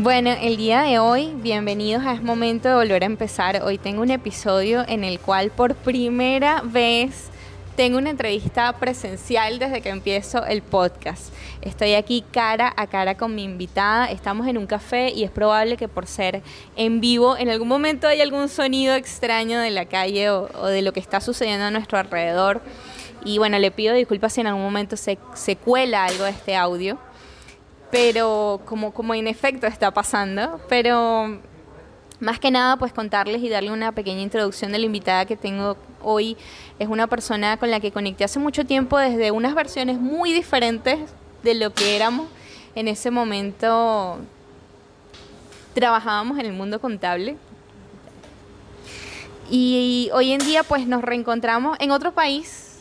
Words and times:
Bueno, 0.00 0.30
el 0.40 0.56
día 0.56 0.82
de 0.82 1.00
hoy, 1.00 1.32
bienvenidos 1.34 2.04
a 2.06 2.12
Es 2.12 2.22
Momento 2.22 2.68
de 2.68 2.76
Volver 2.76 3.02
a 3.02 3.06
Empezar. 3.06 3.62
Hoy 3.64 3.78
tengo 3.78 4.00
un 4.00 4.12
episodio 4.12 4.84
en 4.86 5.02
el 5.02 5.18
cual 5.18 5.50
por 5.50 5.74
primera 5.74 6.62
vez 6.64 7.30
tengo 7.74 7.98
una 7.98 8.10
entrevista 8.10 8.72
presencial 8.74 9.58
desde 9.58 9.80
que 9.80 9.88
empiezo 9.88 10.46
el 10.46 10.62
podcast. 10.62 11.34
Estoy 11.62 11.94
aquí 11.94 12.24
cara 12.30 12.72
a 12.76 12.86
cara 12.86 13.16
con 13.16 13.34
mi 13.34 13.42
invitada, 13.42 14.08
estamos 14.08 14.46
en 14.46 14.56
un 14.56 14.68
café 14.68 15.10
y 15.10 15.24
es 15.24 15.32
probable 15.32 15.76
que 15.76 15.88
por 15.88 16.06
ser 16.06 16.42
en 16.76 17.00
vivo 17.00 17.36
en 17.36 17.48
algún 17.48 17.66
momento 17.66 18.06
hay 18.06 18.20
algún 18.20 18.48
sonido 18.48 18.94
extraño 18.94 19.58
de 19.58 19.70
la 19.70 19.86
calle 19.86 20.30
o, 20.30 20.66
de 20.66 20.82
lo 20.82 20.92
que 20.92 21.00
está 21.00 21.20
sucediendo 21.20 21.64
a 21.64 21.72
nuestro 21.72 21.98
alrededor. 21.98 22.62
Y 23.24 23.38
bueno, 23.38 23.58
le 23.58 23.72
pido 23.72 23.94
disculpas 23.94 24.32
si 24.32 24.42
en 24.42 24.46
algún 24.46 24.62
momento 24.62 24.96
se, 24.96 25.18
se 25.34 25.56
cuela 25.56 26.04
algo 26.04 26.22
de 26.22 26.30
este 26.30 26.54
audio 26.54 27.00
pero 27.90 28.60
como, 28.64 28.92
como 28.92 29.14
en 29.14 29.26
efecto 29.26 29.66
está 29.66 29.90
pasando, 29.90 30.60
pero 30.68 31.40
más 32.20 32.38
que 32.40 32.50
nada 32.50 32.76
pues 32.76 32.92
contarles 32.92 33.42
y 33.42 33.48
darle 33.48 33.70
una 33.70 33.92
pequeña 33.92 34.22
introducción 34.22 34.72
de 34.72 34.78
la 34.78 34.86
invitada 34.86 35.24
que 35.24 35.36
tengo 35.36 35.76
hoy. 36.02 36.36
Es 36.78 36.88
una 36.88 37.06
persona 37.06 37.56
con 37.56 37.70
la 37.70 37.80
que 37.80 37.92
conecté 37.92 38.24
hace 38.24 38.38
mucho 38.38 38.64
tiempo 38.66 38.98
desde 38.98 39.30
unas 39.30 39.54
versiones 39.54 39.98
muy 39.98 40.32
diferentes 40.32 40.98
de 41.42 41.54
lo 41.54 41.72
que 41.72 41.96
éramos 41.96 42.28
en 42.74 42.88
ese 42.88 43.10
momento. 43.10 44.18
Trabajábamos 45.74 46.38
en 46.38 46.46
el 46.46 46.52
mundo 46.52 46.80
contable. 46.80 47.36
Y 49.50 50.10
hoy 50.12 50.32
en 50.32 50.40
día 50.40 50.62
pues 50.62 50.86
nos 50.86 51.02
reencontramos 51.02 51.78
en 51.80 51.90
otro 51.90 52.12
país 52.12 52.80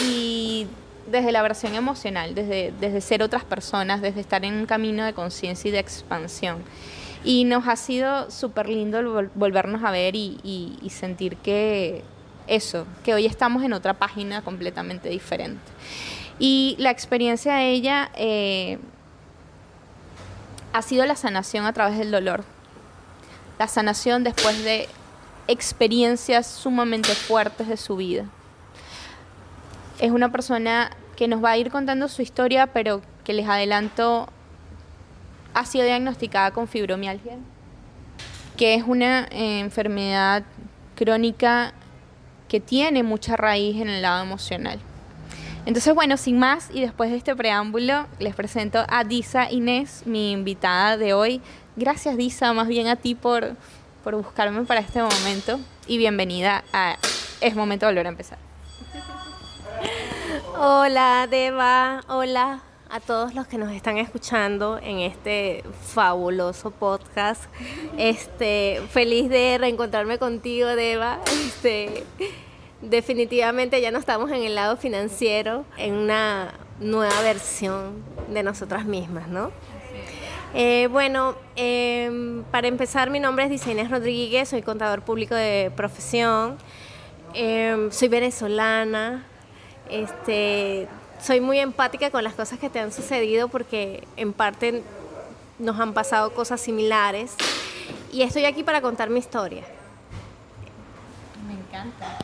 y 0.00 0.66
desde 1.12 1.30
la 1.30 1.42
versión 1.42 1.74
emocional, 1.74 2.34
desde, 2.34 2.72
desde 2.80 3.00
ser 3.00 3.22
otras 3.22 3.44
personas, 3.44 4.00
desde 4.00 4.20
estar 4.20 4.44
en 4.44 4.54
un 4.54 4.66
camino 4.66 5.04
de 5.04 5.12
conciencia 5.12 5.68
y 5.68 5.72
de 5.72 5.78
expansión. 5.78 6.62
Y 7.22 7.44
nos 7.44 7.68
ha 7.68 7.76
sido 7.76 8.30
súper 8.30 8.68
lindo 8.68 9.00
volvernos 9.34 9.84
a 9.84 9.92
ver 9.92 10.16
y, 10.16 10.80
sentir 10.90 11.36
que 11.36 12.02
eso, 12.48 12.86
que 13.04 13.14
hoy 13.14 13.26
estamos 13.26 13.62
en 13.62 13.72
otra 13.72 13.94
página 13.94 14.42
completamente 14.42 15.08
diferente. 15.08 15.62
Y 16.40 16.74
la 16.78 16.90
experiencia 16.90 17.54
de 17.54 17.70
ella 17.70 18.10
eh, 18.16 18.78
ha 20.72 20.82
sido 20.82 21.06
la 21.06 21.14
sanación 21.14 21.66
a 21.66 21.72
través 21.72 21.98
del 21.98 22.10
dolor. 22.10 22.42
La 23.58 23.68
sanación 23.68 24.24
después 24.24 24.64
de 24.64 24.88
experiencias 25.46 26.46
sumamente 26.46 27.14
fuertes 27.14 27.68
de 27.68 27.76
su 27.76 27.96
vida 27.96 28.24
es 30.02 30.10
una 30.10 30.32
persona 30.32 30.90
que 31.16 31.28
nos 31.28 31.42
va 31.42 31.50
a 31.50 31.58
ir 31.58 31.70
contando 31.70 32.08
su 32.08 32.22
historia, 32.22 32.68
pero 32.68 33.02
que 33.24 33.32
les 33.32 33.48
adelanto, 33.48 34.28
ha 35.54 35.64
sido 35.64 35.84
diagnosticada 35.84 36.50
con 36.50 36.68
fibromialgia, 36.68 37.36
que 38.56 38.74
es 38.74 38.84
una 38.86 39.24
eh, 39.30 39.60
enfermedad 39.60 40.44
crónica 40.96 41.72
que 42.48 42.60
tiene 42.60 43.02
mucha 43.02 43.36
raíz 43.36 43.80
en 43.80 43.88
el 43.88 44.02
lado 44.02 44.22
emocional. 44.22 44.78
Entonces, 45.64 45.94
bueno, 45.94 46.16
sin 46.16 46.38
más 46.38 46.70
y 46.72 46.80
después 46.80 47.10
de 47.10 47.16
este 47.16 47.36
preámbulo, 47.36 48.06
les 48.18 48.34
presento 48.34 48.84
a 48.88 49.04
Disa 49.04 49.50
Inés, 49.50 50.02
mi 50.06 50.32
invitada 50.32 50.96
de 50.96 51.14
hoy. 51.14 51.40
Gracias, 51.76 52.16
Disa, 52.16 52.52
más 52.52 52.66
bien 52.66 52.88
a 52.88 52.96
ti 52.96 53.14
por, 53.14 53.56
por 54.02 54.16
buscarme 54.16 54.64
para 54.64 54.80
este 54.80 55.00
momento 55.00 55.60
y 55.86 55.98
bienvenida 55.98 56.64
a 56.72 56.96
Es 57.40 57.54
Momento 57.54 57.86
de 57.86 57.92
Volver 57.92 58.06
a 58.06 58.10
Empezar. 58.10 58.51
Hola 60.54 61.26
Deva, 61.30 62.02
hola 62.08 62.60
a 62.90 63.00
todos 63.00 63.34
los 63.34 63.46
que 63.46 63.56
nos 63.56 63.72
están 63.72 63.96
escuchando 63.96 64.78
en 64.78 64.98
este 64.98 65.64
fabuloso 65.82 66.70
podcast. 66.70 67.44
Este, 67.96 68.82
feliz 68.90 69.30
de 69.30 69.56
reencontrarme 69.58 70.18
contigo, 70.18 70.68
Deva. 70.68 71.20
Este, 71.46 72.04
definitivamente 72.82 73.80
ya 73.80 73.90
no 73.90 73.98
estamos 73.98 74.30
en 74.30 74.42
el 74.42 74.54
lado 74.54 74.76
financiero, 74.76 75.64
en 75.78 75.94
una 75.94 76.52
nueva 76.80 77.18
versión 77.22 78.04
de 78.28 78.42
nosotras 78.42 78.84
mismas, 78.84 79.28
¿no? 79.28 79.50
Eh, 80.54 80.86
bueno, 80.90 81.34
em, 81.56 82.44
para 82.50 82.68
empezar, 82.68 83.08
mi 83.08 83.20
nombre 83.20 83.44
es 83.44 83.50
Diseñas 83.50 83.90
Rodríguez, 83.90 84.50
soy 84.50 84.60
contador 84.60 85.00
público 85.00 85.34
de 85.34 85.72
profesión, 85.74 86.58
em, 87.32 87.90
soy 87.90 88.08
venezolana, 88.08 89.24
este, 89.92 90.88
soy 91.20 91.40
muy 91.40 91.58
empática 91.58 92.10
con 92.10 92.24
las 92.24 92.34
cosas 92.34 92.58
que 92.58 92.70
te 92.70 92.80
han 92.80 92.92
sucedido 92.92 93.48
porque 93.48 94.06
en 94.16 94.32
parte 94.32 94.82
nos 95.58 95.78
han 95.78 95.92
pasado 95.92 96.32
cosas 96.34 96.60
similares 96.60 97.34
y 98.12 98.22
estoy 98.22 98.44
aquí 98.44 98.62
para 98.62 98.80
contar 98.80 99.10
mi 99.10 99.18
historia. 99.18 99.62
Me 101.46 101.54
encanta. 101.54 102.18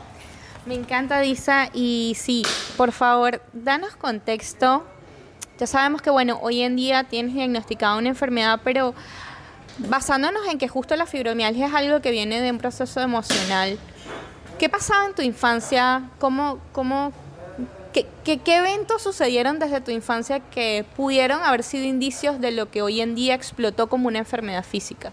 Me 0.65 0.75
encanta, 0.75 1.19
Disa. 1.19 1.69
Y 1.73 2.15
sí, 2.19 2.43
por 2.77 2.91
favor, 2.91 3.41
danos 3.53 3.95
contexto. 3.95 4.83
Ya 5.57 5.67
sabemos 5.67 6.01
que, 6.01 6.09
bueno, 6.09 6.39
hoy 6.41 6.61
en 6.61 6.75
día 6.75 7.05
tienes 7.05 7.33
diagnosticada 7.33 7.97
una 7.97 8.09
enfermedad, 8.09 8.61
pero 8.63 8.93
basándonos 9.79 10.47
en 10.47 10.57
que 10.57 10.67
justo 10.67 10.95
la 10.95 11.05
fibromialgia 11.05 11.67
es 11.67 11.73
algo 11.73 12.01
que 12.01 12.11
viene 12.11 12.41
de 12.41 12.51
un 12.51 12.57
proceso 12.57 13.01
emocional, 13.01 13.79
¿qué 14.57 14.69
pasaba 14.69 15.05
en 15.05 15.15
tu 15.15 15.21
infancia? 15.21 16.09
¿Cómo, 16.19 16.59
cómo 16.71 17.13
¿Qué, 17.93 18.07
eventos 18.45 19.01
sucedieron 19.01 19.57
desde 19.59 19.81
tu 19.81 19.91
infancia 19.91 20.39
que 20.39 20.85
pudieron 20.95 21.41
haber 21.43 21.63
sido 21.63 21.85
indicios 21.85 22.39
de 22.39 22.51
lo 22.51 22.69
que 22.69 22.81
hoy 22.81 23.01
en 23.01 23.15
día 23.15 23.33
explotó 23.33 23.87
como 23.87 24.07
una 24.07 24.19
enfermedad 24.19 24.63
física? 24.63 25.11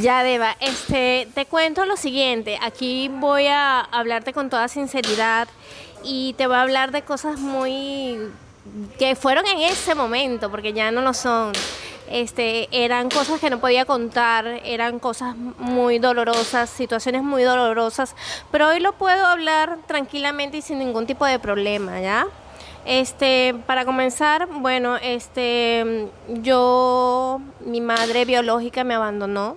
Ya, 0.00 0.22
Deba, 0.22 0.56
este, 0.60 1.28
te 1.34 1.46
cuento 1.46 1.86
lo 1.86 1.96
siguiente. 1.96 2.58
Aquí 2.60 3.08
voy 3.08 3.46
a 3.46 3.80
hablarte 3.80 4.32
con 4.32 4.50
toda 4.50 4.68
sinceridad 4.68 5.48
y 6.04 6.34
te 6.34 6.46
voy 6.46 6.56
a 6.56 6.62
hablar 6.62 6.90
de 6.90 7.02
cosas 7.02 7.38
muy 7.38 8.18
que 8.98 9.16
fueron 9.16 9.46
en 9.46 9.60
ese 9.60 9.94
momento, 9.94 10.50
porque 10.50 10.72
ya 10.72 10.90
no 10.90 11.00
lo 11.00 11.14
son. 11.14 11.52
Este, 12.10 12.68
eran 12.72 13.08
cosas 13.08 13.40
que 13.40 13.50
no 13.50 13.60
podía 13.60 13.84
contar, 13.84 14.60
eran 14.64 14.98
cosas 14.98 15.36
muy 15.36 16.00
dolorosas, 16.00 16.68
situaciones 16.68 17.22
muy 17.22 17.44
dolorosas, 17.44 18.16
pero 18.50 18.68
hoy 18.68 18.80
lo 18.80 18.94
puedo 18.94 19.24
hablar 19.26 19.78
tranquilamente 19.86 20.56
y 20.56 20.62
sin 20.62 20.80
ningún 20.80 21.06
tipo 21.06 21.24
de 21.24 21.38
problema, 21.38 22.00
¿ya? 22.00 22.26
Este, 22.84 23.54
para 23.66 23.84
comenzar, 23.84 24.48
bueno, 24.48 24.96
este, 24.96 26.08
yo, 26.28 27.40
mi 27.64 27.80
madre 27.80 28.24
biológica 28.24 28.82
me 28.82 28.94
abandonó 28.94 29.56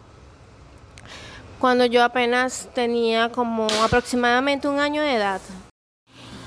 cuando 1.60 1.86
yo 1.86 2.04
apenas 2.04 2.68
tenía 2.76 3.30
como 3.30 3.68
aproximadamente 3.82 4.68
un 4.68 4.80
año 4.80 5.02
de 5.02 5.16
edad. 5.16 5.42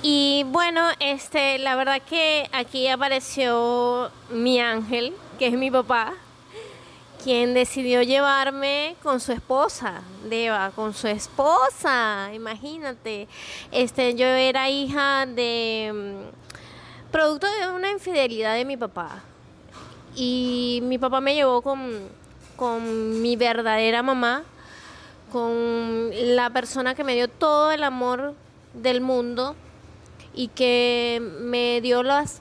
Y 0.03 0.45
bueno, 0.49 0.83
este, 1.01 1.59
la 1.59 1.75
verdad 1.75 2.03
que 2.03 2.49
aquí 2.53 2.87
apareció 2.87 4.11
mi 4.31 4.61
ángel, 4.61 5.15
que 5.37 5.49
es 5.49 5.55
mi 5.55 5.71
papá, 5.71 6.15
quien 7.23 7.55
decidió 7.55 8.03
llevarme 8.03 8.97
con 9.03 9.21
su 9.21 9.33
esposa, 9.33 10.03
Deva, 10.29 10.71
con 10.71 10.95
su 10.95 11.09
esposa, 11.09 12.31
imagínate. 12.33 13.29
Este, 13.73 14.15
yo 14.15 14.27
era 14.27 14.71
hija 14.71 15.27
de 15.27 15.93
mm, 15.93 17.11
producto 17.11 17.47
de 17.47 17.69
una 17.69 17.91
infidelidad 17.91 18.55
de 18.55 18.65
mi 18.65 18.77
papá. 18.77 19.23
Y 20.15 20.81
mi 20.85 20.99
papá 20.99 21.21
me 21.21 21.35
llevó 21.35 21.63
con, 21.63 22.09
con 22.57 23.21
mi 23.21 23.37
verdadera 23.37 24.03
mamá, 24.03 24.45
con 25.33 26.11
la 26.13 26.51
persona 26.51 26.95
que 26.95 27.05
me 27.05 27.15
dio 27.15 27.29
todo 27.29 27.73
el 27.73 27.83
amor 27.83 28.35
del 28.73 29.01
mundo 29.01 29.57
y 30.35 30.49
que 30.49 31.21
me 31.41 31.81
dio 31.81 32.03
las 32.03 32.41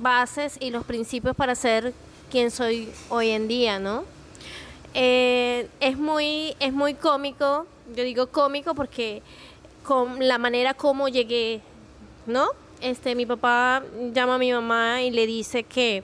bases 0.00 0.56
y 0.60 0.70
los 0.70 0.84
principios 0.84 1.36
para 1.36 1.54
ser 1.54 1.94
quien 2.34 2.50
soy 2.50 2.88
hoy 3.10 3.30
en 3.30 3.46
día, 3.46 3.78
¿no? 3.78 4.02
Eh, 4.92 5.68
es, 5.78 5.96
muy, 5.96 6.56
es 6.58 6.72
muy 6.72 6.94
cómico, 6.94 7.64
yo 7.94 8.02
digo 8.02 8.26
cómico 8.26 8.74
porque 8.74 9.22
con 9.84 10.26
la 10.26 10.36
manera 10.38 10.74
como 10.74 11.06
llegué, 11.06 11.60
¿no? 12.26 12.48
Este, 12.80 13.14
mi 13.14 13.24
papá 13.24 13.84
llama 14.12 14.34
a 14.34 14.38
mi 14.38 14.50
mamá 14.50 15.00
y 15.02 15.12
le 15.12 15.28
dice 15.28 15.62
que, 15.62 16.02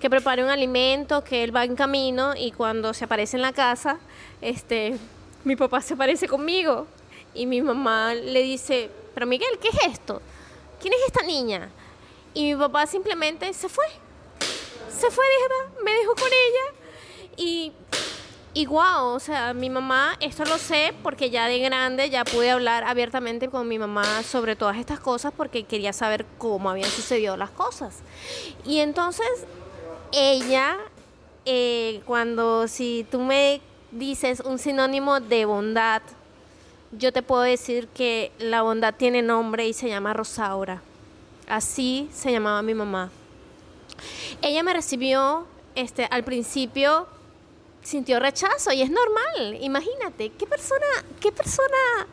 que 0.00 0.10
prepare 0.10 0.42
un 0.42 0.50
alimento, 0.50 1.22
que 1.22 1.44
él 1.44 1.54
va 1.54 1.62
en 1.62 1.76
camino 1.76 2.34
y 2.36 2.50
cuando 2.50 2.92
se 2.92 3.04
aparece 3.04 3.36
en 3.36 3.42
la 3.42 3.52
casa, 3.52 4.00
este, 4.40 4.98
mi 5.44 5.54
papá 5.54 5.80
se 5.82 5.94
aparece 5.94 6.26
conmigo 6.26 6.88
Y 7.32 7.46
mi 7.46 7.62
mamá 7.62 8.12
le 8.12 8.42
dice, 8.42 8.90
pero 9.14 9.24
Miguel, 9.24 9.56
¿qué 9.62 9.68
es 9.68 9.92
esto? 9.92 10.20
¿Quién 10.80 10.94
es 10.94 11.00
esta 11.06 11.24
niña? 11.24 11.70
Y 12.34 12.42
mi 12.42 12.60
papá 12.60 12.88
simplemente 12.88 13.52
se 13.52 13.68
fue. 13.68 13.86
Se 15.00 15.10
fue, 15.10 15.24
me 15.82 15.92
dejó 15.92 16.14
con 16.14 16.28
ella. 16.28 16.78
Y, 17.38 17.72
y 18.52 18.66
wow, 18.66 19.14
o 19.14 19.18
sea, 19.18 19.54
mi 19.54 19.70
mamá, 19.70 20.14
esto 20.20 20.44
lo 20.44 20.58
sé 20.58 20.92
porque 21.02 21.30
ya 21.30 21.46
de 21.46 21.58
grande 21.58 22.10
ya 22.10 22.22
pude 22.22 22.50
hablar 22.50 22.84
abiertamente 22.84 23.48
con 23.48 23.66
mi 23.66 23.78
mamá 23.78 24.22
sobre 24.22 24.56
todas 24.56 24.76
estas 24.76 25.00
cosas 25.00 25.32
porque 25.34 25.64
quería 25.64 25.94
saber 25.94 26.26
cómo 26.36 26.68
habían 26.68 26.90
sucedido 26.90 27.38
las 27.38 27.48
cosas. 27.48 28.00
Y 28.66 28.80
entonces 28.80 29.26
ella, 30.12 30.76
eh, 31.46 32.02
cuando 32.04 32.68
si 32.68 33.06
tú 33.10 33.20
me 33.20 33.62
dices 33.92 34.40
un 34.40 34.58
sinónimo 34.58 35.20
de 35.20 35.46
bondad, 35.46 36.02
yo 36.92 37.10
te 37.10 37.22
puedo 37.22 37.40
decir 37.40 37.88
que 37.88 38.32
la 38.38 38.60
bondad 38.60 38.94
tiene 38.94 39.22
nombre 39.22 39.66
y 39.66 39.72
se 39.72 39.88
llama 39.88 40.12
Rosaura. 40.12 40.82
Así 41.48 42.10
se 42.12 42.30
llamaba 42.30 42.60
mi 42.60 42.74
mamá. 42.74 43.10
Ella 44.42 44.62
me 44.62 44.72
recibió 44.72 45.46
este, 45.74 46.06
al 46.10 46.24
principio 46.24 47.06
sintió 47.82 48.20
rechazo 48.20 48.72
y 48.72 48.82
es 48.82 48.90
normal. 48.90 49.58
Imagínate, 49.60 50.30
¿qué 50.30 50.46
persona, 50.46 50.86
qué 51.20 51.32
persona 51.32 52.06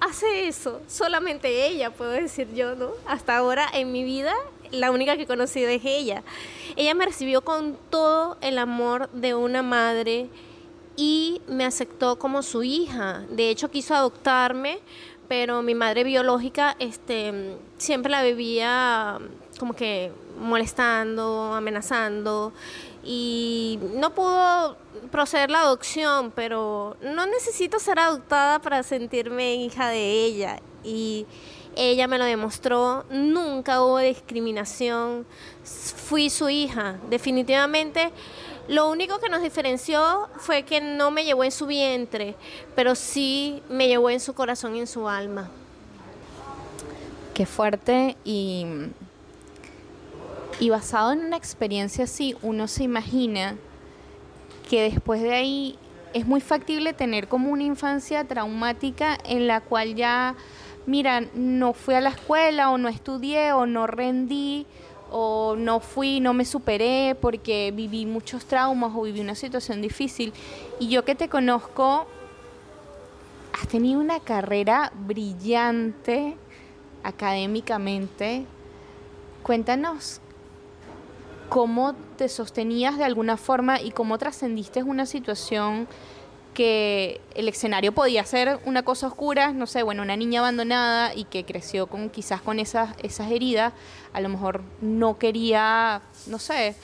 hace 0.00 0.48
eso? 0.48 0.80
Solamente 0.86 1.66
ella, 1.66 1.90
puedo 1.90 2.10
decir 2.10 2.48
yo, 2.54 2.74
¿no? 2.74 2.90
Hasta 3.06 3.36
ahora 3.36 3.68
en 3.72 3.92
mi 3.92 4.04
vida, 4.04 4.34
la 4.70 4.90
única 4.90 5.16
que 5.16 5.22
he 5.22 5.26
conocido 5.26 5.68
es 5.68 5.82
ella. 5.84 6.22
Ella 6.76 6.94
me 6.94 7.06
recibió 7.06 7.42
con 7.42 7.76
todo 7.90 8.36
el 8.40 8.58
amor 8.58 9.10
de 9.10 9.34
una 9.34 9.62
madre 9.62 10.28
y 10.96 11.40
me 11.48 11.64
aceptó 11.64 12.18
como 12.18 12.42
su 12.42 12.62
hija. 12.62 13.24
De 13.30 13.50
hecho, 13.50 13.70
quiso 13.70 13.94
adoptarme, 13.94 14.78
pero 15.28 15.62
mi 15.62 15.74
madre 15.74 16.04
biológica 16.04 16.76
este, 16.78 17.56
siempre 17.78 18.10
la 18.10 18.22
vivía 18.22 19.18
como 19.58 19.74
que 19.74 20.10
molestando, 20.40 21.54
amenazando. 21.54 22.52
Y 23.04 23.78
no 23.94 24.14
pudo 24.14 24.76
proceder 25.10 25.50
la 25.50 25.60
adopción, 25.60 26.32
pero 26.34 26.96
no 27.02 27.26
necesito 27.26 27.78
ser 27.78 27.98
adoptada 27.98 28.58
para 28.58 28.82
sentirme 28.82 29.54
hija 29.54 29.88
de 29.88 30.24
ella. 30.24 30.60
Y 30.82 31.26
ella 31.76 32.08
me 32.08 32.18
lo 32.18 32.24
demostró, 32.24 33.04
nunca 33.10 33.82
hubo 33.82 33.98
discriminación, 33.98 35.24
fui 35.62 36.28
su 36.28 36.48
hija, 36.48 36.98
definitivamente 37.08 38.12
lo 38.70 38.88
único 38.88 39.18
que 39.18 39.28
nos 39.28 39.42
diferenció 39.42 40.28
fue 40.36 40.62
que 40.62 40.80
no 40.80 41.10
me 41.10 41.24
llevó 41.24 41.42
en 41.42 41.50
su 41.50 41.66
vientre, 41.66 42.36
pero 42.76 42.94
sí 42.94 43.64
me 43.68 43.88
llevó 43.88 44.10
en 44.10 44.20
su 44.20 44.32
corazón 44.32 44.76
y 44.76 44.78
en 44.78 44.86
su 44.86 45.08
alma. 45.08 45.50
Qué 47.34 47.46
fuerte 47.46 48.16
y, 48.24 48.66
y 50.60 50.68
basado 50.68 51.12
en 51.12 51.20
una 51.20 51.36
experiencia 51.36 52.04
así, 52.04 52.36
uno 52.42 52.68
se 52.68 52.84
imagina 52.84 53.56
que 54.68 54.82
después 54.82 55.22
de 55.22 55.32
ahí 55.32 55.78
es 56.12 56.26
muy 56.26 56.42
factible 56.42 56.92
tener 56.92 57.28
como 57.28 57.50
una 57.50 57.62
infancia 57.62 58.24
traumática 58.24 59.18
en 59.24 59.46
la 59.46 59.62
cual 59.62 59.94
ya, 59.94 60.36
mira, 60.86 61.22
no 61.34 61.72
fui 61.72 61.94
a 61.94 62.02
la 62.02 62.10
escuela 62.10 62.70
o 62.70 62.76
no 62.76 62.90
estudié 62.90 63.52
o 63.52 63.64
no 63.64 63.86
rendí 63.86 64.66
o 65.10 65.56
no 65.56 65.80
fui, 65.80 66.20
no 66.20 66.34
me 66.34 66.44
superé 66.44 67.16
porque 67.18 67.72
viví 67.74 68.04
muchos 68.04 68.44
traumas 68.44 68.92
o 68.94 69.02
viví 69.02 69.20
una 69.20 69.34
situación 69.34 69.80
difícil. 69.80 70.34
Y 70.78 70.88
yo 70.88 71.06
que 71.06 71.14
te 71.14 71.30
conozco, 71.30 72.06
has 73.58 73.66
tenido 73.66 73.98
una 73.98 74.20
carrera 74.20 74.92
brillante 75.06 76.36
académicamente. 77.02 78.44
Cuéntanos 79.42 80.20
cómo 81.50 81.94
te 82.16 82.28
sostenías 82.28 82.96
de 82.96 83.04
alguna 83.04 83.36
forma 83.36 83.80
y 83.80 83.90
cómo 83.90 84.18
trascendiste 84.18 84.84
una 84.84 85.04
situación 85.04 85.88
que 86.54 87.20
el 87.34 87.48
escenario 87.48 87.92
podía 87.92 88.24
ser 88.24 88.60
una 88.64 88.84
cosa 88.84 89.08
oscura, 89.08 89.52
no 89.52 89.66
sé, 89.66 89.82
bueno, 89.82 90.02
una 90.02 90.16
niña 90.16 90.40
abandonada 90.40 91.12
y 91.14 91.24
que 91.24 91.44
creció 91.44 91.88
con 91.88 92.08
quizás 92.08 92.40
con 92.40 92.60
esas, 92.60 92.94
heridas, 93.30 93.72
a 94.12 94.20
lo 94.20 94.28
mejor 94.28 94.62
no 94.80 95.18
quería, 95.18 96.02
no 96.28 96.38
sé, 96.38 96.76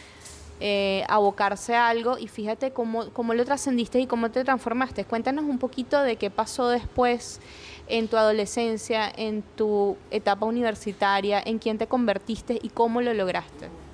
eh, 0.58 1.04
abocarse 1.08 1.76
a 1.76 1.88
algo 1.88 2.18
y 2.18 2.26
fíjate 2.26 2.72
cómo, 2.72 3.10
cómo 3.10 3.34
lo 3.34 3.44
trascendiste 3.44 4.00
y 4.00 4.06
cómo 4.06 4.32
te 4.32 4.42
transformaste. 4.42 5.04
Cuéntanos 5.04 5.44
un 5.44 5.58
poquito 5.58 6.02
de 6.02 6.16
qué 6.16 6.28
pasó 6.28 6.70
después 6.70 7.40
en 7.86 8.08
tu 8.08 8.16
adolescencia, 8.16 9.12
en 9.16 9.42
tu 9.54 9.96
etapa 10.10 10.44
universitaria, 10.44 11.40
en 11.44 11.60
quién 11.60 11.78
te 11.78 11.86
convertiste 11.86 12.58
y 12.60 12.70
cómo 12.70 13.00
lo 13.00 13.14
lograste. 13.14 13.85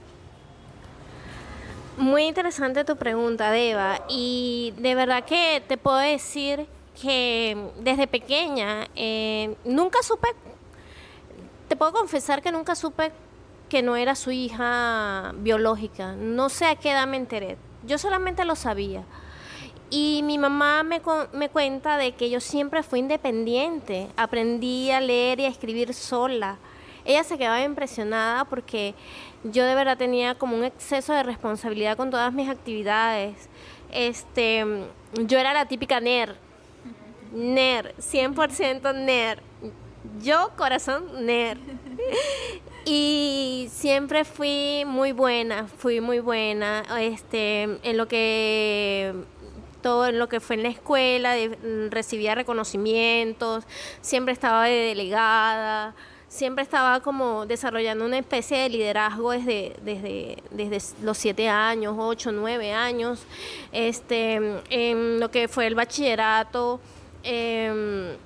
Muy 1.98 2.24
interesante 2.24 2.84
tu 2.84 2.96
pregunta, 2.96 3.50
Deva. 3.50 4.00
Y 4.08 4.72
de 4.78 4.94
verdad 4.94 5.24
que 5.24 5.62
te 5.68 5.76
puedo 5.76 5.98
decir 5.98 6.66
que 7.00 7.70
desde 7.80 8.06
pequeña 8.06 8.88
eh, 8.96 9.54
nunca 9.64 10.02
supe, 10.02 10.28
te 11.68 11.76
puedo 11.76 11.92
confesar 11.92 12.40
que 12.40 12.50
nunca 12.50 12.74
supe 12.74 13.12
que 13.68 13.82
no 13.82 13.96
era 13.96 14.14
su 14.14 14.30
hija 14.30 15.32
biológica. 15.36 16.12
No 16.12 16.48
sé 16.48 16.64
a 16.64 16.76
qué 16.76 16.92
edad 16.92 17.06
me 17.06 17.18
enteré. 17.18 17.58
Yo 17.86 17.98
solamente 17.98 18.44
lo 18.46 18.56
sabía. 18.56 19.04
Y 19.90 20.22
mi 20.24 20.38
mamá 20.38 20.82
me, 20.84 21.02
me 21.34 21.50
cuenta 21.50 21.98
de 21.98 22.12
que 22.12 22.30
yo 22.30 22.40
siempre 22.40 22.82
fui 22.82 23.00
independiente. 23.00 24.08
Aprendí 24.16 24.90
a 24.90 25.00
leer 25.00 25.40
y 25.40 25.44
a 25.44 25.48
escribir 25.48 25.92
sola. 25.92 26.56
Ella 27.04 27.24
se 27.24 27.36
quedaba 27.36 27.62
impresionada 27.62 28.44
porque 28.44 28.94
yo 29.44 29.64
de 29.64 29.74
verdad 29.74 29.98
tenía 29.98 30.36
como 30.36 30.56
un 30.56 30.64
exceso 30.64 31.12
de 31.12 31.22
responsabilidad 31.22 31.96
con 31.96 32.10
todas 32.10 32.32
mis 32.32 32.48
actividades. 32.48 33.48
Este, 33.90 34.64
yo 35.26 35.38
era 35.38 35.52
la 35.52 35.66
típica 35.66 36.00
nerd, 36.00 36.36
nerd, 37.32 37.92
100% 37.98 38.94
nerd. 38.94 39.40
Yo, 40.20 40.50
corazón, 40.56 41.26
nerd. 41.26 41.60
Y 42.84 43.68
siempre 43.70 44.24
fui 44.24 44.84
muy 44.86 45.12
buena, 45.12 45.68
fui 45.68 46.00
muy 46.00 46.18
buena 46.18 46.82
este, 47.00 47.62
en 47.82 47.96
lo 47.96 48.08
que 48.08 49.14
todo 49.82 50.06
en 50.06 50.18
lo 50.18 50.28
que 50.28 50.40
fue 50.40 50.56
en 50.56 50.62
la 50.62 50.68
escuela, 50.68 51.34
recibía 51.90 52.34
reconocimientos, 52.34 53.64
siempre 54.00 54.32
estaba 54.32 54.64
de 54.66 54.74
delegada, 54.74 55.94
siempre 56.32 56.64
estaba 56.64 57.00
como 57.00 57.44
desarrollando 57.44 58.06
una 58.06 58.18
especie 58.18 58.56
de 58.56 58.70
liderazgo 58.70 59.32
desde, 59.32 59.76
desde, 59.82 60.38
desde 60.50 60.94
los 61.02 61.18
siete 61.18 61.46
años, 61.46 61.94
ocho, 61.98 62.32
nueve 62.32 62.72
años, 62.72 63.20
este, 63.70 64.40
en 64.70 65.20
lo 65.20 65.30
que 65.30 65.46
fue 65.46 65.66
el 65.66 65.74
bachillerato. 65.74 66.80
Em, 67.22 68.16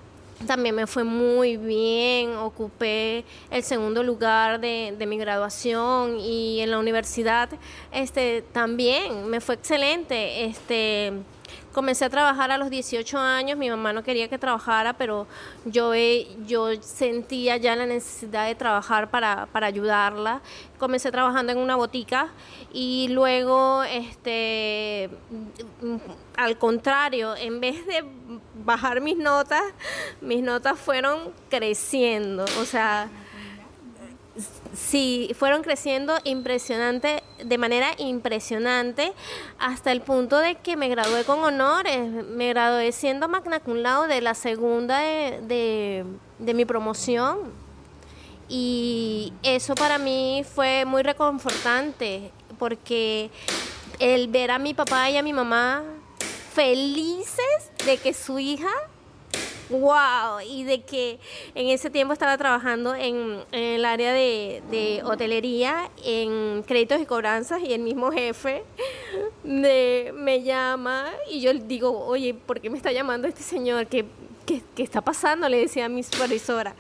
también 0.47 0.75
me 0.75 0.87
fue 0.87 1.03
muy 1.03 1.57
bien, 1.57 2.37
ocupé 2.37 3.25
el 3.51 3.63
segundo 3.65 4.05
lugar 4.05 4.61
de, 4.61 4.95
de, 4.97 5.07
mi 5.07 5.19
graduación 5.19 6.21
y 6.21 6.61
en 6.61 6.71
la 6.71 6.79
universidad 6.79 7.49
este, 7.91 8.43
también 8.53 9.27
me 9.27 9.41
fue 9.41 9.57
excelente. 9.57 10.45
Este, 10.45 11.13
Comencé 11.77 12.07
a 12.07 12.09
trabajar 12.09 12.51
a 12.51 12.57
los 12.57 12.71
18 12.71 13.19
años, 13.19 13.59
mi 13.59 13.69
mamá 13.69 13.93
no 13.93 14.03
quería 14.03 14.29
que 14.29 14.39
trabajara, 14.39 14.95
pero 14.95 15.27
yo, 15.67 15.93
yo 16.47 16.75
sentía 16.81 17.59
ya 17.59 17.77
la 17.77 17.85
necesidad 17.85 18.47
de 18.47 18.55
trabajar 18.55 19.11
para, 19.11 19.47
ayudarla. 19.53 20.41
Comencé 20.79 21.13
trabajando 21.13 21.53
en 21.53 21.59
una 21.59 21.77
botica 21.77 22.29
y 22.73 23.09
luego, 23.09 23.83
este, 23.83 25.11
al 26.39 26.57
contrario, 26.57 27.37
en 27.37 27.61
vez 27.61 27.87
de 27.87 28.03
bajar 28.65 29.03
mis 29.03 29.19
notas, 29.19 29.63
mis 30.23 30.43
notas 30.43 30.79
fueron 30.79 31.31
creciendo. 31.51 32.47
O 32.59 32.65
sea, 32.65 33.11
sí, 34.75 35.31
fueron 35.39 35.63
creciendo 35.63 36.15
impresionante, 36.25 37.23
de 37.45 37.59
manera 37.59 37.89
impresionante, 37.99 39.13
hasta 39.59 39.93
el 39.93 40.01
punto 40.01 40.39
de 40.39 40.57
que 40.57 40.77
me 40.77 40.89
gradué 40.89 41.25
con 41.25 41.43
honores. 41.43 42.11
Me 42.27 42.49
gradué 42.49 42.93
siendo 42.93 43.29
magna 43.29 43.61
cum 43.61 43.77
laude 43.77 44.15
de 44.15 44.21
la 44.21 44.35
segunda 44.35 44.99
de, 44.99 46.05
de 46.39 46.55
mi 46.55 46.65
promoción. 46.65 47.39
Y 48.49 49.33
eso 49.43 49.75
para 49.75 49.99
mí 49.99 50.45
fue 50.55 50.85
muy 50.85 51.03
reconfortante, 51.03 52.31
porque 52.59 53.31
el 53.99 54.29
ver 54.29 54.51
a 54.51 54.59
mi 54.59 54.75
papá 54.75 55.11
y 55.11 55.17
a 55.17 55.23
mi 55.23 55.33
mamá 55.33 55.83
felices 56.55 57.71
de 57.85 57.99
que 57.99 58.15
su 58.15 58.39
hija 58.39 58.71
wow, 59.71 60.41
y 60.47 60.65
de 60.65 60.83
que 60.83 61.19
en 61.55 61.69
ese 61.69 61.91
tiempo 61.91 62.13
estaba 62.13 62.37
trabajando 62.39 62.95
en, 62.95 63.43
el 63.53 63.85
área 63.85 64.13
de, 64.13 65.03
hotelería, 65.05 65.91
en 66.05 66.63
créditos 66.67 67.01
y 67.01 67.07
cobranzas, 67.07 67.63
y 67.63 67.73
el 67.73 67.81
mismo 67.81 68.11
jefe 68.13 68.65
me 69.45 70.43
llama 70.43 71.07
y 71.31 71.41
yo 71.41 71.53
digo, 71.55 72.07
oye, 72.07 72.35
¿por 72.35 72.61
qué 72.61 72.71
me 72.71 72.77
está 72.77 72.93
llamando 72.93 73.29
este 73.29 73.43
señor? 73.43 73.87
¿Qué, 73.87 74.05
¿qué, 74.45 74.63
qué 74.75 74.83
está 74.83 75.01
pasando? 75.01 75.49
Le 75.49 75.59
decía 75.59 75.87
a 75.87 75.89
mi 75.89 76.03
supervisora. 76.03 76.75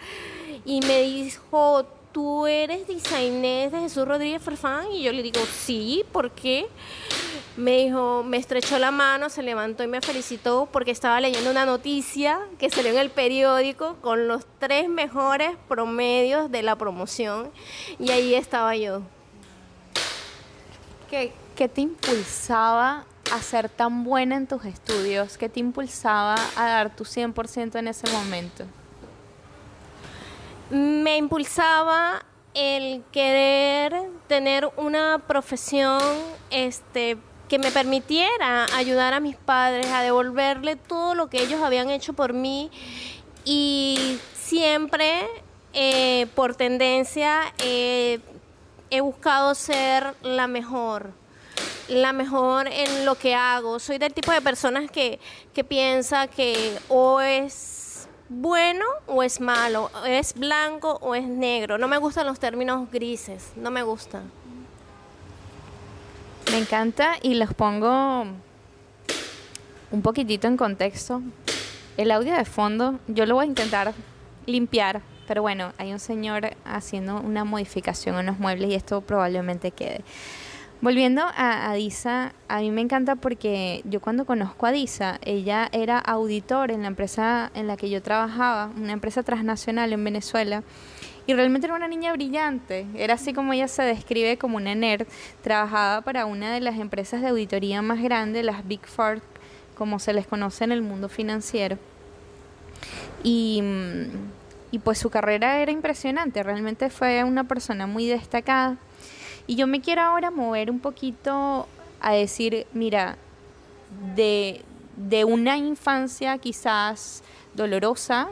Y 0.64 0.80
me 0.80 1.02
dijo, 1.02 1.86
¿tú 2.12 2.46
eres 2.46 2.86
designer 2.86 3.70
de 3.70 3.80
Jesús 3.80 4.08
Rodríguez 4.08 4.42
Farfán? 4.42 4.90
Y 4.90 5.02
yo 5.02 5.12
le 5.12 5.22
digo, 5.22 5.40
sí, 5.44 6.02
¿por 6.12 6.30
qué? 6.30 6.66
Me 7.56 7.78
dijo, 7.78 8.22
me 8.22 8.36
estrechó 8.36 8.78
la 8.78 8.90
mano, 8.90 9.30
se 9.30 9.42
levantó 9.42 9.82
y 9.82 9.86
me 9.86 10.02
felicitó 10.02 10.68
porque 10.70 10.90
estaba 10.90 11.20
leyendo 11.20 11.50
una 11.50 11.64
noticia 11.64 12.38
que 12.58 12.68
salió 12.68 12.90
en 12.90 12.98
el 12.98 13.10
periódico 13.10 13.96
con 14.02 14.28
los 14.28 14.44
tres 14.58 14.90
mejores 14.90 15.52
promedios 15.66 16.50
de 16.50 16.62
la 16.62 16.76
promoción 16.76 17.50
y 17.98 18.10
ahí 18.10 18.34
estaba 18.34 18.76
yo. 18.76 19.00
¿Qué, 21.08 21.32
qué 21.54 21.66
te 21.68 21.80
impulsaba 21.80 23.06
a 23.32 23.40
ser 23.40 23.70
tan 23.70 24.04
buena 24.04 24.36
en 24.36 24.46
tus 24.46 24.64
estudios? 24.66 25.38
¿Qué 25.38 25.48
te 25.48 25.60
impulsaba 25.60 26.34
a 26.56 26.66
dar 26.66 26.94
tu 26.94 27.04
100% 27.04 27.78
en 27.78 27.88
ese 27.88 28.10
momento? 28.10 28.66
Me 30.68 31.16
impulsaba 31.16 32.22
el 32.52 33.02
querer 33.12 34.10
tener 34.26 34.68
una 34.76 35.22
profesión 35.26 36.02
este 36.50 37.16
que 37.48 37.58
me 37.58 37.70
permitiera 37.70 38.66
ayudar 38.74 39.14
a 39.14 39.20
mis 39.20 39.36
padres 39.36 39.86
a 39.86 40.02
devolverle 40.02 40.76
todo 40.76 41.14
lo 41.14 41.28
que 41.28 41.42
ellos 41.42 41.62
habían 41.62 41.90
hecho 41.90 42.12
por 42.12 42.32
mí 42.32 42.70
y 43.44 44.18
siempre 44.34 45.26
eh, 45.72 46.26
por 46.34 46.54
tendencia 46.54 47.52
eh, 47.58 48.18
he 48.90 49.00
buscado 49.00 49.54
ser 49.54 50.14
la 50.22 50.46
mejor 50.46 51.12
la 51.88 52.12
mejor 52.12 52.66
en 52.68 53.04
lo 53.04 53.14
que 53.14 53.34
hago. 53.34 53.78
Soy 53.78 53.98
del 53.98 54.12
tipo 54.12 54.32
de 54.32 54.40
personas 54.40 54.90
que, 54.90 55.20
que 55.54 55.64
piensa 55.64 56.26
que 56.26 56.76
o 56.88 57.20
es 57.20 58.08
bueno 58.28 58.84
o 59.06 59.22
es 59.22 59.40
malo, 59.40 59.90
o 60.02 60.04
es 60.04 60.34
blanco 60.34 60.98
o 61.00 61.14
es 61.14 61.26
negro. 61.26 61.78
No 61.78 61.88
me 61.88 61.98
gustan 61.98 62.26
los 62.26 62.38
términos 62.38 62.90
grises, 62.90 63.52
no 63.56 63.70
me 63.70 63.82
gustan. 63.82 64.30
Me 66.50 66.58
encanta 66.58 67.14
y 67.22 67.34
los 67.34 67.52
pongo 67.54 68.24
un 69.90 70.02
poquitito 70.02 70.46
en 70.46 70.56
contexto. 70.56 71.22
El 71.96 72.10
audio 72.10 72.34
de 72.34 72.44
fondo, 72.44 73.00
yo 73.08 73.26
lo 73.26 73.34
voy 73.34 73.44
a 73.44 73.48
intentar 73.48 73.94
limpiar, 74.46 75.02
pero 75.26 75.42
bueno, 75.42 75.72
hay 75.78 75.92
un 75.92 75.98
señor 75.98 76.56
haciendo 76.64 77.20
una 77.20 77.44
modificación 77.44 78.16
en 78.16 78.26
los 78.26 78.38
muebles 78.38 78.70
y 78.70 78.74
esto 78.74 79.00
probablemente 79.00 79.70
quede. 79.72 80.02
Volviendo 80.82 81.22
a, 81.24 81.72
Disa, 81.74 82.34
a 82.48 82.60
mí 82.60 82.70
me 82.70 82.82
encanta 82.82 83.16
porque 83.16 83.80
yo 83.84 84.00
cuando 84.00 84.26
conozco 84.26 84.66
a 84.66 84.72
Disa, 84.72 85.18
ella 85.24 85.68
era 85.72 85.98
auditor 85.98 86.70
en 86.70 86.82
la 86.82 86.88
empresa 86.88 87.50
en 87.54 87.66
la 87.66 87.78
que 87.78 87.88
yo 87.88 88.02
trabajaba, 88.02 88.70
una 88.76 88.92
empresa 88.92 89.22
transnacional 89.22 89.94
en 89.94 90.04
Venezuela, 90.04 90.62
y 91.26 91.34
realmente 91.34 91.66
era 91.66 91.74
una 91.74 91.88
niña 91.88 92.12
brillante, 92.12 92.86
era 92.94 93.14
así 93.14 93.32
como 93.32 93.52
ella 93.52 93.68
se 93.68 93.82
describe 93.82 94.38
como 94.38 94.56
una 94.56 94.74
nerd, 94.74 95.06
trabajaba 95.42 96.02
para 96.02 96.26
una 96.26 96.52
de 96.52 96.60
las 96.60 96.78
empresas 96.78 97.22
de 97.22 97.28
auditoría 97.28 97.82
más 97.82 98.02
grandes, 98.02 98.44
las 98.44 98.66
Big 98.66 98.86
Four, 98.86 99.20
como 99.76 99.98
se 99.98 100.12
les 100.12 100.26
conoce 100.26 100.64
en 100.64 100.72
el 100.72 100.82
mundo 100.82 101.08
financiero. 101.08 101.78
Y, 103.22 103.62
y 104.70 104.78
pues 104.78 104.98
su 104.98 105.10
carrera 105.10 105.60
era 105.60 105.72
impresionante, 105.72 106.42
realmente 106.42 106.90
fue 106.90 107.24
una 107.24 107.44
persona 107.44 107.86
muy 107.86 108.06
destacada. 108.06 108.76
Y 109.46 109.56
yo 109.56 109.66
me 109.66 109.80
quiero 109.80 110.02
ahora 110.02 110.30
mover 110.30 110.70
un 110.70 110.80
poquito 110.80 111.66
a 112.00 112.12
decir, 112.12 112.66
mira, 112.72 113.16
de, 114.14 114.62
una 115.24 115.56
infancia 115.56 116.38
quizás 116.38 117.22
dolorosa, 117.54 118.28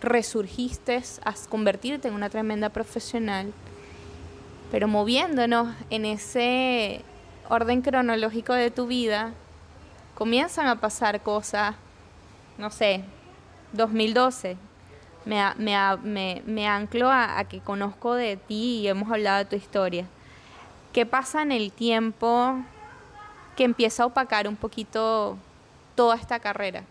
resurgiste 0.00 1.02
a 1.24 1.34
convertirte 1.48 2.08
en 2.08 2.14
una 2.14 2.30
tremenda 2.30 2.68
profesional, 2.68 3.52
pero 4.70 4.88
moviéndonos 4.88 5.74
en 5.90 6.04
ese 6.04 7.02
orden 7.48 7.82
cronológico 7.82 8.52
de 8.52 8.70
tu 8.70 8.86
vida, 8.86 9.32
comienzan 10.14 10.66
a 10.66 10.80
pasar 10.80 11.20
cosas, 11.22 11.74
no 12.58 12.70
sé, 12.70 13.02
2012, 13.72 14.56
me, 15.24 15.42
me, 15.56 16.42
me, 16.46 16.68
anclo 16.68 17.10
a, 17.10 17.44
que 17.44 17.60
conozco 17.60 18.14
de 18.14 18.36
ti 18.36 18.80
y 18.80 18.88
hemos 18.88 19.10
hablado 19.10 19.38
de 19.38 19.44
tu 19.44 19.56
historia. 19.56 20.06
¿Qué 20.92 21.04
pasa 21.06 21.42
en 21.42 21.52
el 21.52 21.70
tiempo 21.70 22.56
que 23.56 23.64
empieza 23.64 24.02
a 24.02 24.06
opacar 24.06 24.48
un 24.48 24.56
poquito 24.56 25.36
toda 25.94 26.16
esta 26.16 26.40
carrera? 26.40 26.84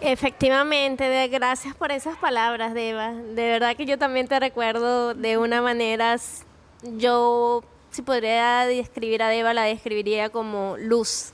Efectivamente, 0.00 1.28
gracias 1.28 1.74
por 1.74 1.92
esas 1.92 2.16
palabras, 2.16 2.74
Deva. 2.74 3.12
De 3.12 3.48
verdad 3.48 3.76
que 3.76 3.86
yo 3.86 3.98
también 3.98 4.28
te 4.28 4.38
recuerdo 4.38 5.14
de 5.14 5.38
una 5.38 5.62
manera, 5.62 6.16
yo 6.96 7.64
si 7.90 8.02
podría 8.02 8.66
describir 8.66 9.22
a 9.22 9.28
Deva, 9.28 9.54
la 9.54 9.62
describiría 9.62 10.28
como 10.28 10.76
luz 10.78 11.32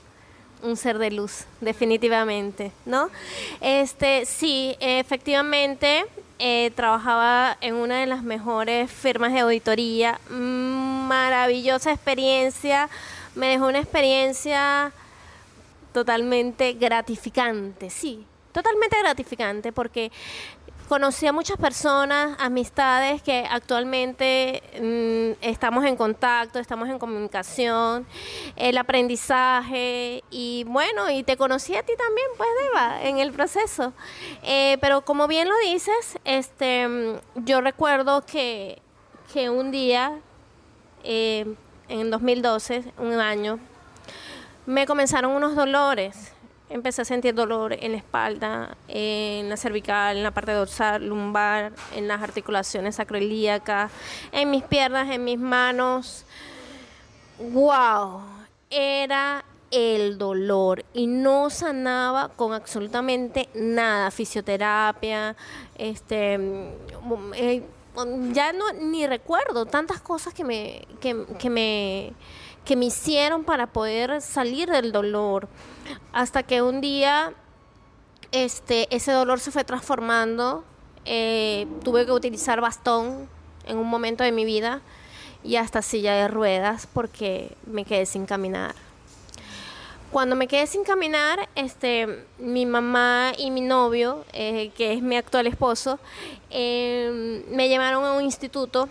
un 0.63 0.77
ser 0.77 0.97
de 0.97 1.11
luz, 1.11 1.43
definitivamente, 1.59 2.71
¿no? 2.85 3.09
Este, 3.59 4.25
sí, 4.25 4.75
efectivamente, 4.79 6.05
eh, 6.39 6.71
trabajaba 6.75 7.57
en 7.59 7.75
una 7.75 7.99
de 7.99 8.05
las 8.05 8.23
mejores 8.23 8.89
firmas 8.89 9.33
de 9.33 9.41
auditoría, 9.41 10.19
maravillosa 10.29 11.91
experiencia, 11.91 12.89
me 13.35 13.47
dejó 13.47 13.67
una 13.67 13.79
experiencia 13.79 14.93
totalmente 15.93 16.73
gratificante, 16.73 17.89
sí, 17.89 18.25
totalmente 18.51 18.97
gratificante 18.99 19.71
porque 19.71 20.11
conocí 20.87 21.25
a 21.25 21.33
muchas 21.33 21.57
personas, 21.57 22.37
amistades 22.39 23.21
que 23.21 23.45
actualmente 23.49 24.61
mm, 24.79 25.43
estamos 25.43 25.85
en 25.85 25.95
contacto, 25.95 26.59
estamos 26.59 26.89
en 26.89 26.99
comunicación, 26.99 28.05
el 28.55 28.77
aprendizaje 28.77 30.23
y 30.29 30.65
bueno, 30.65 31.09
y 31.09 31.23
te 31.23 31.37
conocí 31.37 31.75
a 31.75 31.83
ti 31.83 31.93
también, 31.97 32.27
pues 32.37 32.49
Deva, 32.61 33.03
en 33.03 33.17
el 33.17 33.31
proceso. 33.31 33.93
Eh, 34.43 34.77
pero 34.81 35.03
como 35.03 35.27
bien 35.27 35.47
lo 35.49 35.57
dices, 35.59 36.19
este, 36.25 36.87
mm, 36.87 37.45
yo 37.45 37.61
recuerdo 37.61 38.25
que, 38.25 38.81
que 39.33 39.49
un 39.49 39.71
día, 39.71 40.19
eh, 41.03 41.55
en 41.87 42.11
2012, 42.11 42.83
un 42.97 43.13
año, 43.13 43.59
me 44.65 44.85
comenzaron 44.85 45.31
unos 45.31 45.55
dolores 45.55 46.33
empecé 46.73 47.03
a 47.03 47.05
sentir 47.05 47.35
dolor 47.35 47.73
en 47.73 47.91
la 47.91 47.97
espalda, 47.99 48.77
en 48.87 49.47
la 49.47 49.57
cervical, 49.57 50.17
en 50.17 50.23
la 50.23 50.31
parte 50.31 50.53
dorsal, 50.53 51.07
lumbar, 51.07 51.71
en 51.95 52.07
las 52.07 52.21
articulaciones 52.21 52.95
sacroilíacas, 52.95 53.91
en 54.31 54.49
mis 54.49 54.63
piernas, 54.63 55.09
en 55.11 55.23
mis 55.23 55.37
manos. 55.37 56.25
¡Wow! 57.37 58.21
Era 58.71 59.45
el 59.69 60.17
dolor 60.17 60.83
y 60.93 61.05
no 61.05 61.51
sanaba 61.51 62.29
con 62.29 62.53
absolutamente 62.53 63.49
nada, 63.53 64.09
fisioterapia, 64.09 65.35
este, 65.75 66.39
mm, 66.39 67.33
eh, 67.35 67.63
ya 68.31 68.51
no 68.51 68.73
ni 68.73 69.05
recuerdo 69.05 69.67
tantas 69.67 70.01
cosas 70.01 70.33
que 70.33 70.43
me, 70.43 70.87
que 70.99 71.49
me 71.51 72.13
que 72.65 72.75
me 72.75 72.85
hicieron 72.85 73.43
para 73.43 73.67
poder 73.67 74.21
salir 74.21 74.69
del 74.69 74.91
dolor. 74.91 75.47
Hasta 76.11 76.43
que 76.43 76.61
un 76.61 76.81
día 76.81 77.33
este, 78.33 78.93
ese 78.93 79.11
dolor 79.11 79.39
se 79.39 79.51
fue 79.51 79.63
transformando. 79.63 80.65
Eh, 81.05 81.67
tuve 81.83 82.05
que 82.05 82.11
utilizar 82.11 82.61
bastón 82.61 83.29
en 83.65 83.77
un 83.77 83.87
momento 83.87 84.23
de 84.23 84.31
mi 84.31 84.45
vida 84.45 84.81
y 85.43 85.57
hasta 85.57 85.81
silla 85.81 86.13
de 86.13 86.27
ruedas 86.27 86.87
porque 86.91 87.55
me 87.65 87.85
quedé 87.85 88.05
sin 88.05 88.25
caminar. 88.25 88.75
Cuando 90.11 90.35
me 90.35 90.47
quedé 90.47 90.67
sin 90.67 90.83
caminar, 90.83 91.49
este, 91.55 92.25
mi 92.37 92.65
mamá 92.65 93.33
y 93.37 93.49
mi 93.49 93.61
novio, 93.61 94.25
eh, 94.31 94.71
que 94.77 94.93
es 94.93 95.01
mi 95.01 95.15
actual 95.15 95.47
esposo, 95.47 95.99
eh, 96.51 97.43
me 97.49 97.67
llevaron 97.67 98.05
a 98.05 98.13
un 98.13 98.23
instituto 98.23 98.89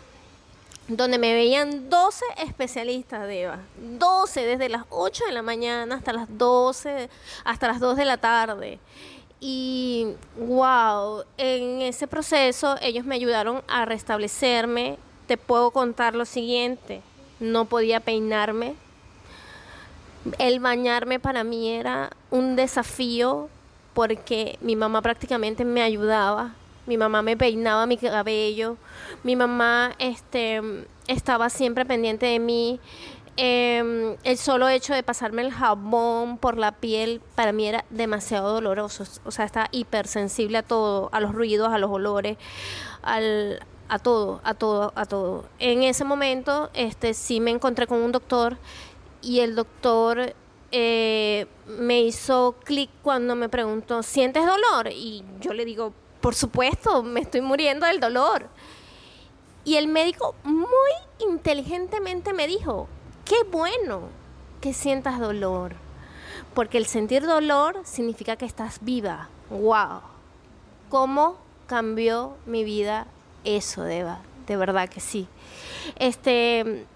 donde 0.97 1.19
me 1.19 1.33
veían 1.33 1.89
12 1.89 2.25
especialistas 2.45 3.27
de 3.27 3.43
Eva. 3.43 3.59
12 3.99 4.45
desde 4.45 4.69
las 4.69 4.85
8 4.91 5.25
de 5.27 5.33
la 5.33 5.43
mañana 5.43 5.95
hasta 5.95 6.13
las 6.13 6.27
12, 6.37 7.09
hasta 7.45 7.69
las 7.69 7.81
2 7.81 7.97
de 7.97 8.05
la 8.05 8.17
tarde. 8.17 8.79
Y 9.41 10.09
wow, 10.37 11.25
en 11.37 11.83
ese 11.83 12.07
proceso 12.07 12.77
ellos 12.81 13.05
me 13.05 13.15
ayudaron 13.15 13.63
a 13.69 13.85
restablecerme. 13.85 14.99
Te 15.27 15.37
puedo 15.37 15.71
contar 15.71 16.15
lo 16.15 16.25
siguiente, 16.25 17.03
no 17.41 17.65
podía 17.65 18.01
peinarme. 18.01 18.75
El 20.39 20.61
bañarme 20.61 21.19
para 21.19 21.43
mí 21.43 21.71
era 21.71 22.11
un 22.31 22.55
desafío 22.55 23.49
porque 23.95 24.59
mi 24.61 24.77
mamá 24.77 25.03
prácticamente 25.03 25.65
me 25.65 25.83
ayudaba 25.83 26.55
mi 26.87 26.97
mamá 26.97 27.23
me 27.23 27.37
peinaba 27.37 27.87
mi 27.87 27.97
cabello, 27.97 28.77
mi 29.23 29.37
mamá 29.37 29.93
este, 29.99 30.61
estaba 31.07 31.49
siempre 31.51 31.85
pendiente 31.85 32.27
de 32.27 32.39
mí. 32.39 32.81
em, 33.37 34.17
el 34.25 34.37
solo 34.37 34.69
hecho 34.69 34.93
de 34.95 35.03
pasarme 35.03 35.41
el 35.43 35.53
jabón 35.53 36.37
por 36.37 36.59
la 36.59 36.73
piel 36.73 37.23
para 37.35 37.53
mí 37.53 37.67
era 37.67 37.85
demasiado 37.91 38.53
doloroso. 38.53 39.05
O 39.25 39.31
sea, 39.31 39.47
estaba 39.47 39.69
hipersensible 39.73 40.59
a 40.59 40.63
todo, 40.63 41.09
a 41.13 41.21
los 41.21 41.33
ruidos, 41.33 41.73
a 41.73 41.79
los 41.79 41.91
olores, 41.91 42.37
al, 43.03 43.61
a 43.89 43.99
todo, 43.99 44.41
a 44.45 44.55
todo, 44.55 44.93
a 44.97 45.07
todo. 45.07 45.47
En 45.59 45.83
ese 45.83 46.05
momento, 46.05 46.71
este, 46.75 47.15
sí 47.15 47.41
me 47.41 47.51
encontré 47.51 47.87
con 47.87 47.99
un 48.03 48.13
doctor 48.13 48.59
y 49.23 49.41
el 49.41 49.55
doctor 49.55 50.35
eh, 50.73 51.47
me 51.67 52.01
hizo 52.03 52.55
clic 52.65 52.91
cuando 53.03 53.35
me 53.37 53.49
preguntó, 53.49 54.03
¿sientes 54.03 54.45
dolor? 54.47 54.89
Y 54.93 55.25
yo 55.41 55.53
le 55.55 55.65
digo, 55.65 55.93
por 56.23 56.35
supuesto, 56.35 57.03
me 57.03 57.21
estoy 57.21 57.43
muriendo 57.43 57.85
del 57.85 58.01
dolor. 58.01 58.47
Y 59.65 59.77
el 59.77 59.89
médico 59.89 60.35
muy 60.45 60.93
inteligentemente 61.19 62.33
me 62.33 62.47
dijo, 62.47 62.89
qué 63.25 63.43
bueno 63.51 64.03
que 64.61 64.73
sientas 64.73 65.21
dolor, 65.21 65.75
porque 66.55 66.79
el 66.79 66.87
sentir 66.87 67.27
dolor 67.27 67.81
significa 67.85 68.37
que 68.37 68.47
estás 68.47 68.79
viva. 68.83 69.29
¡Wow! 69.51 70.01
¿Cómo 70.89 71.37
cambió 71.67 72.37
mi 72.47 72.65
vida 72.65 73.07
eso, 73.45 73.83
Deba? 73.83 74.21
De 74.47 74.57
verdad 74.57 74.89
que 74.89 75.01
sí. 75.01 75.27
Este, 75.97 76.87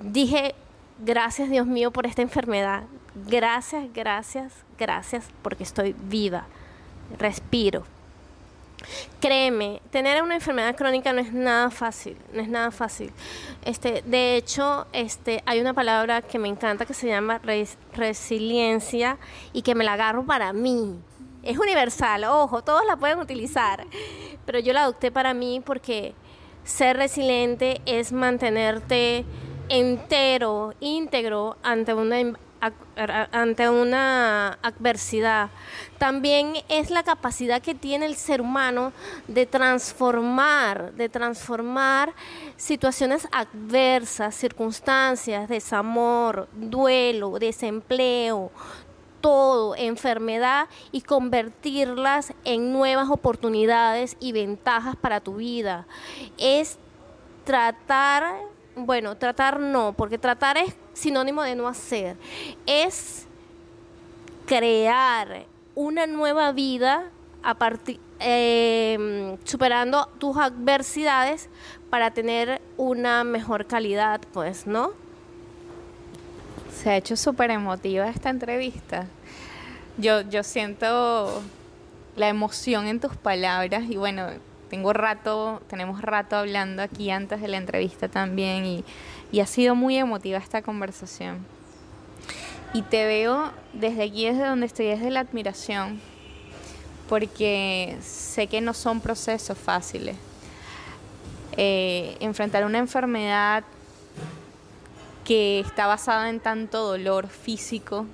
dije, 0.00 0.54
gracias 0.98 1.50
Dios 1.50 1.66
mío 1.66 1.90
por 1.90 2.06
esta 2.06 2.22
enfermedad. 2.22 2.84
Gracias, 3.14 3.92
gracias, 3.92 4.52
gracias 4.78 5.26
porque 5.42 5.62
estoy 5.62 5.94
viva. 5.98 6.46
Respiro. 7.18 7.84
Créeme, 9.20 9.80
tener 9.90 10.22
una 10.22 10.34
enfermedad 10.34 10.76
crónica 10.76 11.12
no 11.12 11.20
es 11.20 11.32
nada 11.32 11.70
fácil, 11.70 12.16
no 12.32 12.40
es 12.42 12.48
nada 12.48 12.70
fácil. 12.70 13.12
Este, 13.64 14.02
de 14.02 14.36
hecho, 14.36 14.86
este, 14.92 15.42
hay 15.46 15.60
una 15.60 15.72
palabra 15.74 16.22
que 16.22 16.38
me 16.38 16.48
encanta 16.48 16.86
que 16.86 16.94
se 16.94 17.08
llama 17.08 17.40
resiliencia 17.94 19.18
y 19.52 19.62
que 19.62 19.74
me 19.74 19.84
la 19.84 19.94
agarro 19.94 20.24
para 20.24 20.52
mí. 20.52 20.98
Es 21.42 21.58
universal, 21.58 22.24
ojo, 22.24 22.62
todos 22.62 22.86
la 22.86 22.96
pueden 22.96 23.18
utilizar, 23.18 23.86
pero 24.46 24.58
yo 24.58 24.72
la 24.72 24.84
adopté 24.84 25.10
para 25.10 25.34
mí 25.34 25.62
porque 25.64 26.14
ser 26.64 26.96
resiliente 26.96 27.82
es 27.84 28.12
mantenerte 28.12 29.24
entero, 29.68 30.74
íntegro 30.80 31.56
ante 31.62 31.94
una 31.94 32.20
ante 33.32 33.68
una 33.68 34.58
adversidad. 34.62 35.50
También 35.98 36.54
es 36.68 36.90
la 36.90 37.02
capacidad 37.02 37.60
que 37.60 37.74
tiene 37.74 38.06
el 38.06 38.16
ser 38.16 38.40
humano 38.40 38.92
de 39.28 39.46
transformar, 39.46 40.92
de 40.92 41.08
transformar 41.08 42.12
situaciones 42.56 43.28
adversas, 43.32 44.34
circunstancias, 44.34 45.48
desamor, 45.48 46.48
duelo, 46.52 47.38
desempleo, 47.38 48.50
todo, 49.20 49.74
enfermedad 49.76 50.68
y 50.92 51.00
convertirlas 51.00 52.32
en 52.44 52.72
nuevas 52.72 53.08
oportunidades 53.10 54.16
y 54.20 54.32
ventajas 54.32 54.96
para 54.96 55.20
tu 55.20 55.36
vida. 55.36 55.86
Es 56.36 56.78
tratar 57.44 58.34
bueno, 58.76 59.16
tratar 59.16 59.60
no, 59.60 59.92
porque 59.92 60.18
tratar 60.18 60.56
es 60.56 60.74
sinónimo 60.94 61.42
de 61.42 61.54
no 61.54 61.68
hacer. 61.68 62.16
Es 62.66 63.26
crear 64.46 65.44
una 65.74 66.06
nueva 66.06 66.52
vida 66.52 67.10
a 67.42 67.54
partir 67.54 68.00
em, 68.20 69.36
superando 69.44 70.08
tus 70.18 70.36
adversidades 70.36 71.48
para 71.90 72.12
tener 72.12 72.62
una 72.76 73.22
mejor 73.24 73.66
calidad, 73.66 74.20
pues, 74.32 74.66
¿no? 74.66 74.92
Se 76.72 76.90
ha 76.90 76.96
hecho 76.96 77.16
súper 77.16 77.50
emotiva 77.50 78.08
esta 78.08 78.30
entrevista. 78.30 79.06
Yo, 79.98 80.22
yo 80.22 80.42
siento 80.42 81.42
la 82.16 82.28
emoción 82.28 82.86
en 82.86 83.00
tus 83.00 83.16
palabras 83.16 83.84
y 83.88 83.96
bueno, 83.96 84.26
tengo 84.70 84.92
rato, 84.92 85.62
tenemos 85.68 86.02
rato 86.02 86.36
hablando 86.36 86.82
aquí 86.82 87.10
antes 87.10 87.40
de 87.40 87.48
la 87.48 87.58
entrevista 87.58 88.08
también 88.08 88.64
y, 88.64 88.84
ha 89.40 89.46
sido 89.46 89.74
muy 89.74 89.96
emotiva 89.96 90.38
esta 90.38 90.62
conversación. 90.62 91.44
Y 92.72 92.82
te 92.82 93.06
veo 93.06 93.52
desde 93.72 94.04
aquí, 94.04 94.26
desde 94.26 94.46
donde 94.46 94.66
estoy, 94.66 94.86
desde 94.86 95.10
la 95.10 95.20
admiración, 95.20 96.00
porque 97.08 97.96
sé 98.00 98.46
que 98.46 98.60
no 98.60 98.74
son 98.74 99.00
procesos 99.00 99.56
fáciles. 99.56 100.16
Eh, 101.56 102.16
enfrentar 102.20 102.64
una 102.64 102.78
enfermedad 102.78 103.62
que 105.24 105.60
está 105.60 105.86
basada 105.86 106.28
en 106.28 106.40
tanto 106.40 106.84
dolor 106.84 107.28
físico 107.28 108.06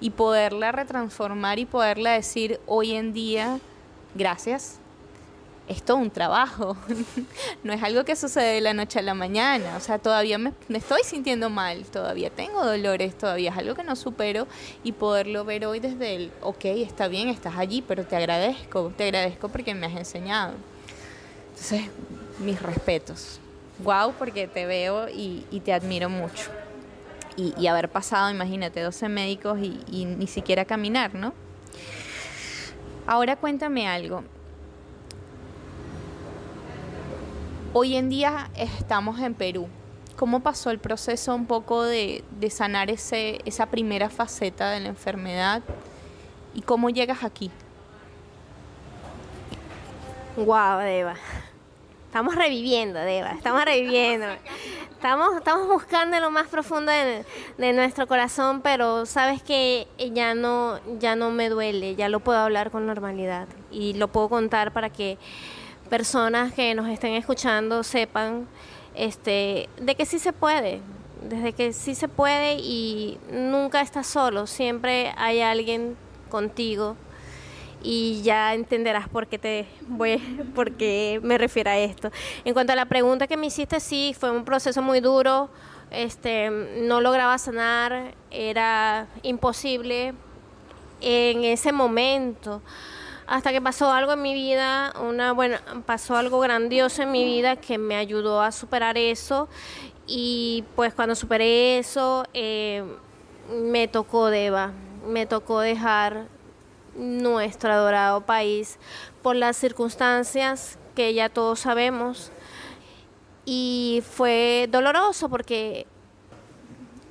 y 0.00 0.10
poderla 0.10 0.72
retransformar 0.72 1.58
y 1.58 1.64
poderla 1.64 2.12
decir 2.12 2.60
hoy 2.66 2.94
en 2.94 3.12
día, 3.12 3.58
gracias, 4.14 4.78
es 5.68 5.82
todo 5.82 5.98
un 5.98 6.10
trabajo. 6.10 6.76
no 7.62 7.72
es 7.72 7.82
algo 7.82 8.04
que 8.04 8.16
sucede 8.16 8.54
de 8.54 8.60
la 8.60 8.74
noche 8.74 8.98
a 8.98 9.02
la 9.02 9.14
mañana. 9.14 9.76
O 9.76 9.80
sea, 9.80 9.98
todavía 9.98 10.38
me, 10.38 10.52
estoy 10.70 11.02
sintiendo 11.04 11.50
mal, 11.50 11.84
todavía 11.84 12.30
tengo 12.30 12.64
dolores, 12.64 13.16
todavía 13.16 13.50
es 13.50 13.56
algo 13.56 13.74
que 13.74 13.84
no 13.84 13.94
supero 13.94 14.46
y 14.82 14.92
poderlo 14.92 15.44
ver 15.44 15.66
hoy 15.66 15.80
desde 15.80 16.16
el, 16.16 16.32
ok, 16.40 16.64
está 16.64 17.08
bien, 17.08 17.28
estás 17.28 17.56
allí, 17.56 17.82
pero 17.82 18.04
te 18.04 18.16
agradezco, 18.16 18.92
te 18.96 19.04
agradezco 19.04 19.48
porque 19.48 19.74
me 19.74 19.86
has 19.86 19.96
enseñado. 19.96 20.54
Entonces, 21.50 21.82
mis 22.40 22.60
respetos. 22.62 23.40
Wow, 23.80 24.14
porque 24.18 24.48
te 24.48 24.66
veo 24.66 25.08
y, 25.08 25.44
te 25.64 25.72
admiro 25.72 26.08
mucho. 26.08 26.50
Y, 27.36 27.68
haber 27.68 27.88
pasado, 27.88 28.30
imagínate, 28.30 28.80
12 28.80 29.08
médicos 29.08 29.60
y, 29.60 29.80
y 29.86 30.06
ni 30.06 30.26
siquiera 30.26 30.64
caminar, 30.64 31.14
¿no? 31.14 31.32
Ahora 33.06 33.36
cuéntame 33.36 33.86
algo. 33.86 34.24
Hoy 37.74 37.96
en 37.96 38.08
día 38.08 38.48
estamos 38.56 39.20
en 39.20 39.34
Perú. 39.34 39.68
¿Cómo 40.16 40.40
pasó 40.40 40.70
el 40.70 40.78
proceso 40.78 41.34
un 41.34 41.44
poco 41.44 41.84
de, 41.84 42.24
sanar 42.50 42.90
ese, 42.90 43.40
esa 43.44 43.66
primera 43.66 44.08
faceta 44.08 44.70
de 44.70 44.80
la 44.80 44.88
enfermedad 44.88 45.62
y 46.54 46.62
cómo 46.62 46.88
llegas 46.88 47.24
aquí? 47.24 47.50
Wow, 50.36 50.78
Deva. 50.78 51.14
Estamos 52.06 52.36
reviviendo, 52.36 52.98
Deva. 53.00 53.32
Estamos 53.32 53.62
reviviendo. 53.66 54.26
Estamos, 54.92 55.36
estamos 55.36 55.68
buscando 55.68 56.18
lo 56.20 56.30
más 56.30 56.48
profundo 56.48 56.90
de, 56.90 57.26
de, 57.58 57.72
nuestro 57.74 58.06
corazón, 58.06 58.62
pero 58.62 59.04
sabes 59.04 59.42
que 59.42 59.86
ya 60.14 60.34
no, 60.34 60.80
ya 60.98 61.16
no 61.16 61.30
me 61.30 61.50
duele, 61.50 61.96
ya 61.96 62.08
lo 62.08 62.20
puedo 62.20 62.38
hablar 62.38 62.70
con 62.70 62.86
normalidad 62.86 63.46
y 63.70 63.92
lo 63.92 64.08
puedo 64.08 64.30
contar 64.30 64.72
para 64.72 64.88
que 64.88 65.18
personas 65.88 66.52
que 66.52 66.74
nos 66.74 66.88
estén 66.88 67.14
escuchando 67.14 67.82
sepan 67.82 68.46
este, 68.94 69.68
de 69.80 69.94
que 69.94 70.06
sí 70.06 70.18
se 70.18 70.32
puede, 70.32 70.80
desde 71.22 71.52
que 71.52 71.72
sí 71.72 71.94
se 71.94 72.08
puede 72.08 72.54
y 72.54 73.18
nunca 73.30 73.80
estás 73.80 74.06
solo, 74.06 74.46
siempre 74.46 75.12
hay 75.16 75.40
alguien 75.40 75.96
contigo 76.30 76.96
y 77.82 78.22
ya 78.22 78.54
entenderás 78.54 79.08
por 79.08 79.26
qué 79.28 79.38
te 79.38 79.66
voy 79.86 80.18
por 80.54 80.72
qué 80.72 81.20
me 81.22 81.38
refiero 81.38 81.70
a 81.70 81.78
esto. 81.78 82.10
En 82.44 82.54
cuanto 82.54 82.72
a 82.72 82.76
la 82.76 82.86
pregunta 82.86 83.26
que 83.26 83.36
me 83.36 83.46
hiciste, 83.46 83.80
sí, 83.80 84.14
fue 84.18 84.30
un 84.30 84.44
proceso 84.44 84.82
muy 84.82 85.00
duro, 85.00 85.48
este, 85.90 86.50
no 86.50 87.00
lograba 87.00 87.38
sanar, 87.38 88.14
era 88.30 89.06
imposible 89.22 90.14
en 91.00 91.44
ese 91.44 91.72
momento 91.72 92.60
hasta 93.28 93.52
que 93.52 93.60
pasó 93.60 93.92
algo 93.92 94.12
en 94.14 94.22
mi 94.22 94.32
vida, 94.32 94.94
una 95.00 95.32
buena, 95.32 95.60
pasó 95.84 96.16
algo 96.16 96.40
grandioso 96.40 97.02
en 97.02 97.12
mi 97.12 97.24
vida 97.24 97.56
que 97.56 97.76
me 97.76 97.94
ayudó 97.94 98.40
a 98.40 98.50
superar 98.52 98.96
eso. 98.96 99.48
Y 100.06 100.64
pues 100.74 100.94
cuando 100.94 101.14
superé 101.14 101.78
eso 101.78 102.24
eh, 102.32 102.82
me 103.52 103.86
tocó 103.86 104.30
Deva, 104.30 104.72
me 105.06 105.26
tocó 105.26 105.60
dejar 105.60 106.26
nuestro 106.96 107.70
adorado 107.70 108.22
país 108.22 108.78
por 109.22 109.36
las 109.36 109.58
circunstancias 109.58 110.78
que 110.94 111.12
ya 111.12 111.28
todos 111.28 111.60
sabemos. 111.60 112.32
Y 113.44 114.02
fue 114.10 114.68
doloroso 114.70 115.28
porque 115.28 115.86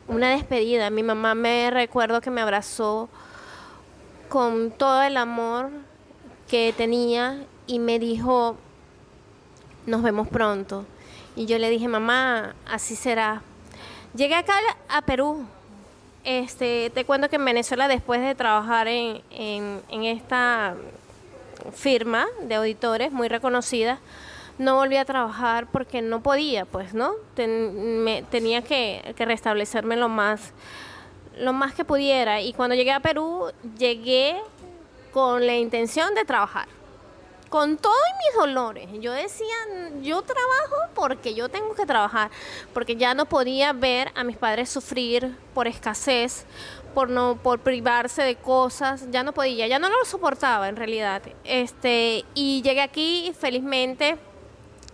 una 0.08 0.32
despedida, 0.32 0.90
mi 0.90 1.04
mamá 1.04 1.36
me 1.36 1.70
recuerdo 1.70 2.22
que 2.22 2.32
me 2.32 2.42
abrazó 2.42 3.08
con 4.30 4.72
todo 4.72 5.04
el 5.04 5.16
amor 5.16 5.70
que 6.48 6.74
tenía 6.76 7.46
y 7.68 7.80
me 7.80 8.00
dijo, 8.00 8.58
nos 9.86 10.02
vemos 10.02 10.28
pronto. 10.28 10.86
Y 11.36 11.46
yo 11.46 11.58
le 11.60 11.70
dije, 11.70 11.88
mamá, 11.88 12.56
así 12.66 12.96
será. 12.96 13.42
Llegué 14.16 14.36
acá 14.36 14.56
a 14.90 15.02
Perú. 15.04 15.46
Este, 16.24 16.90
te 16.90 17.06
cuento 17.06 17.30
que 17.30 17.38
en 17.38 17.46
Venezuela, 17.46 17.88
después 17.88 18.22
de 18.22 18.36
trabajar 18.36 18.88
en, 18.88 19.22
en, 19.30 20.04
esta 20.04 20.76
firma 21.74 22.26
de 22.44 22.56
auditores 22.56 23.12
muy 23.12 23.28
reconocida, 23.30 24.00
no 24.58 24.76
volví 24.76 24.98
a 24.98 25.06
trabajar 25.06 25.68
porque 25.72 26.02
no 26.02 26.22
podía, 26.22 26.66
pues, 26.66 26.94
¿no? 26.94 27.14
me, 27.38 28.24
tenía 28.30 28.62
que, 28.62 29.14
que 29.16 29.26
restablecerme 29.26 29.96
lo 29.96 30.10
más, 30.10 30.52
lo 31.38 31.54
más 31.54 31.74
que 31.74 31.86
pudiera. 31.86 32.42
Y 32.42 32.54
cuando 32.54 32.76
llegué 32.76 32.92
a 32.92 33.00
Perú, 33.00 33.52
llegué 33.78 34.36
con 35.18 35.48
la 35.48 35.56
intención 35.56 36.14
de 36.14 36.26
trabajar 36.26 36.68
con 37.50 37.78
todos 37.78 37.96
mis 38.24 38.40
dolores. 38.40 38.88
Yo 39.02 39.14
decía, 39.14 39.56
yo 40.04 40.22
trabajo 40.22 40.76
porque 40.94 41.34
yo 41.34 41.50
tengo 41.50 41.74
que 41.74 41.88
trabajar, 41.88 42.30
porque 42.72 42.98
ya 42.98 43.16
no 43.16 43.26
podía 43.26 43.74
ver 43.74 44.12
a 44.14 44.24
mis 44.24 44.38
padres 44.38 44.70
sufrir 44.70 45.36
por 45.56 45.66
escasez, 45.66 46.46
por 46.94 47.10
no 47.10 47.36
por 47.42 47.58
privarse 47.58 48.22
de 48.22 48.36
cosas, 48.36 49.10
ya 49.10 49.24
no 49.24 49.34
podía, 49.34 49.66
ya 49.66 49.80
no 49.80 49.90
lo 49.90 50.06
soportaba 50.06 50.70
en 50.70 50.76
realidad. 50.76 51.24
Este, 51.46 52.24
y 52.36 52.62
llegué 52.62 52.82
aquí 52.82 53.34
felizmente 53.40 54.20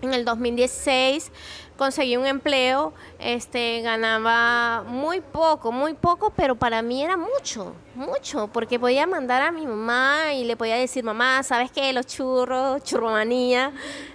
en 0.03 0.13
el 0.13 0.25
2016 0.25 1.31
conseguí 1.77 2.17
un 2.17 2.25
empleo, 2.25 2.93
este, 3.19 3.81
ganaba 3.81 4.83
muy 4.83 5.21
poco, 5.21 5.71
muy 5.71 5.93
poco, 5.93 6.31
pero 6.35 6.55
para 6.55 6.81
mí 6.81 7.03
era 7.03 7.17
mucho, 7.17 7.73
mucho, 7.95 8.47
porque 8.53 8.79
podía 8.79 9.07
mandar 9.07 9.41
a 9.41 9.51
mi 9.51 9.65
mamá 9.65 10.33
y 10.33 10.43
le 10.43 10.55
podía 10.55 10.75
decir, 10.75 11.03
mamá, 11.03 11.41
¿sabes 11.43 11.71
qué? 11.71 11.91
Los 11.93 12.05
churros, 12.07 12.83
churromanía, 12.83 13.71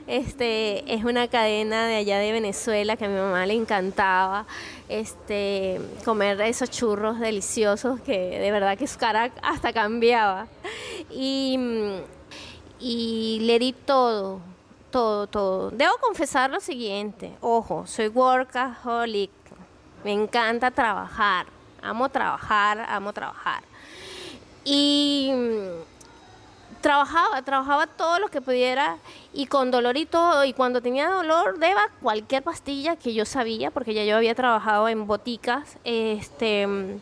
este, 0.07 0.92
es 0.92 1.05
una 1.05 1.29
cadena 1.29 1.87
de 1.87 1.96
allá 1.96 2.18
de 2.18 2.33
Venezuela 2.33 2.96
que 2.96 3.07
a 3.07 3.09
mi 3.09 3.16
mamá 3.18 3.44
le 3.44 3.55
encantaba, 3.55 4.46
este, 4.88 5.81
comer 6.05 6.40
esos 6.42 6.70
churros 6.70 7.18
deliciosos 7.18 8.01
que 8.01 8.38
de 8.38 8.51
verdad 8.51 8.79
que 8.79 8.87
su 8.87 8.98
cara 8.98 9.33
hasta 9.42 9.72
cambiaba. 9.72 10.46
Y, 11.11 11.59
y 12.81 13.40
le 13.42 13.59
di 13.59 13.72
todo, 13.72 14.40
todo, 14.90 15.27
todo. 15.27 15.70
Debo 15.70 15.96
confesar 16.01 16.51
lo 16.51 16.61
siguiente, 16.61 17.37
ojo, 17.40 17.87
soy 17.87 18.09
workaholic, 18.09 19.31
me 20.05 20.12
encanta 20.12 20.70
trabajar, 20.70 21.46
amo 21.83 22.09
trabajar, 22.09 22.85
amo 22.88 23.12
trabajar. 23.12 23.62
Y 24.64 25.31
mm, 25.35 26.81
trabajaba, 26.81 27.42
trabajaba 27.42 27.87
todo 27.87 28.18
lo 28.18 28.29
que 28.29 28.40
pudiera 28.40 28.98
y 29.33 29.46
con 29.46 29.70
dolor 29.70 29.96
y 29.96 30.07
todo. 30.07 30.44
Y 30.44 30.53
cuando 30.53 30.81
tenía 30.81 31.09
dolor, 31.09 31.59
deba 31.59 31.88
cualquier 32.03 32.42
pastilla 32.42 32.96
que 32.96 33.14
yo 33.14 33.24
sabía, 33.24 33.70
porque 33.70 33.94
ya 33.94 34.05
yo 34.05 34.16
había 34.16 34.35
trabajado 34.35 34.88
en 34.88 35.07
boticas, 35.07 35.79
este 35.85 36.66
mm, 36.66 37.01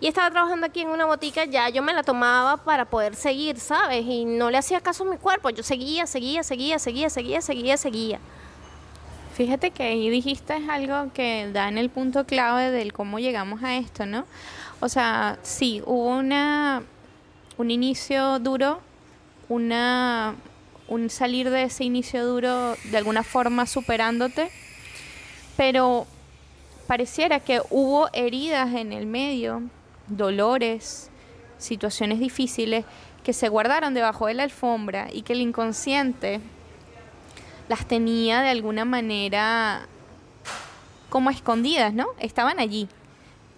y 0.00 0.06
estaba 0.06 0.30
trabajando 0.30 0.66
aquí 0.66 0.82
en 0.82 0.88
una 0.88 1.06
botica, 1.06 1.44
ya 1.44 1.68
yo 1.70 1.82
me 1.82 1.92
la 1.92 2.02
tomaba 2.02 2.56
para 2.58 2.84
poder 2.84 3.16
seguir, 3.16 3.58
¿sabes? 3.58 4.04
Y 4.06 4.24
no 4.24 4.50
le 4.50 4.58
hacía 4.58 4.80
caso 4.80 5.04
a 5.04 5.10
mi 5.10 5.16
cuerpo, 5.16 5.50
yo 5.50 5.62
seguía, 5.62 6.06
seguía, 6.06 6.42
seguía, 6.42 6.78
seguía, 6.78 7.10
seguía, 7.10 7.40
seguía, 7.40 7.76
seguía. 7.76 8.20
Fíjate 9.34 9.70
que 9.70 9.84
ahí 9.84 10.08
dijiste 10.10 10.54
algo 10.68 11.12
que 11.12 11.50
da 11.52 11.68
en 11.68 11.78
el 11.78 11.90
punto 11.90 12.26
clave 12.26 12.70
del 12.70 12.92
cómo 12.92 13.18
llegamos 13.18 13.62
a 13.62 13.76
esto, 13.76 14.06
¿no? 14.06 14.24
O 14.80 14.88
sea, 14.88 15.38
sí, 15.42 15.82
hubo 15.84 16.08
una 16.16 16.82
un 17.56 17.70
inicio 17.72 18.38
duro, 18.38 18.80
una 19.48 20.36
un 20.86 21.10
salir 21.10 21.50
de 21.50 21.64
ese 21.64 21.84
inicio 21.84 22.24
duro 22.24 22.76
de 22.84 22.96
alguna 22.96 23.22
forma 23.22 23.66
superándote, 23.66 24.50
pero 25.56 26.06
pareciera 26.86 27.40
que 27.40 27.60
hubo 27.70 28.08
heridas 28.12 28.74
en 28.74 28.92
el 28.92 29.06
medio 29.06 29.62
dolores, 30.08 31.10
situaciones 31.58 32.20
difíciles 32.20 32.84
que 33.24 33.32
se 33.32 33.48
guardaron 33.48 33.94
debajo 33.94 34.26
de 34.26 34.34
la 34.34 34.44
alfombra 34.44 35.08
y 35.12 35.22
que 35.22 35.34
el 35.34 35.40
inconsciente 35.40 36.40
las 37.68 37.86
tenía 37.86 38.40
de 38.40 38.48
alguna 38.48 38.84
manera 38.84 39.86
como 41.10 41.30
escondidas, 41.30 41.92
¿no? 41.92 42.06
Estaban 42.18 42.60
allí. 42.60 42.88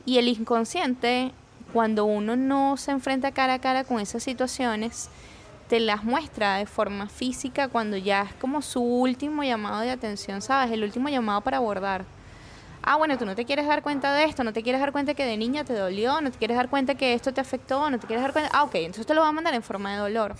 Y 0.04 0.18
el 0.18 0.28
inconsciente, 0.28 1.32
cuando 1.72 2.04
uno 2.04 2.36
no 2.36 2.76
se 2.76 2.90
enfrenta 2.90 3.32
cara 3.32 3.54
a 3.54 3.58
cara 3.60 3.84
con 3.84 4.00
esas 4.00 4.22
situaciones, 4.22 5.08
te 5.68 5.78
las 5.78 6.02
muestra 6.02 6.56
de 6.56 6.66
forma 6.66 7.08
física 7.08 7.68
cuando 7.68 7.96
ya 7.96 8.22
es 8.22 8.34
como 8.34 8.62
su 8.62 8.82
último 8.82 9.44
llamado 9.44 9.82
de 9.82 9.90
atención, 9.90 10.42
¿sabes? 10.42 10.72
El 10.72 10.82
último 10.82 11.08
llamado 11.08 11.42
para 11.42 11.58
abordar 11.58 12.04
ah, 12.82 12.96
bueno, 12.96 13.18
tú 13.18 13.26
no 13.26 13.34
te 13.34 13.44
quieres 13.44 13.66
dar 13.66 13.82
cuenta 13.82 14.12
de 14.14 14.24
esto, 14.24 14.44
no 14.44 14.52
te 14.52 14.62
quieres 14.62 14.80
dar 14.80 14.92
cuenta 14.92 15.14
que 15.14 15.24
de 15.24 15.36
niña 15.36 15.64
te 15.64 15.74
dolió, 15.74 16.20
no 16.20 16.30
te 16.30 16.38
quieres 16.38 16.56
dar 16.56 16.68
cuenta 16.68 16.94
que 16.94 17.14
esto 17.14 17.32
te 17.32 17.40
afectó, 17.40 17.90
no 17.90 17.98
te 17.98 18.06
quieres 18.06 18.22
dar 18.22 18.32
cuenta, 18.32 18.50
ah, 18.52 18.64
ok, 18.64 18.74
entonces 18.76 19.06
te 19.06 19.14
lo 19.14 19.22
va 19.22 19.28
a 19.28 19.32
mandar 19.32 19.54
en 19.54 19.62
forma 19.62 19.92
de 19.92 19.98
dolor. 19.98 20.34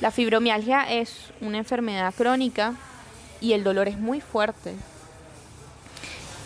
La 0.00 0.10
fibromialgia 0.10 0.82
es 0.82 1.32
una 1.40 1.58
enfermedad 1.58 2.14
crónica 2.14 2.74
y 3.40 3.52
el 3.52 3.64
dolor 3.64 3.88
es 3.88 3.98
muy 3.98 4.20
fuerte. 4.20 4.74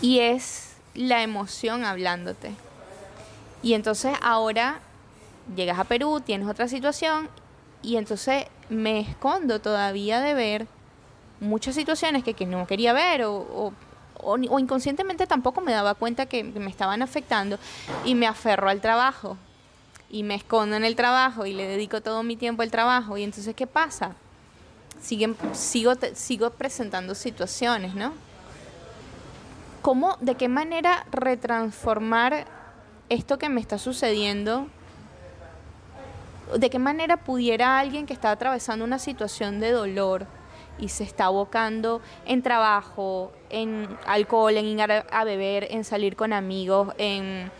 Y 0.01 0.19
es 0.19 0.75
la 0.95 1.23
emoción 1.23 1.85
hablándote. 1.85 2.51
Y 3.61 3.73
entonces 3.73 4.17
ahora 4.21 4.79
llegas 5.55 5.79
a 5.79 5.83
Perú, 5.83 6.19
tienes 6.19 6.47
otra 6.47 6.67
situación 6.67 7.29
y 7.81 7.97
entonces 7.97 8.45
me 8.69 8.99
escondo 8.99 9.59
todavía 9.59 10.19
de 10.21 10.33
ver 10.33 10.67
muchas 11.39 11.75
situaciones 11.75 12.23
que, 12.23 12.45
no 12.45 12.65
quería 12.65 12.93
ver 12.93 13.23
o, 13.25 13.73
inconscientemente 14.59 15.27
tampoco 15.27 15.61
me 15.61 15.71
daba 15.71 15.95
cuenta 15.95 16.25
que, 16.25 16.43
me 16.43 16.69
estaban 16.69 17.01
afectando 17.01 17.57
y 18.05 18.15
me 18.15 18.27
aferro 18.27 18.69
al 18.69 18.81
trabajo 18.81 19.37
y 20.09 20.23
me 20.23 20.35
escondo 20.35 20.75
en 20.75 20.83
el 20.83 20.95
trabajo 20.95 21.45
y 21.45 21.53
le 21.53 21.67
dedico 21.67 22.01
todo 22.01 22.23
mi 22.23 22.35
tiempo 22.35 22.61
al 22.61 22.71
trabajo 22.71 23.17
y 23.17 23.23
entonces 23.23 23.55
¿qué 23.55 23.67
pasa? 23.67 24.15
Siguen, 25.01 25.35
sigo, 25.53 25.93
sigo 26.13 26.51
presentando 26.51 27.15
situaciones, 27.15 27.95
¿no? 27.95 28.13
¿Cómo, 29.81 30.17
de 30.21 30.35
qué 30.35 30.47
manera 30.47 31.05
retransformar 31.11 32.45
esto 33.09 33.37
que 33.37 33.49
me 33.49 33.59
está 33.59 33.77
sucediendo? 33.77 34.67
¿De 36.57 36.69
qué 36.69 36.79
manera 36.79 37.17
pudiera 37.17 37.79
alguien 37.79 38.05
que 38.05 38.13
está 38.13 38.31
atravesando 38.31 38.85
una 38.85 38.99
situación 38.99 39.59
de 39.59 39.71
dolor, 39.71 40.25
y 40.77 40.89
se 40.89 41.03
está 41.03 41.25
abocando 41.25 42.01
en 42.25 42.41
trabajo, 42.41 43.31
en 43.53 43.87
alcohol, 44.05 44.57
en 44.57 44.65
ir 44.65 44.81
a 44.81 45.23
beber, 45.23 45.67
en 45.69 45.83
salir 45.83 46.15
con 46.15 46.33
amigos, 46.33 46.93
en 46.97 47.51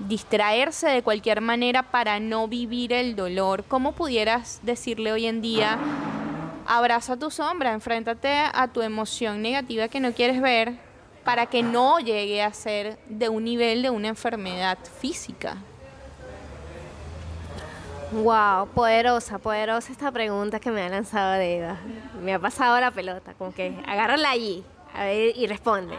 distraerse 0.00 0.88
de 0.88 1.02
cualquier 1.02 1.42
manera 1.42 1.82
para 1.82 2.18
no 2.18 2.48
vivir 2.48 2.92
el 2.92 3.14
dolor. 3.14 3.64
¿Cómo 3.68 3.92
pudieras 3.92 4.60
decirle 4.62 5.12
hoy 5.12 5.26
en 5.26 5.42
día, 5.42 5.78
abraza 6.66 7.18
tu 7.18 7.30
sombra, 7.30 7.72
enfréntate 7.72 8.30
a 8.30 8.68
tu 8.68 8.80
emoción 8.80 9.42
negativa 9.42 9.88
que 9.88 10.00
no 10.00 10.12
quieres 10.12 10.40
ver 10.40 10.78
para 11.22 11.46
que 11.46 11.62
no 11.62 12.00
llegue 12.00 12.42
a 12.42 12.52
ser 12.52 12.98
de 13.08 13.28
un 13.28 13.44
nivel 13.44 13.82
de 13.82 13.90
una 13.90 14.08
enfermedad 14.08 14.78
física? 15.00 15.58
Wow, 18.12 18.68
poderosa, 18.74 19.38
poderosa 19.38 19.92
esta 19.92 20.10
pregunta 20.10 20.58
que 20.58 20.70
me 20.70 20.82
ha 20.82 20.88
lanzado 20.88 21.40
Eva. 21.40 21.76
Me 22.20 22.34
ha 22.34 22.38
pasado 22.40 22.80
la 22.80 22.90
pelota, 22.90 23.34
como 23.34 23.52
que 23.52 23.76
agárrala 23.86 24.30
allí 24.30 24.64
a 24.94 25.04
ver, 25.04 25.36
y 25.36 25.46
responde. 25.46 25.96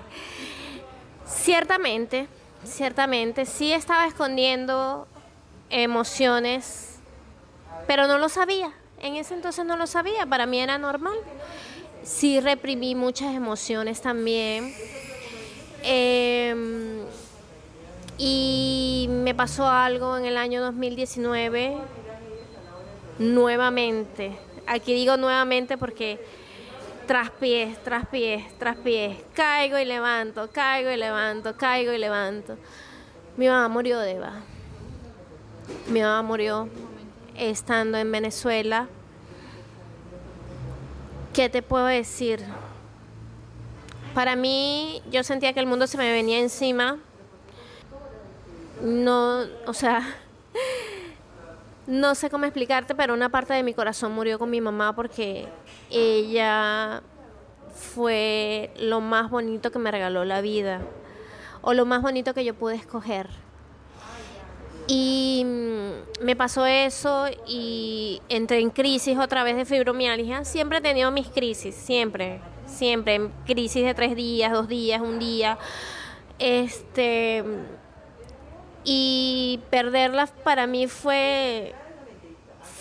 Ciertamente, 1.26 2.28
ciertamente, 2.66 3.46
sí 3.46 3.72
estaba 3.72 4.06
escondiendo 4.06 5.08
emociones, 5.70 7.00
pero 7.88 8.08
no 8.08 8.18
lo 8.18 8.30
sabía. 8.30 8.74
En 9.02 9.16
ese 9.16 9.34
entonces 9.34 9.66
no 9.66 9.78
lo 9.78 9.88
sabía, 9.88 10.26
para 10.26 10.46
mí 10.46 10.60
era 10.60 10.78
normal. 10.78 11.18
Sí 12.04 12.40
reprimí 12.40 12.96
muchas 12.96 13.36
emociones 13.36 14.02
también. 14.02 14.74
Em, 15.84 17.00
y 18.18 19.08
me 19.10 19.34
pasó 19.34 19.68
algo 19.68 20.18
en 20.18 20.26
el 20.26 20.38
año 20.38 20.62
2019 20.62 21.78
nuevamente. 23.18 24.38
Aquí 24.68 24.94
digo 24.94 25.18
nuevamente 25.18 25.78
porque 25.78 26.20
tras 27.12 27.30
pies, 27.30 27.78
tras 27.84 28.08
pies, 28.08 28.58
tras 28.58 28.78
pies, 28.78 29.18
caigo 29.34 29.78
y 29.78 29.84
levanto, 29.84 30.50
caigo 30.50 30.90
y 30.92 30.96
levanto, 30.96 31.58
caigo 31.58 31.92
y 31.92 31.98
levanto. 31.98 32.56
Mi 33.36 33.50
mamá 33.50 33.68
murió 33.68 34.00
de 34.00 34.12
Eva. 34.12 34.36
Mi 35.90 36.00
mamá 36.00 36.22
murió 36.22 36.70
estando 37.36 37.98
en 37.98 38.10
Venezuela. 38.10 38.88
¿Qué 41.34 41.50
te 41.50 41.62
puedo 41.62 41.84
decir? 41.84 42.46
Para 44.14 44.38
mí, 44.38 45.04
yo 45.12 45.26
sentía 45.26 45.52
que 45.52 45.60
el 45.60 45.68
mundo 45.68 45.88
se 45.88 45.98
me 45.98 46.14
venía 46.14 46.40
encima. 46.40 46.98
No, 48.82 49.48
o 49.68 49.74
sea, 49.74 50.16
no 51.92 52.16
sé 52.16 52.30
cómo 52.30 52.46
explicarte, 52.46 52.96
pero 52.96 53.14
una 53.14 53.28
parte 53.28 53.54
de 53.54 53.64
mi 53.64 53.74
corazón 53.74 54.14
murió 54.14 54.40
con 54.40 54.50
mi 54.50 54.62
mamá 54.62 54.96
porque 54.96 55.50
ella 55.90 57.04
fue 57.76 58.72
lo 58.80 59.02
más 59.02 59.30
bonito 59.30 59.72
que 59.72 59.80
me 59.80 59.92
regaló 59.92 60.24
la 60.24 60.40
vida 60.40 60.80
o 61.62 61.74
lo 61.74 61.86
más 61.86 62.02
bonito 62.02 62.34
que 62.34 62.46
yo 62.46 62.54
pude 62.54 62.76
escoger. 62.76 63.28
Y 64.88 65.44
mm, 65.46 66.24
me 66.24 66.36
pasó 66.38 66.66
eso 66.66 67.26
y 67.46 68.22
entré 68.30 68.60
en 68.60 68.70
crisis 68.70 69.18
otra 69.18 69.44
vez 69.44 69.58
de 69.58 69.66
fibromialgia. 69.66 70.46
Siempre 70.46 70.78
he 70.78 70.82
tenido 70.82 71.12
mis 71.12 71.28
crisis, 71.28 71.76
siempre, 71.76 72.40
siempre. 72.66 73.30
Crisis 73.46 73.84
de 73.84 73.94
tres 73.94 74.16
días, 74.16 74.54
dos 74.54 74.70
días, 74.70 75.02
un 75.02 75.20
día. 75.20 75.58
Este. 76.40 77.44
Y 78.86 79.60
perderla 79.70 80.28
para 80.44 80.68
mí 80.68 80.88
fue. 80.88 81.76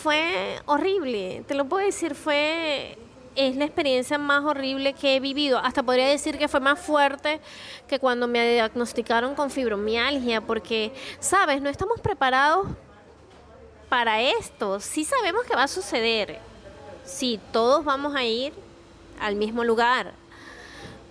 Fue 0.03 0.61
horrible. 0.67 1.45
Te 1.47 1.55
lo 1.55 1.67
puedo 1.67 1.85
decir, 1.85 2.15
fue 2.15 2.97
es 3.37 3.57
la 3.57 3.65
experiencia 3.65 4.19
más 4.19 4.45
horrible 4.45 4.93
que 4.93 5.17
he 5.17 5.21
vivido. 5.21 5.59
Hasta 5.59 5.83
podría 5.83 6.09
decir 6.09 6.39
que 6.39 6.49
fue 6.49 6.61
más 6.61 6.79
fuerte 6.79 7.41
que 7.89 7.99
cuando 7.99 8.27
me 8.27 8.53
diagnosticaron 8.53 9.35
con 9.35 9.51
fibromialgia, 9.51 10.41
porque, 10.41 10.93
sabes, 11.21 11.63
no 11.63 11.69
estamos 11.69 12.01
preparados 12.01 12.67
para 13.89 14.21
esto. 14.21 14.81
Sí 14.81 15.05
sabemos 15.05 15.45
que 15.45 15.55
va 15.55 15.65
a 15.65 15.69
suceder. 15.69 16.39
Sí, 17.05 17.41
todos 17.53 17.85
vamos 17.85 18.15
a 18.15 18.25
ir 18.25 18.53
al 19.21 19.37
mismo 19.37 19.65
lugar. 19.65 20.13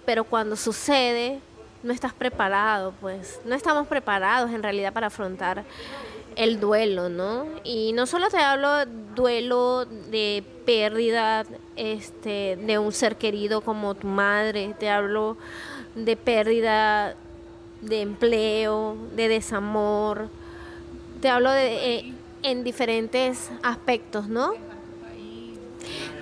Pero 0.06 0.24
cuando 0.24 0.56
sucede, 0.56 1.40
no 1.84 1.94
estás 1.94 2.14
preparado, 2.14 2.94
pues. 3.00 3.40
No 3.46 3.56
estamos 3.56 3.88
preparados 3.88 4.52
en 4.52 4.64
realidad 4.64 4.94
para 4.94 5.08
afrontar 5.08 5.64
el 6.40 6.62
duelo, 6.62 7.10
¿no? 7.10 7.46
Y 7.66 7.92
no 7.92 8.06
solo 8.06 8.30
te 8.30 8.38
hablo 8.38 8.86
duelo 9.14 9.84
de 9.86 10.42
pérdida 10.66 11.46
este, 11.76 12.56
de 12.56 12.80
un 12.80 12.94
ser 12.94 13.18
querido 13.18 13.60
como 13.60 13.94
tu 13.94 14.08
madre, 14.08 14.74
te 14.80 14.90
hablo 14.90 15.36
de 15.96 16.16
pérdida 16.16 17.16
de 17.82 18.02
empleo, 18.02 18.96
de 19.18 19.28
desamor, 19.28 20.30
te 21.22 21.28
hablo 21.28 21.52
de, 21.52 21.96
eh, 21.96 22.14
en 22.44 22.64
diferentes 22.64 23.52
aspectos, 23.62 24.30
¿no? 24.30 24.54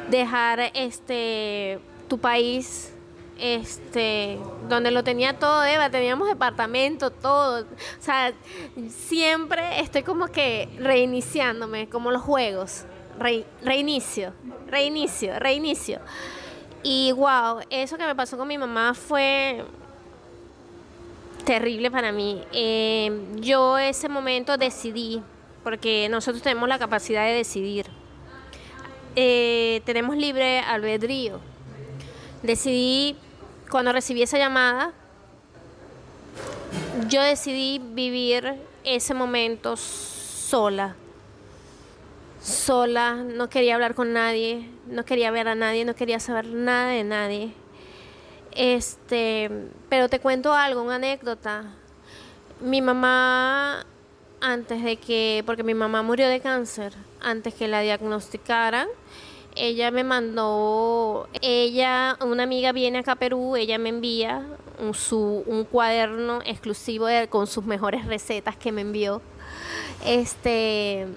Dejar 0.09 0.71
este 0.73 1.79
tu 2.07 2.17
país 2.17 2.91
este, 3.39 4.37
donde 4.67 4.91
lo 4.91 5.03
tenía 5.03 5.37
todo 5.37 5.63
Eva, 5.63 5.89
teníamos 5.89 6.27
departamento, 6.27 7.09
todo. 7.11 7.61
O 7.61 8.01
sea, 8.01 8.33
siempre 8.89 9.79
estoy 9.79 10.03
como 10.03 10.27
que 10.27 10.69
reiniciándome, 10.79 11.89
como 11.89 12.11
los 12.11 12.21
juegos. 12.21 12.85
reinicio, 13.63 14.33
reinicio, 14.67 15.39
reinicio. 15.39 15.99
Y 16.83 17.11
wow, 17.11 17.59
eso 17.69 17.97
que 17.97 18.05
me 18.05 18.15
pasó 18.15 18.37
con 18.37 18.47
mi 18.47 18.57
mamá 18.57 18.93
fue 18.93 19.63
terrible 21.43 21.89
para 21.89 22.11
mí. 22.11 22.43
Eh, 22.51 23.11
yo 23.35 23.77
ese 23.77 24.09
momento 24.09 24.57
decidí, 24.57 25.21
porque 25.63 26.07
nosotros 26.09 26.43
tenemos 26.43 26.69
la 26.69 26.77
capacidad 26.77 27.25
de 27.25 27.33
decidir. 27.33 27.87
Eh, 29.15 29.81
tenemos 29.85 30.15
libre 30.15 30.59
albedrío. 30.59 31.39
Decidí 32.43 33.15
cuando 33.69 33.91
recibí 33.91 34.21
esa 34.21 34.37
llamada, 34.37 34.93
yo 37.07 37.21
decidí 37.21 37.79
vivir 37.79 38.55
ese 38.83 39.13
momento 39.13 39.75
sola. 39.77 40.95
Sola, 42.41 43.15
no 43.15 43.49
quería 43.49 43.75
hablar 43.75 43.93
con 43.93 44.13
nadie, 44.13 44.69
no 44.87 45.03
quería 45.03 45.31
ver 45.31 45.47
a 45.47 45.55
nadie, 45.55 45.85
no 45.85 45.95
quería 45.95 46.19
saber 46.19 46.45
nada 46.47 46.89
de 46.91 47.03
nadie. 47.03 47.53
Este, 48.51 49.49
pero 49.89 50.07
te 50.09 50.19
cuento 50.19 50.53
algo, 50.53 50.81
una 50.81 50.95
anécdota. 50.95 51.65
Mi 52.61 52.81
mamá 52.81 53.85
antes 54.41 54.83
de 54.83 54.97
que, 54.97 55.43
porque 55.45 55.63
mi 55.63 55.73
mamá 55.73 56.03
murió 56.03 56.27
de 56.27 56.39
cáncer, 56.39 56.93
antes 57.21 57.53
que 57.53 57.67
la 57.67 57.81
diagnosticaran, 57.81 58.87
ella 59.57 59.91
me 59.91 60.03
mandó, 60.03 61.27
ella, 61.41 62.17
una 62.21 62.43
amiga 62.43 62.71
viene 62.71 62.99
acá 62.99 63.13
a 63.13 63.15
Perú, 63.15 63.55
ella 63.55 63.77
me 63.77 63.89
envía 63.89 64.45
un, 64.79 64.93
su, 64.93 65.43
un 65.45 65.65
cuaderno 65.65 66.41
exclusivo 66.45 67.07
con 67.29 67.47
sus 67.47 67.65
mejores 67.65 68.05
recetas 68.05 68.55
que 68.55 68.71
me 68.71 68.81
envió. 68.81 69.21
Este, 70.05 71.07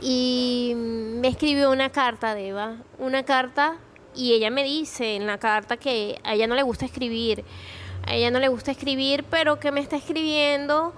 y 0.00 0.74
me 0.76 1.28
escribió 1.28 1.70
una 1.70 1.90
carta 1.90 2.38
Eva, 2.38 2.76
una 2.98 3.24
carta, 3.24 3.78
y 4.14 4.32
ella 4.32 4.50
me 4.50 4.64
dice 4.64 5.16
en 5.16 5.26
la 5.26 5.38
carta 5.38 5.76
que 5.76 6.18
a 6.24 6.34
ella 6.34 6.46
no 6.46 6.54
le 6.54 6.62
gusta 6.62 6.84
escribir, 6.84 7.44
a 8.06 8.14
ella 8.14 8.30
no 8.30 8.38
le 8.38 8.48
gusta 8.48 8.70
escribir, 8.70 9.24
pero 9.24 9.58
que 9.58 9.72
me 9.72 9.80
está 9.80 9.96
escribiendo 9.96 10.92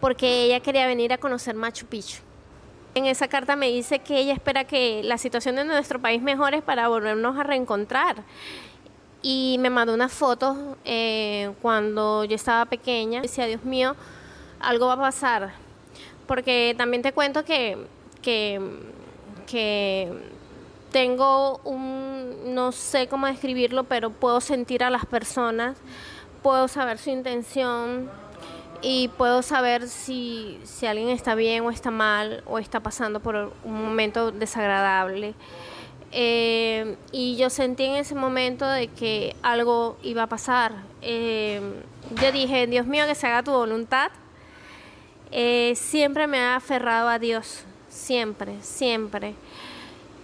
porque 0.00 0.44
ella 0.44 0.60
quería 0.60 0.86
venir 0.86 1.12
a 1.12 1.18
conocer 1.18 1.54
Machu 1.54 1.86
Picchu. 1.86 2.25
En 2.96 3.04
esa 3.04 3.28
carta 3.28 3.56
me 3.56 3.68
dice 3.68 3.98
que 3.98 4.16
ella 4.16 4.32
espera 4.32 4.64
que 4.64 5.02
la 5.04 5.18
situación 5.18 5.56
de 5.56 5.64
nuestro 5.64 6.00
país 6.00 6.22
mejore 6.22 6.62
para 6.62 6.88
volvernos 6.88 7.36
a 7.38 7.42
reencontrar. 7.42 8.16
Y 9.20 9.58
me 9.60 9.68
mandó 9.68 9.92
una 9.92 10.08
foto 10.08 10.78
eh, 10.82 11.52
cuando 11.60 12.24
yo 12.24 12.34
estaba 12.34 12.64
pequeña. 12.64 13.20
Decía, 13.20 13.44
Dios 13.44 13.62
mío, 13.64 13.94
algo 14.60 14.86
va 14.86 14.94
a 14.94 14.96
pasar. 14.96 15.52
Porque 16.26 16.74
también 16.78 17.02
te 17.02 17.12
cuento 17.12 17.44
que, 17.44 17.76
que 18.22 20.08
tengo 20.90 21.60
un, 21.64 22.54
no 22.54 22.72
sé 22.72 23.08
cómo 23.08 23.26
describirlo, 23.26 23.84
pero 23.84 24.08
puedo 24.08 24.40
sentir 24.40 24.82
a 24.82 24.88
las 24.88 25.04
personas, 25.04 25.76
puedo 26.42 26.66
saber 26.66 26.96
su 26.96 27.10
intención, 27.10 28.10
y 28.82 29.08
puedo 29.08 29.42
saber 29.42 29.88
si, 29.88 30.58
alguien 30.86 31.08
está 31.10 31.34
bien 31.34 31.64
o 31.64 31.70
está 31.70 31.90
mal 31.90 32.42
o 32.46 32.58
está 32.58 32.80
pasando 32.80 33.20
por 33.20 33.52
un 33.64 33.84
momento 33.84 34.32
desagradable. 34.32 35.34
Eh, 36.12 36.96
y 37.12 37.36
yo 37.36 37.50
sentí 37.50 37.84
en 37.84 37.96
ese 37.96 38.14
momento 38.14 38.66
de 38.66 38.88
que 38.88 39.36
algo 39.42 39.96
iba 40.02 40.24
a 40.24 40.26
pasar. 40.28 40.72
Eh, 41.02 41.60
yo 42.20 42.32
dije, 42.32 42.66
Dios 42.66 42.86
mío, 42.86 43.04
que 43.06 43.14
se 43.14 43.26
haga 43.26 43.42
tu 43.42 43.50
voluntad. 43.50 44.10
Eh, 45.32 45.74
siempre 45.76 46.26
me 46.26 46.38
ha 46.38 46.56
aferrado 46.56 47.08
a 47.08 47.18
Dios, 47.18 47.64
siempre, 47.88 48.62
siempre. 48.62 49.34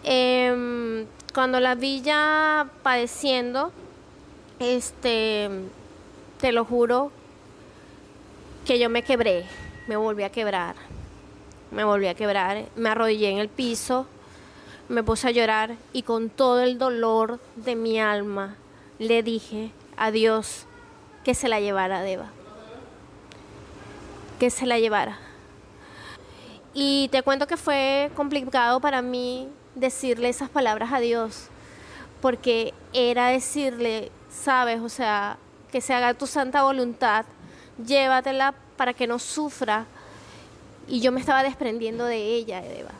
Em, 0.04 1.06
cuando 1.34 1.60
la 1.60 1.74
vi 1.74 2.02
ya 2.02 2.68
padeciendo, 2.82 3.72
este, 4.58 5.50
te 6.40 6.52
lo 6.52 6.64
juro 6.64 7.10
que 8.64 8.78
yo 8.78 8.88
me 8.88 9.02
quebré, 9.02 9.44
me 9.86 9.96
volví 9.96 10.22
a 10.22 10.30
quebrar, 10.30 10.76
me 11.70 11.84
volví 11.84 12.06
a 12.06 12.14
quebrar, 12.14 12.66
me 12.76 12.90
arrodillé 12.90 13.30
en 13.30 13.38
el 13.38 13.48
piso, 13.48 14.06
me 14.88 15.02
puse 15.02 15.28
a 15.28 15.30
llorar 15.30 15.74
y 15.92 16.02
con 16.02 16.30
todo 16.30 16.60
el 16.60 16.78
dolor 16.78 17.40
de 17.56 17.74
mi 17.74 17.98
alma 17.98 18.56
le 18.98 19.22
dije 19.22 19.72
a 19.96 20.10
Dios 20.10 20.66
que 21.24 21.34
se 21.34 21.48
la 21.48 21.60
llevara 21.60 22.02
Deva, 22.02 22.26
que 24.38 24.50
se 24.50 24.66
la 24.66 24.78
llevara. 24.78 25.18
Y 26.74 27.08
te 27.08 27.22
cuento 27.22 27.46
que 27.46 27.56
fue 27.56 28.10
complicado 28.14 28.80
para 28.80 29.02
mí 29.02 29.48
decirle 29.74 30.28
esas 30.28 30.48
palabras 30.50 30.92
a 30.92 31.00
Dios, 31.00 31.48
porque 32.20 32.72
era 32.92 33.28
decirle, 33.28 34.12
sabes, 34.30 34.80
o 34.80 34.88
sea, 34.88 35.36
que 35.70 35.80
se 35.80 35.94
haga 35.94 36.14
tu 36.14 36.26
santa 36.26 36.62
voluntad 36.62 37.24
llévatela 37.84 38.54
para 38.76 38.94
que 38.94 39.06
no 39.06 39.18
sufra. 39.18 39.86
Y 40.88 41.00
yo 41.00 41.12
me 41.12 41.20
estaba 41.20 41.42
desprendiendo 41.42 42.04
de 42.04 42.16
ella, 42.16 42.64
Eva. 42.64 42.90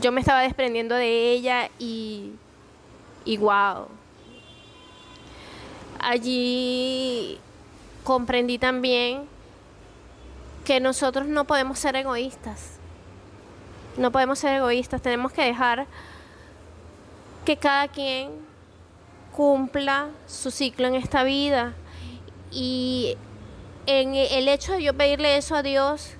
Yo 0.00 0.12
me 0.12 0.20
estaba 0.20 0.42
desprendiendo 0.42 0.94
de 0.94 1.32
ella 1.32 1.70
y, 1.78 2.32
y 3.24 3.36
wow. 3.38 3.88
Allí 5.98 7.38
comprendí 8.04 8.58
también 8.58 9.22
que 10.64 10.80
nosotros 10.80 11.26
no 11.26 11.46
podemos 11.46 11.78
ser 11.78 11.96
egoístas. 11.96 12.76
No 13.96 14.12
podemos 14.12 14.38
ser 14.38 14.54
egoístas, 14.54 15.02
tenemos 15.02 15.32
que 15.32 15.42
dejar 15.42 15.86
que 17.44 17.56
cada 17.56 17.88
quien 17.88 18.30
cumpla 19.32 20.08
su 20.26 20.50
ciclo 20.50 20.86
en 20.86 20.94
esta 20.94 21.22
vida 21.24 21.74
y 22.50 23.16
en 23.86 24.14
el 24.14 24.48
hecho 24.48 24.72
de 24.72 24.82
yo 24.82 24.94
pedirle 24.94 25.36
eso 25.36 25.54
a 25.54 25.62
Dios, 25.62 26.14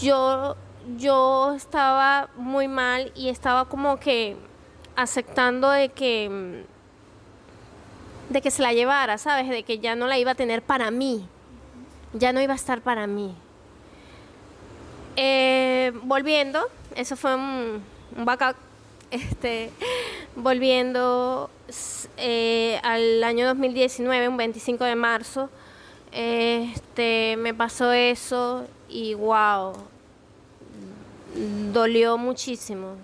yo, 0.00 0.56
yo 0.96 1.54
estaba 1.54 2.28
muy 2.36 2.68
mal 2.68 3.12
y 3.14 3.28
estaba 3.28 3.66
como 3.66 3.98
que 3.98 4.36
aceptando 4.96 5.70
de 5.70 5.88
que 5.88 6.64
de 8.28 8.40
que 8.40 8.50
se 8.50 8.62
la 8.62 8.72
llevara, 8.72 9.18
¿sabes? 9.18 9.48
De 9.48 9.62
que 9.62 9.78
ya 9.78 9.94
no 9.94 10.06
la 10.06 10.18
iba 10.18 10.32
a 10.32 10.34
tener 10.34 10.62
para 10.62 10.90
mí. 10.90 11.28
Ya 12.14 12.32
no 12.32 12.40
iba 12.40 12.54
a 12.54 12.56
estar 12.56 12.80
para 12.80 13.06
mí. 13.06 13.34
Eh, 15.16 15.92
volviendo, 16.02 16.60
eso 16.96 17.16
fue 17.16 17.34
un, 17.34 17.82
un 18.16 18.26
este, 19.10 19.70
volviendo 20.34 21.50
eh, 22.16 22.80
al 22.82 23.22
año 23.24 23.46
2019, 23.46 24.28
un 24.28 24.36
25 24.36 24.84
de 24.84 24.94
marzo, 24.96 25.50
este, 26.12 27.36
me 27.38 27.54
pasó 27.54 27.92
eso 27.92 28.66
y 28.88 29.14
wow, 29.14 29.72
dolió 31.72 32.18
muchísimo. 32.18 32.96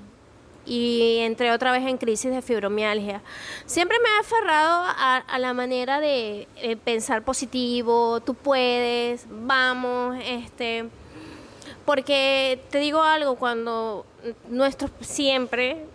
Y 0.66 1.20
entré 1.20 1.50
otra 1.50 1.72
vez 1.72 1.86
en 1.86 1.96
crisis 1.96 2.30
de 2.30 2.42
fibromialgia. 2.42 3.22
Siempre 3.64 3.96
me 4.00 4.08
he 4.10 4.20
aferrado 4.20 4.84
a, 4.86 5.38
la 5.38 5.54
manera 5.54 5.98
de 5.98 6.46
eh, 6.56 6.76
pensar 6.76 7.22
positivo, 7.22 8.20
tú 8.20 8.34
puedes, 8.34 9.26
vamos, 9.30 10.18
este, 10.22 10.90
porque 11.86 12.60
te 12.68 12.78
digo 12.80 13.00
algo, 13.00 13.36
cuando 13.36 14.04
nuestros 14.50 14.90
siempre, 15.00 15.86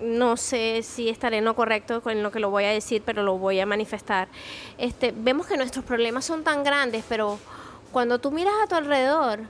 no 0.00 0.36
sé 0.36 0.82
si 0.82 1.08
estaré 1.08 1.38
en 1.38 1.44
lo 1.44 1.54
correcto 1.54 2.02
con 2.02 2.22
lo 2.22 2.30
que 2.30 2.40
lo 2.40 2.50
voy 2.50 2.64
a 2.64 2.70
decir, 2.70 3.02
pero 3.04 3.22
lo 3.22 3.38
voy 3.38 3.60
a 3.60 3.66
manifestar. 3.66 4.28
Este, 4.76 5.12
vemos 5.16 5.46
que 5.46 5.56
nuestros 5.56 5.84
problemas 5.84 6.24
son 6.24 6.44
tan 6.44 6.64
grandes, 6.64 7.04
pero 7.08 7.38
cuando 7.92 8.18
tú 8.18 8.30
miras 8.30 8.54
a 8.62 8.66
tu 8.66 8.74
alrededor, 8.74 9.40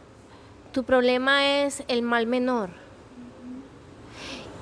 tu 0.73 0.85
problema 0.85 1.63
es 1.63 1.83
el 1.89 2.03
mal 2.03 2.27
menor. 2.27 2.71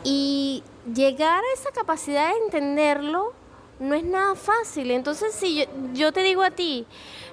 Y 0.04 0.62
llegar 0.94 1.42
a 1.42 1.54
esa 1.54 1.72
capacidad 1.72 2.30
de 2.30 2.44
entenderlo 2.44 3.32
no 3.78 3.94
es 3.94 4.04
nada 4.04 4.34
fácil. 4.34 4.90
Entonces, 4.90 5.34
si 5.34 5.66
yo, 5.92 6.12
te 6.12 6.22
digo 6.22 6.42
a 6.42 6.50
ti, 6.50 6.86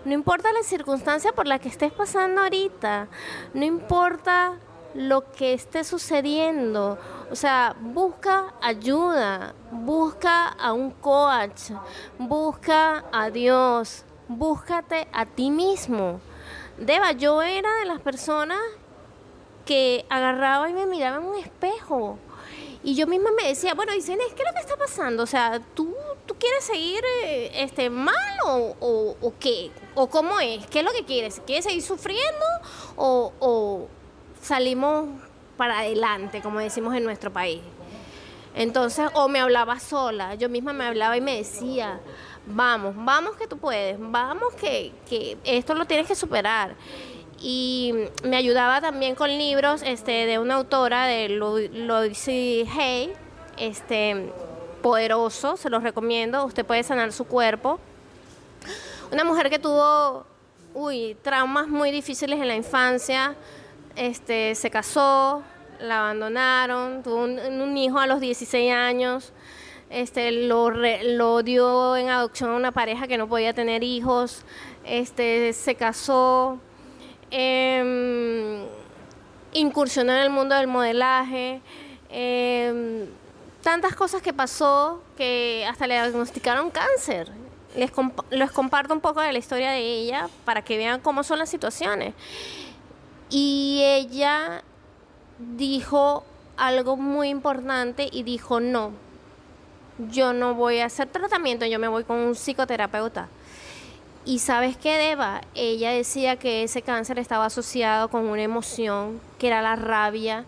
no 0.06 0.14
importa 0.14 0.52
la 0.52 0.64
circunstancia 0.64 1.32
por 1.34 1.48
la 1.48 1.60
que 1.60 1.70
estés 1.70 1.92
pasando 1.94 2.42
ahorita, 2.42 3.08
no 3.54 3.64
importa 3.64 4.58
lo 4.94 5.32
que 5.32 5.54
esté 5.54 5.84
sucediendo, 5.84 6.98
o 7.32 7.36
sea, 7.36 7.76
busca 7.80 8.54
ayuda, 8.62 9.56
busca 9.72 10.50
a 10.50 10.74
un 10.74 10.92
coach, 10.92 11.72
busca 12.20 13.06
a 13.12 13.30
Dios, 13.30 14.06
búscate 14.28 15.08
a 15.12 15.26
ti 15.26 15.50
mismo. 15.50 16.20
Deba, 16.78 17.12
yo 17.12 17.42
era 17.42 17.72
de 17.80 17.86
las 17.86 18.02
personas 18.02 18.60
que 19.66 20.06
agarraba 20.10 20.70
y 20.70 20.74
me 20.74 20.86
miraba 20.86 21.18
en 21.18 21.24
un 21.24 21.36
espejo. 21.36 22.18
Y 22.84 22.96
yo 22.96 23.08
misma 23.08 23.32
me 23.32 23.48
decía, 23.48 23.74
bueno, 23.76 23.94
dicen, 23.94 24.20
¿qué 24.36 24.42
es 24.44 24.48
lo 24.48 24.54
que 24.54 24.60
está 24.60 24.76
pasando? 24.76 25.24
O 25.24 25.28
sea, 25.28 25.62
¿tú, 25.74 25.96
tú 26.26 26.36
quieres 26.36 26.66
seguir 26.66 27.02
eh, 27.24 27.64
este, 27.64 27.90
mal 27.90 28.16
o, 28.46 29.16
o, 29.22 29.34
qué? 29.40 29.72
¿O 29.96 30.08
cómo 30.08 30.40
es? 30.42 30.68
¿Qué 30.68 30.80
es 30.80 30.86
lo 30.86 30.92
que 30.92 31.06
quieres? 31.06 31.42
¿Quieres 31.46 31.64
seguir 31.64 31.82
sufriendo 31.82 32.46
o, 32.98 33.32
o 33.40 33.88
salimos 34.44 35.08
para 35.58 35.80
adelante, 35.80 36.42
como 36.42 36.60
decimos 36.60 36.96
en 36.96 37.04
nuestro 37.04 37.34
país? 37.34 37.62
Entonces, 38.56 39.10
o 39.16 39.28
me 39.28 39.40
hablaba 39.40 39.80
sola, 39.80 40.36
yo 40.36 40.48
misma 40.50 40.74
me 40.74 40.86
hablaba 40.86 41.18
y 41.18 41.22
me 41.22 41.38
decía, 41.38 42.00
vamos, 42.46 42.94
vamos 42.96 43.36
que 43.36 43.48
tú 43.48 43.58
puedes, 43.58 43.98
vamos 44.00 44.54
que, 44.54 44.92
que 45.10 45.38
esto 45.44 45.74
lo 45.74 45.86
tienes 45.86 46.08
que 46.08 46.14
superar 46.14 46.76
y 47.44 47.94
me 48.24 48.38
ayudaba 48.38 48.80
también 48.80 49.16
con 49.16 49.30
libros 49.30 49.82
este, 49.84 50.26
de 50.26 50.40
una 50.40 50.56
autora 50.56 51.06
de 51.08 51.28
Loisy 51.28 52.66
Hay, 52.74 53.12
este, 53.58 54.32
poderoso, 54.82 55.58
se 55.58 55.70
los 55.70 55.84
recomiendo, 55.84 56.46
usted 56.46 56.66
puede 56.66 56.84
sanar 56.84 57.12
su 57.12 57.26
cuerpo. 57.26 57.80
Una 59.12 59.26
mujer 59.26 59.50
que 59.50 59.60
tuvo, 59.60 60.26
uy, 60.74 61.18
traumas 61.22 61.68
muy 61.68 61.92
difíciles 61.92 62.40
en 62.40 62.48
la 62.48 62.56
infancia, 62.56 63.36
este, 63.96 64.56
se 64.56 64.70
casó, 64.70 65.44
la 65.80 66.00
abandonaron, 66.00 67.04
tuvo 67.04 67.24
un, 67.24 67.78
hijo 67.78 68.00
a 68.00 68.08
los 68.08 68.20
16 68.20 68.72
años, 68.74 69.34
este, 69.90 70.32
lo, 70.32 70.72
lo 70.72 71.44
dio 71.44 71.96
en 71.96 72.10
adopción 72.10 72.52
a 72.52 72.56
una 72.56 72.72
pareja 72.72 73.08
que 73.08 73.18
no 73.18 73.28
podía 73.28 73.54
tener 73.54 73.84
hijos, 73.84 74.44
este, 74.84 75.54
se 75.54 75.76
casó, 75.76 76.60
eh, 77.32 78.66
incursionó 79.54 80.14
en 80.14 80.20
el 80.20 80.30
mundo 80.30 80.56
del 80.56 80.68
modelaje, 80.68 81.62
em, 82.10 83.06
tantas 83.62 83.96
cosas 83.96 84.22
que 84.22 84.34
pasó 84.34 85.02
que 85.18 85.66
hasta 85.70 85.88
le 85.88 85.96
diagnosticaron 85.96 86.70
cáncer. 86.70 87.32
Les, 87.76 87.92
les 88.30 88.52
comparto 88.52 88.94
un 88.94 89.02
poco 89.02 89.22
de 89.22 89.32
la 89.32 89.40
historia 89.40 89.72
de 89.72 89.80
ella 89.80 90.30
para 90.46 90.64
que 90.64 90.78
vean 90.78 91.00
cómo 91.00 91.24
son 91.24 91.40
las 91.40 91.50
situaciones. 91.50 92.14
Y 93.36 93.82
ella 93.84 94.64
dijo 95.40 96.24
algo 96.56 96.98
muy 96.98 97.30
importante 97.30 98.08
y 98.12 98.22
dijo, 98.22 98.60
no, 98.60 98.92
yo 100.12 100.34
no 100.34 100.54
voy 100.54 100.82
a 100.82 100.86
hacer 100.86 101.08
tratamiento, 101.08 101.66
yo 101.66 101.80
me 101.80 101.88
voy 101.88 102.04
con 102.04 102.18
un 102.18 102.36
psicoterapeuta. 102.36 103.30
Y 104.24 104.38
sabes 104.38 104.78
qué, 104.78 105.00
Deba, 105.00 105.42
ella 105.56 105.90
decía 105.90 106.38
que 106.38 106.62
ese 106.62 106.84
cáncer 106.84 107.18
estaba 107.18 107.48
asociado 107.48 108.08
con 108.10 108.28
una 108.28 108.44
emoción, 108.44 109.20
que 109.40 109.48
era 109.48 109.64
la 109.64 109.78
rabia 109.78 110.46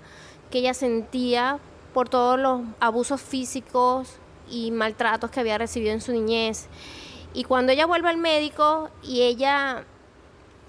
que 0.52 0.60
ella 0.60 0.76
sentía 0.76 1.58
por 1.92 2.08
todos 2.08 2.40
los 2.40 2.62
abusos 2.80 3.20
físicos 3.20 4.18
y 4.48 4.70
maltratos 4.70 5.32
que 5.32 5.40
había 5.40 5.58
recibido 5.58 5.92
en 5.92 6.02
su 6.02 6.12
niñez. 6.12 6.68
Y 7.34 7.46
cuando 7.46 7.72
ella 7.72 7.88
vuelve 7.88 8.10
al 8.10 8.18
médico 8.18 8.92
y 9.02 9.24
ella, 9.24 9.86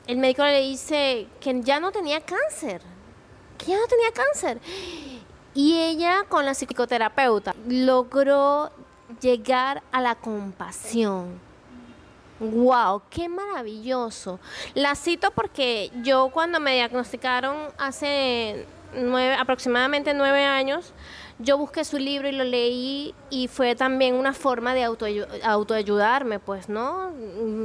el 0.07 0.19
médico 0.19 0.45
le 0.45 0.61
dice 0.61 1.27
que 1.41 1.61
ya 1.63 1.81
no 1.81 1.93
tenía 1.93 2.21
cáncer, 2.21 2.83
que 3.59 3.67
ya 3.67 3.79
no 3.79 3.87
tenía 3.87 4.13
cáncer. 4.13 4.61
Y 5.55 5.79
ella 5.79 6.25
con 6.29 6.45
la 6.45 6.55
psicoterapeuta 6.55 7.55
logró 7.67 8.71
llegar 9.21 9.83
a 9.91 10.01
la 10.01 10.15
compasión 10.15 11.41
Wow, 12.39 13.01
qué 13.09 13.31
maravilloso. 13.31 14.39
La 14.75 14.95
cito 14.95 15.31
porque 15.31 15.91
yo 16.03 16.29
cuando 16.29 16.61
me 16.61 16.75
diagnosticaron 16.75 17.57
hace 17.79 18.67
nueve, 18.95 19.35
aproximadamente 19.35 20.13
nueve 20.13 20.45
años, 20.45 20.93
yo 21.39 21.57
busqué 21.57 21.83
su 21.85 21.99
libro 21.99 22.29
y 22.29 22.33
lo 22.33 22.45
leí 22.45 23.15
y 23.31 23.49
fue 23.49 23.75
también 23.75 24.15
una 24.15 24.35
forma 24.35 24.75
de 24.75 24.85
autoayudarme, 24.85 26.39
pues, 26.39 26.69
¿no? 26.69 27.11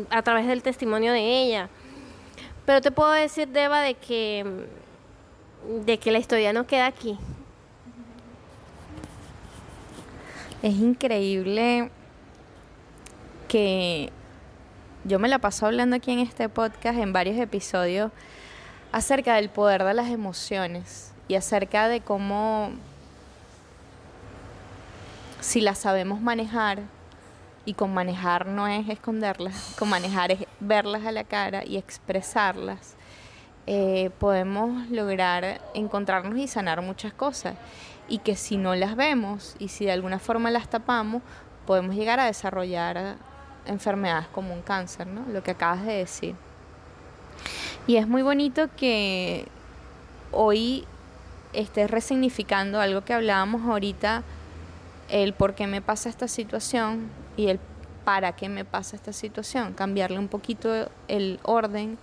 A 0.09 0.21
través 0.21 0.47
del 0.47 0.63
testimonio 0.63 1.11
de 1.11 1.19
ella. 1.19 1.69
Pero 2.65 2.81
te 2.81 2.91
puedo 2.91 3.11
decir, 3.11 3.47
Deba, 3.47 3.81
de 3.81 3.95
que, 3.95 4.45
de 5.85 5.97
que 5.97 6.11
la 6.11 6.19
historia 6.19 6.53
no 6.53 6.67
queda 6.67 6.87
aquí. 6.87 7.17
Es 10.61 10.75
increíble 10.75 11.89
que 13.47 14.11
yo 15.03 15.17
me 15.17 15.27
la 15.27 15.39
paso 15.39 15.65
hablando 15.65 15.95
aquí 15.95 16.11
en 16.11 16.19
este 16.19 16.47
podcast 16.49 16.99
en 16.99 17.11
varios 17.11 17.37
episodios 17.37 18.11
acerca 18.91 19.35
del 19.35 19.49
poder 19.49 19.83
de 19.83 19.93
las 19.95 20.09
emociones 20.09 21.11
y 21.27 21.35
acerca 21.35 21.87
de 21.87 22.01
cómo 22.01 22.71
si 25.39 25.61
las 25.61 25.79
sabemos 25.79 26.21
manejar 26.21 26.83
y 27.65 27.73
con 27.73 27.93
manejar 27.93 28.47
no 28.47 28.67
es 28.67 28.89
esconderlas, 28.89 29.75
con 29.77 29.89
manejar 29.89 30.31
es 30.31 30.45
verlas 30.59 31.05
a 31.05 31.11
la 31.11 31.23
cara 31.23 31.63
y 31.65 31.77
expresarlas, 31.77 32.95
eh, 33.67 34.09
podemos 34.19 34.89
lograr 34.89 35.61
encontrarnos 35.73 36.37
y 36.37 36.47
sanar 36.47 36.81
muchas 36.81 37.13
cosas. 37.13 37.55
Y 38.07 38.17
que 38.17 38.35
si 38.35 38.57
no 38.57 38.75
las 38.75 38.95
vemos 38.95 39.55
y 39.59 39.69
si 39.69 39.85
de 39.85 39.91
alguna 39.91 40.19
forma 40.19 40.51
las 40.51 40.69
tapamos, 40.69 41.21
podemos 41.65 41.95
llegar 41.95 42.19
a 42.19 42.25
desarrollar 42.25 43.15
enfermedades 43.65 44.27
como 44.33 44.53
un 44.53 44.61
cáncer, 44.61 45.07
¿no? 45.07 45.23
Lo 45.31 45.43
que 45.43 45.51
acabas 45.51 45.85
de 45.85 45.93
decir. 45.93 46.35
Y 47.87 47.97
es 47.97 48.07
muy 48.07 48.21
bonito 48.21 48.69
que 48.75 49.47
hoy 50.31 50.85
estés 51.53 51.89
resignificando 51.89 52.81
algo 52.81 53.01
que 53.01 53.13
hablábamos 53.13 53.61
ahorita, 53.69 54.23
el 55.09 55.33
por 55.33 55.55
qué 55.55 55.67
me 55.67 55.81
pasa 55.81 56.09
esta 56.09 56.27
situación 56.27 57.09
y 57.41 57.49
el 57.49 57.59
para 58.05 58.35
qué 58.35 58.49
me 58.49 58.65
pasa 58.65 58.95
esta 58.95 59.13
situación, 59.13 59.73
cambiarle 59.73 60.19
un 60.19 60.27
poquito 60.27 60.89
el 61.07 61.39
orden, 61.43 61.97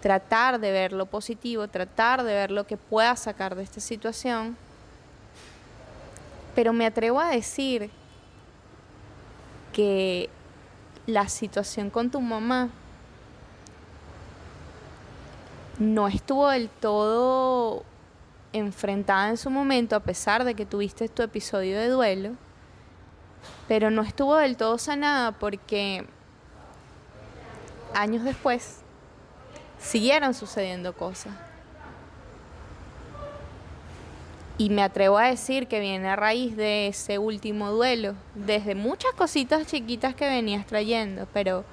tratar 0.00 0.60
de 0.60 0.72
ver 0.72 0.92
lo 0.92 1.06
positivo, 1.06 1.68
tratar 1.68 2.22
de 2.22 2.34
ver 2.34 2.50
lo 2.50 2.66
que 2.66 2.76
pueda 2.76 3.16
sacar 3.16 3.54
de 3.54 3.62
esta 3.62 3.80
situación, 3.80 4.56
pero 6.54 6.72
me 6.72 6.86
atrevo 6.86 7.20
a 7.20 7.28
decir 7.28 7.90
que 9.72 10.28
la 11.06 11.28
situación 11.28 11.88
con 11.88 12.10
tu 12.10 12.20
mamá 12.20 12.68
no 15.78 16.08
estuvo 16.08 16.48
del 16.48 16.68
todo 16.68 17.84
enfrentada 18.52 19.30
en 19.30 19.38
su 19.38 19.48
momento, 19.48 19.96
a 19.96 20.00
pesar 20.00 20.44
de 20.44 20.54
que 20.54 20.66
tuviste 20.66 21.08
tu 21.08 21.22
episodio 21.22 21.78
de 21.78 21.88
duelo, 21.88 22.32
pero 23.68 23.90
no 23.90 24.02
estuvo 24.02 24.36
del 24.36 24.56
todo 24.56 24.78
sanada 24.78 25.32
porque 25.32 26.06
años 27.94 28.24
después 28.24 28.80
siguieron 29.78 30.34
sucediendo 30.34 30.92
cosas. 30.94 31.32
Y 34.58 34.70
me 34.70 34.82
atrevo 34.82 35.18
a 35.18 35.26
decir 35.26 35.66
que 35.66 35.80
viene 35.80 36.08
a 36.08 36.16
raíz 36.16 36.56
de 36.56 36.88
ese 36.88 37.18
último 37.18 37.70
duelo, 37.70 38.14
desde 38.34 38.74
muchas 38.74 39.12
cositas 39.14 39.66
chiquitas 39.66 40.14
que 40.14 40.28
venías 40.28 40.66
trayendo, 40.66 41.26
pero 41.32 41.64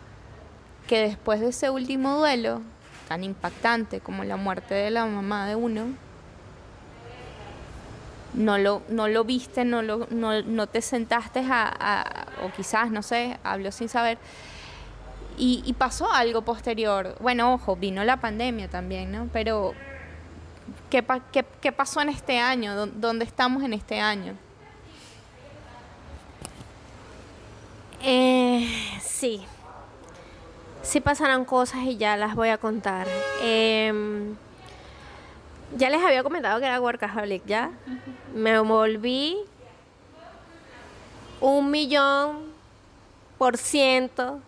que 0.87 1.01
después 1.01 1.39
de 1.39 1.49
ese 1.49 1.69
último 1.69 2.17
duelo 2.17 2.61
tan 3.07 3.23
impactante 3.23 3.99
como 3.99 4.23
la 4.23 4.37
muerte 4.37 4.73
de 4.73 4.91
la 4.91 5.05
mamá 5.05 5.47
de 5.47 5.55
uno, 5.55 5.87
no 8.33 8.57
lo, 8.57 8.81
no 8.89 9.07
lo 9.07 9.23
viste, 9.23 9.65
no, 9.65 9.81
lo, 9.81 10.07
no, 10.09 10.41
no 10.41 10.67
te 10.67 10.81
sentaste 10.81 11.43
a, 11.49 12.27
o 12.43 12.51
quizás, 12.55 12.91
no 12.91 13.01
sé, 13.01 13.37
hablo 13.43 13.71
sin 13.71 13.89
saber, 13.89 14.17
y, 15.41 15.73
pasó 15.77 16.11
algo 16.11 16.41
posterior. 16.41 17.15
Bueno, 17.21 17.53
ojo, 17.53 17.77
vino 17.77 18.03
la 18.03 18.17
pandemia 18.17 18.69
también, 18.69 19.09
¿no? 19.09 19.29
Pero, 19.31 19.73
¿qué, 20.89 21.01
qué, 21.31 21.45
qué 21.61 21.71
pasó 21.71 22.01
en 22.01 22.09
este 22.09 22.39
año? 22.39 22.87
¿Dónde 22.87 23.23
estamos 23.23 23.63
en 23.63 23.71
este 23.71 24.01
año? 24.01 24.35
Eh, 28.01 28.67
sí, 29.01 29.45
sí 30.81 31.01
pasarán 31.01 31.45
cosas 31.45 31.83
y 31.83 31.97
ya 31.97 32.15
las 32.17 32.35
voy 32.35 32.49
a 32.49 32.57
contar. 32.57 33.07
Em, 33.41 34.35
ya 35.75 35.89
les 35.89 36.01
había 36.01 36.23
comentado 36.23 36.59
que 36.59 36.65
era 36.65 36.79
workaholic, 36.81 37.45
¿ya? 37.45 37.71
Me 38.33 38.59
volví 38.59 39.37
un 41.41 41.71
millón 41.71 42.49
por 43.37 43.57
ciento 43.57 44.41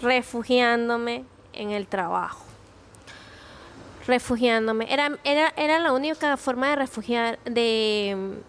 refugiándome 0.00 1.24
en 1.52 1.70
el 1.70 1.86
trabajo. 1.86 2.44
Refugiándome. 4.06 4.92
Era, 4.92 5.18
era, 5.24 5.52
era 5.56 5.78
la 5.78 5.92
única 5.92 6.36
forma 6.36 6.70
de 6.70 6.76
refugiar, 6.76 7.38
de 7.44 8.40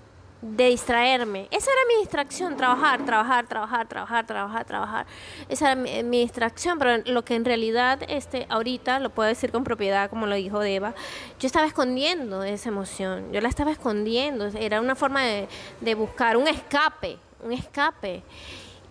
de 0.56 0.68
distraerme. 0.68 1.48
Esa 1.52 1.72
era 1.72 1.82
mi 1.88 2.02
distracción, 2.02 2.56
trabajar, 2.56 3.06
trabajar, 3.06 3.48
trabajar, 3.48 3.88
trabajar, 3.88 4.26
trabajar, 4.26 4.66
trabajar. 4.66 5.06
Esa 5.50 5.72
era 5.72 5.76
mi, 6.04 6.22
distracción, 6.22 6.80
pero 6.80 7.04
lo 7.06 7.26
que 7.26 7.36
en 7.36 7.44
realidad 7.44 8.00
este, 8.08 8.46
ahorita, 8.50 9.00
lo 9.00 9.10
puedo 9.10 9.28
decir 9.28 9.52
con 9.52 9.64
propiedad, 9.64 10.10
como 10.10 10.26
lo 10.26 10.36
dijo 10.36 10.60
Deva, 10.60 10.94
yo 11.40 11.48
estaba 11.48 11.66
escondiendo 11.66 12.44
esa 12.44 12.70
emoción, 12.70 13.32
yo 13.34 13.42
la 13.42 13.50
estaba 13.50 13.72
escondiendo, 13.72 14.48
era 14.48 14.80
una 14.80 14.96
forma 14.96 15.24
de, 15.24 15.48
de 15.82 15.96
buscar 15.96 16.38
un 16.38 16.48
escape, 16.48 17.18
un 17.44 17.52
escape. 17.52 18.24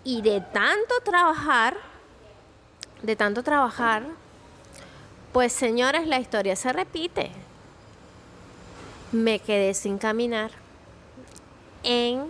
Y 0.05 0.23
de 0.23 0.41
tanto 0.41 0.95
trabajar, 1.05 1.77
de 3.03 3.17
tanto 3.17 3.43
trabajar, 3.43 4.05
pues 5.33 5.53
señores, 5.53 6.07
la 6.07 6.21
historia 6.21 6.55
se 6.55 6.73
repite. 6.73 7.31
Me 9.11 9.39
quedé 9.39 9.75
sin 9.75 9.99
caminar 9.99 10.66
en 11.87 12.27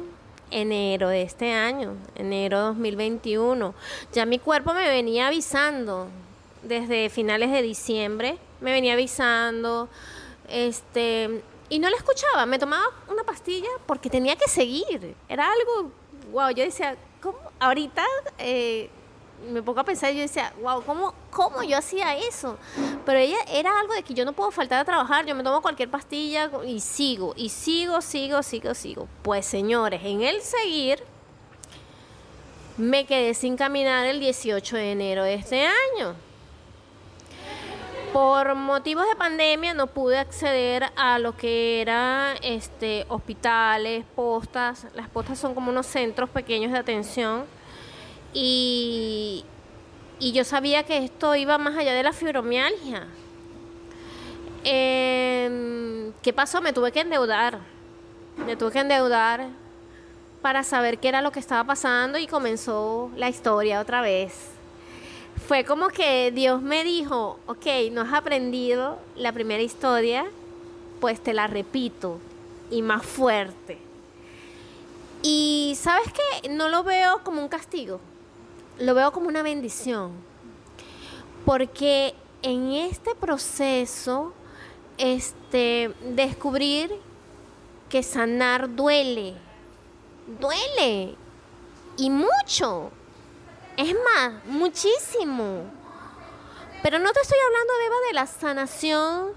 enero 0.51 1.09
de 1.09 1.23
este 1.23 1.53
año, 1.53 1.97
enero 2.15 2.61
2021. 2.61 3.75
Ya 4.13 4.27
mi 4.27 4.39
cuerpo 4.39 4.75
me 4.75 4.87
venía 4.87 5.29
avisando 5.29 6.09
desde 6.63 7.09
finales 7.09 7.51
de 7.51 7.63
diciembre, 7.63 8.39
me 8.61 8.71
venía 8.71 8.93
avisando, 8.93 9.89
este, 10.49 11.43
y 11.71 11.79
no 11.79 11.89
la 11.89 11.97
escuchaba, 11.97 12.45
me 12.47 12.59
tomaba 12.59 12.85
una 13.09 13.25
pastilla 13.25 13.69
porque 13.87 14.11
tenía 14.11 14.37
que 14.37 14.49
seguir, 14.49 15.17
era 15.29 15.51
algo, 15.51 15.91
wow, 16.33 16.51
yo 16.51 16.63
decía, 16.63 16.97
¿cómo? 17.21 17.39
Ahorita 17.59 18.05
eh, 18.39 18.91
me 19.51 19.63
pongo 19.63 19.81
a 19.81 19.85
pensar 19.85 20.13
y 20.13 20.17
yo 20.17 20.23
decía, 20.23 20.53
wow, 20.61 20.83
¿cómo, 20.83 21.15
¿cómo 21.31 21.63
yo 21.63 21.79
hacía 21.79 22.17
eso? 22.17 22.59
Pero 23.05 23.19
ella 23.19 23.39
era 23.51 23.79
algo 23.79 23.95
de 23.95 24.03
que 24.03 24.15
yo 24.15 24.25
no 24.25 24.33
puedo 24.33 24.51
faltar 24.51 24.81
a 24.81 24.85
trabajar, 24.85 25.25
yo 25.27 25.35
me 25.35 25.43
tomo 25.43 25.63
cualquier 25.63 25.91
pastilla 25.91 26.51
y 26.67 26.81
sigo, 26.81 27.35
y 27.37 27.49
sigo, 27.49 28.01
sigo, 28.01 28.43
sigo, 28.43 28.75
sigo. 28.75 29.09
Pues 29.23 29.47
señores, 29.47 30.01
en 30.05 30.23
el 30.23 30.41
seguir, 30.41 31.03
me 32.77 33.07
quedé 33.07 33.35
sin 33.35 33.57
caminar 33.57 34.07
el 34.07 34.21
18 34.21 34.77
de 34.77 34.93
enero 34.93 35.25
de 35.25 35.35
este 35.35 35.65
año. 35.67 36.15
Por 38.13 38.55
motivos 38.55 39.07
de 39.07 39.17
pandemia 39.17 39.75
no 39.75 39.89
pude 39.89 40.19
acceder 40.19 40.85
a 40.97 41.19
lo 41.19 41.37
que 41.37 41.83
era 41.83 42.35
este, 42.41 43.05
hospitales, 43.09 44.05
postas. 44.15 44.87
Las 44.95 45.09
postas 45.11 45.39
son 45.39 45.55
como 45.55 45.71
unos 45.71 45.87
centros 45.87 46.31
pequeños 46.31 46.73
de 46.73 46.79
atención 46.79 47.45
y, 48.39 49.45
yo 50.21 50.45
sabía 50.45 50.83
que 50.83 50.99
esto 50.99 51.35
iba 51.35 51.57
más 51.57 51.75
allá 51.75 51.95
de 51.95 52.03
la 52.03 52.13
fibromialgia. 52.13 53.07
Em, 54.63 56.13
¿Qué 56.23 56.35
pasó? 56.35 56.61
Me 56.61 56.75
tuve 56.75 56.93
que 56.93 57.01
endeudar. 57.01 57.61
Me 58.45 58.55
tuve 58.57 58.73
que 58.73 58.81
endeudar 58.81 59.49
para 60.43 60.65
saber 60.65 60.99
qué 60.99 61.09
era 61.09 61.23
lo 61.23 61.33
que 61.33 61.41
estaba 61.41 61.65
pasando 61.65 62.19
y 62.19 62.27
comenzó 62.27 63.11
la 63.17 63.31
historia 63.31 63.81
otra 63.81 64.03
vez. 64.03 64.51
Fue 65.49 65.65
como 65.65 65.89
que 65.89 66.31
Dios 66.31 66.61
me 66.61 66.85
dijo, 66.85 67.39
ok, 67.47 67.67
no 67.93 68.03
has 68.03 68.13
aprendido 68.13 68.99
la 69.17 69.33
primera 69.33 69.63
historia, 69.63 70.27
pues 71.01 71.21
te 71.21 71.33
la 71.33 71.47
repito 71.47 72.21
y 72.71 72.83
más 72.83 73.07
fuerte. 73.07 73.79
Y 75.23 75.75
sabes 75.81 76.13
que 76.13 76.51
no 76.51 76.69
lo 76.69 76.85
veo 76.85 77.23
como 77.25 77.41
un 77.41 77.49
castigo 77.49 77.99
lo 78.79 78.95
veo 78.95 79.13
como 79.13 79.29
una 79.29 79.43
bendición, 79.43 80.13
porque 81.45 82.15
en 82.43 82.73
este 82.73 83.15
proceso, 83.15 84.33
este, 84.99 85.93
descubrir 86.03 86.91
que 87.89 88.03
sanar 88.03 88.75
duele, 88.75 89.35
duele, 90.41 91.15
y 91.97 92.11
mucho, 92.11 92.91
es 93.77 93.95
más, 93.95 94.45
muchísimo. 94.47 95.63
Pero 96.83 96.99
no 96.99 97.11
te 97.13 97.21
estoy 97.21 97.39
hablando, 97.47 97.73
Eva, 97.87 97.97
de 98.09 98.13
la 98.15 98.27
sanación 98.27 99.33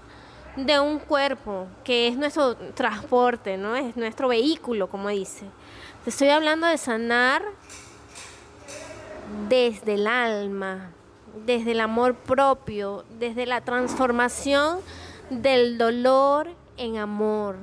de 0.56 0.78
un 0.78 0.98
cuerpo, 0.98 1.66
que 1.84 2.08
es 2.08 2.16
nuestro 2.16 2.56
transporte, 2.56 3.56
¿no? 3.56 3.76
Es 3.76 3.96
nuestro 3.96 4.28
vehículo, 4.28 4.88
como 4.88 5.08
dice. 5.08 5.46
Te 6.04 6.10
estoy 6.10 6.28
hablando 6.28 6.66
de 6.66 6.78
sanar 6.78 7.42
desde 9.48 9.94
el 9.94 10.06
alma, 10.06 10.90
desde 11.46 11.72
el 11.72 11.80
amor 11.80 12.14
propio, 12.14 13.04
desde 13.18 13.46
la 13.46 13.60
transformación 13.62 14.78
del 15.30 15.78
dolor 15.78 16.48
en 16.76 16.98
amor. 16.98 17.56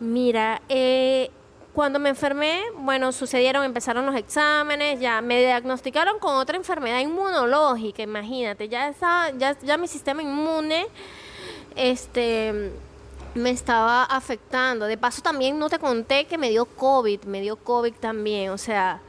Mira, 0.00 0.60
eh, 0.68 1.30
cuando 1.72 1.98
me 1.98 2.08
enfermé, 2.08 2.62
bueno, 2.78 3.12
sucedieron, 3.12 3.62
empezaron 3.64 4.06
los 4.06 4.16
exámenes, 4.16 4.98
ya 4.98 5.20
me 5.20 5.38
diagnosticaron 5.40 6.18
con 6.18 6.34
otra 6.36 6.56
enfermedad 6.56 7.00
inmunológica, 7.00 8.02
imagínate, 8.02 8.68
ya 8.68 8.88
estaba, 8.88 9.30
ya, 9.30 9.58
ya 9.60 9.76
mi 9.76 9.86
sistema 9.86 10.22
inmune, 10.22 10.86
este 11.74 12.72
me 13.34 13.50
estaba 13.50 14.04
afectando. 14.04 14.86
De 14.86 14.96
paso 14.96 15.20
también 15.20 15.58
no 15.58 15.68
te 15.68 15.78
conté 15.78 16.24
que 16.24 16.38
me 16.38 16.48
dio 16.48 16.64
COVID, 16.64 17.24
me 17.24 17.42
dio 17.42 17.56
COVID 17.56 17.92
también, 17.94 18.50
o 18.50 18.58
sea, 18.58 19.00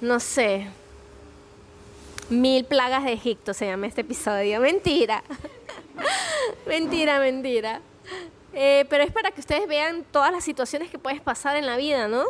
no 0.00 0.18
sé, 0.18 0.68
Mil 2.30 2.64
plagas 2.64 3.04
de 3.04 3.12
Egipto 3.12 3.54
se 3.54 3.66
llama 3.66 3.86
este 3.86 4.02
episodio. 4.02 4.60
Mentira. 4.60 5.22
mentira, 6.66 7.18
mentira. 7.20 7.80
Eh, 8.54 8.86
pero 8.88 9.04
es 9.04 9.12
para 9.12 9.30
que 9.30 9.40
ustedes 9.40 9.66
vean 9.66 10.04
todas 10.10 10.30
las 10.32 10.44
situaciones 10.44 10.90
que 10.90 10.98
puedes 10.98 11.20
pasar 11.20 11.56
en 11.56 11.66
la 11.66 11.76
vida, 11.76 12.08
¿no? 12.08 12.24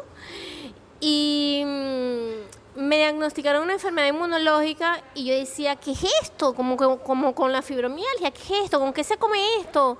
Y 1.01 1.63
mm, 1.65 2.81
me 2.81 2.97
diagnosticaron 2.97 3.63
una 3.63 3.75
enfermedad 3.75 4.09
inmunológica 4.09 5.03
y 5.15 5.25
yo 5.25 5.35
decía, 5.35 5.77
¿qué 5.77 5.93
es 5.93 6.05
esto? 6.23 6.55
Como, 6.55 6.77
como 6.77 7.35
con 7.35 7.53
la 7.53 7.63
fibromialgia, 7.63 8.31
¿qué 8.31 8.41
es 8.41 8.65
esto? 8.65 8.79
¿Con 8.79 8.93
qué 8.93 9.05
se 9.05 9.17
come 9.17 9.39
esto? 9.61 9.99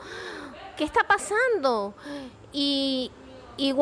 ¿Qué 0.77 0.85
está 0.85 1.01
pasando? 1.07 1.95
Y, 2.53 3.11
y 3.63 3.73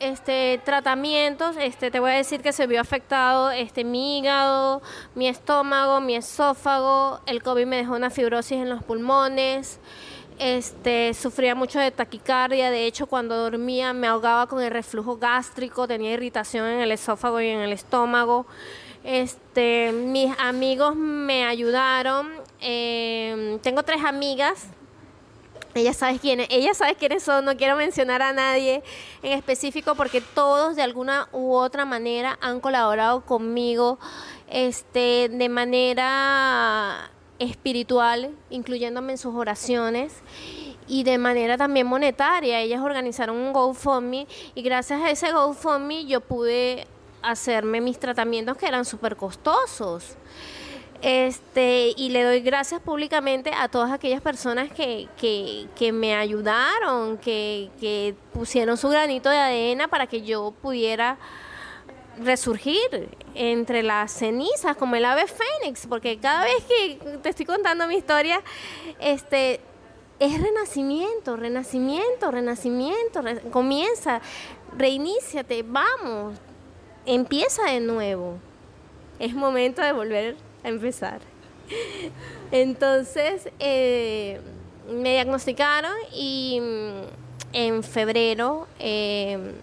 este 0.00 0.60
tratamientos, 0.64 1.56
este 1.56 1.92
te 1.92 2.00
voy 2.00 2.10
a 2.10 2.14
decir 2.14 2.42
que 2.42 2.52
se 2.52 2.66
vio 2.66 2.80
afectado 2.80 3.52
este 3.52 3.84
mi 3.84 4.18
hígado, 4.18 4.82
mi 5.14 5.28
estómago, 5.28 6.00
mi 6.00 6.16
esófago, 6.16 7.20
el 7.26 7.40
COVID 7.40 7.64
me 7.64 7.76
dejó 7.76 7.94
una 7.94 8.10
fibrosis 8.10 8.58
en 8.58 8.68
los 8.68 8.82
pulmones. 8.82 9.78
Este, 10.40 11.14
sufría 11.14 11.54
mucho 11.54 11.78
de 11.78 11.92
taquicardia, 11.92 12.72
de 12.72 12.86
hecho 12.86 13.06
cuando 13.06 13.36
dormía 13.36 13.92
me 13.92 14.08
ahogaba 14.08 14.48
con 14.48 14.60
el 14.60 14.72
reflujo 14.72 15.16
gástrico, 15.16 15.86
tenía 15.86 16.10
irritación 16.10 16.66
en 16.66 16.80
el 16.80 16.90
esófago 16.90 17.40
y 17.40 17.46
en 17.46 17.60
el 17.60 17.72
estómago. 17.72 18.46
Este, 19.04 19.92
mis 19.92 20.36
amigos 20.40 20.96
me 20.96 21.44
ayudaron. 21.44 22.32
Eh, 22.60 23.60
tengo 23.62 23.84
tres 23.84 24.04
amigas 24.04 24.66
ella 25.74 25.92
sabe 25.92 26.18
quiénes, 26.18 26.46
ella 26.50 26.74
sabe 26.74 26.94
quiénes 26.94 27.22
son, 27.22 27.44
no 27.44 27.56
quiero 27.56 27.76
mencionar 27.76 28.22
a 28.22 28.32
nadie 28.32 28.82
en 29.22 29.32
específico 29.32 29.94
porque 29.94 30.20
todos 30.20 30.76
de 30.76 30.82
alguna 30.82 31.28
u 31.32 31.54
otra 31.54 31.84
manera 31.84 32.38
han 32.40 32.60
colaborado 32.60 33.22
conmigo 33.22 33.98
este 34.48 35.28
de 35.30 35.48
manera 35.48 37.10
espiritual, 37.38 38.30
incluyéndome 38.50 39.12
en 39.12 39.18
sus 39.18 39.34
oraciones 39.34 40.12
y 40.86 41.02
de 41.04 41.18
manera 41.18 41.56
también 41.56 41.86
monetaria. 41.86 42.60
Ellas 42.60 42.80
organizaron 42.80 43.36
un 43.36 43.52
GoFundMe 43.52 44.26
y 44.54 44.62
gracias 44.62 45.02
a 45.02 45.10
ese 45.10 45.32
GoFundMe 45.32 46.06
yo 46.06 46.20
pude 46.20 46.86
hacerme 47.22 47.80
mis 47.80 47.98
tratamientos 47.98 48.56
que 48.56 48.66
eran 48.66 48.84
súper 48.84 49.16
costosos. 49.16 50.16
Este, 51.04 51.92
y 51.98 52.08
le 52.08 52.22
doy 52.22 52.40
gracias 52.40 52.80
públicamente 52.80 53.50
a 53.52 53.68
todas 53.68 53.92
aquellas 53.92 54.22
personas 54.22 54.72
que, 54.72 55.06
que, 55.18 55.92
me 55.92 56.14
ayudaron, 56.14 57.18
que, 57.18 58.14
pusieron 58.32 58.78
su 58.78 58.88
granito 58.88 59.28
de 59.28 59.36
arena 59.36 59.86
para 59.86 60.06
que 60.06 60.22
yo 60.22 60.54
pudiera 60.62 61.18
resurgir 62.18 63.10
entre 63.34 63.82
las 63.82 64.12
cenizas 64.12 64.78
como 64.78 64.96
el 64.96 65.04
ave 65.04 65.26
fénix, 65.26 65.86
porque 65.86 66.18
cada 66.18 66.44
vez 66.44 66.64
que 66.64 67.18
te 67.22 67.28
estoy 67.28 67.44
contando 67.44 67.86
mi 67.86 67.96
historia, 67.96 68.40
este 68.98 69.60
es 70.18 70.40
renacimiento, 70.40 71.36
renacimiento, 71.36 72.30
renacimiento, 72.30 73.20
comienza, 73.50 74.22
reiníciate, 74.74 75.64
vamos, 75.64 76.38
empieza 77.04 77.64
de 77.64 77.80
nuevo. 77.80 78.38
Es 79.18 79.34
momento 79.34 79.82
de 79.82 79.92
volver 79.92 80.36
a 80.64 80.68
empezar. 80.68 81.20
Entonces, 82.50 83.48
eh, 83.58 84.40
me 84.88 85.12
diagnosticaron 85.12 85.94
y 86.12 86.60
mm, 86.60 87.54
en 87.54 87.82
febrero 87.82 88.66
eh, 88.78 89.54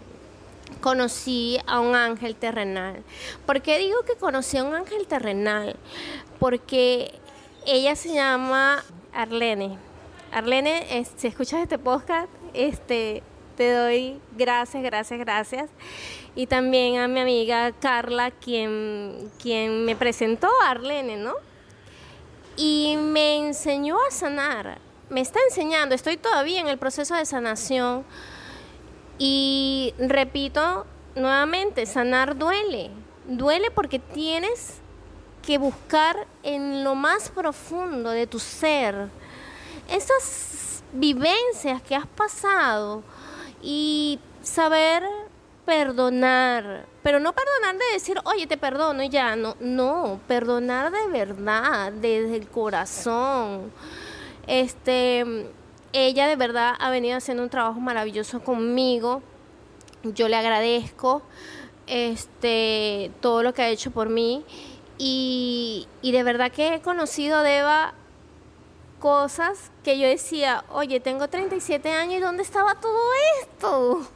conocí 0.79 1.59
a 1.67 1.79
un 1.79 1.95
ángel 1.95 2.35
terrenal. 2.35 3.03
¿Por 3.45 3.61
qué 3.61 3.77
digo 3.77 4.01
que 4.03 4.15
conocí 4.15 4.57
a 4.57 4.63
un 4.63 4.73
ángel 4.73 5.05
terrenal? 5.07 5.75
Porque 6.39 7.13
ella 7.65 7.95
se 7.95 8.13
llama 8.13 8.83
Arlene. 9.13 9.77
Arlene, 10.31 11.05
si 11.17 11.27
escuchas 11.27 11.61
este 11.61 11.77
podcast, 11.77 12.29
este, 12.53 13.21
te 13.61 13.73
doy 13.73 14.19
gracias, 14.35 14.81
gracias, 14.81 15.19
gracias. 15.19 15.69
Y 16.33 16.47
también 16.47 16.97
a 16.97 17.07
mi 17.07 17.19
amiga 17.19 17.71
Carla, 17.73 18.31
quien, 18.31 19.31
quien 19.39 19.85
me 19.85 19.95
presentó 19.95 20.47
a 20.63 20.71
Arlene, 20.71 21.15
¿no? 21.15 21.35
Y 22.57 22.97
me 22.97 23.37
enseñó 23.37 23.97
a 24.07 24.09
sanar. 24.09 24.79
Me 25.11 25.21
está 25.21 25.39
enseñando, 25.47 25.93
estoy 25.93 26.17
todavía 26.17 26.59
en 26.59 26.69
el 26.69 26.79
proceso 26.79 27.13
de 27.13 27.23
sanación 27.23 28.03
y 29.19 29.93
repito 29.99 30.87
nuevamente, 31.13 31.85
sanar 31.85 32.35
duele. 32.35 32.89
Duele 33.27 33.69
porque 33.69 33.99
tienes 33.99 34.79
que 35.45 35.59
buscar 35.59 36.25
en 36.41 36.83
lo 36.83 36.95
más 36.95 37.29
profundo 37.29 38.09
de 38.09 38.25
tu 38.25 38.39
ser 38.39 39.09
esas 39.87 40.81
vivencias 40.93 41.79
que 41.83 41.95
has 41.95 42.07
pasado 42.07 43.03
y 43.61 44.19
saber 44.41 45.03
perdonar, 45.65 46.85
pero 47.03 47.19
no 47.19 47.33
perdonar 47.33 47.77
de 47.77 47.93
decir, 47.93 48.19
oye, 48.25 48.47
te 48.47 48.57
perdono 48.57 49.03
y 49.03 49.09
ya, 49.09 49.35
no, 49.35 49.55
no, 49.59 50.19
perdonar 50.27 50.91
de 50.91 51.07
verdad, 51.07 51.91
desde 51.91 52.35
el 52.35 52.47
corazón. 52.47 53.71
Este, 54.47 55.23
ella 55.93 56.27
de 56.27 56.35
verdad 56.35 56.73
ha 56.79 56.89
venido 56.89 57.17
haciendo 57.17 57.43
un 57.43 57.49
trabajo 57.49 57.79
maravilloso 57.79 58.41
conmigo. 58.43 59.21
Yo 60.03 60.27
le 60.27 60.35
agradezco 60.35 61.21
este, 61.87 63.11
todo 63.21 63.43
lo 63.43 63.53
que 63.53 63.61
ha 63.61 63.69
hecho 63.69 63.91
por 63.91 64.09
mí. 64.09 64.43
Y, 64.97 65.87
y 66.01 66.11
de 66.11 66.23
verdad 66.23 66.51
que 66.51 66.75
he 66.75 66.81
conocido 66.81 67.37
a 67.37 67.43
Deva 67.43 67.93
cosas 69.01 69.71
que 69.83 69.97
yo 69.99 70.07
decía, 70.07 70.63
oye, 70.69 70.99
tengo 70.99 71.27
37 71.27 71.89
años 71.91 72.19
y 72.19 72.21
¿dónde 72.21 72.43
estaba 72.43 72.75
todo 72.75 72.99
esto? 73.41 74.07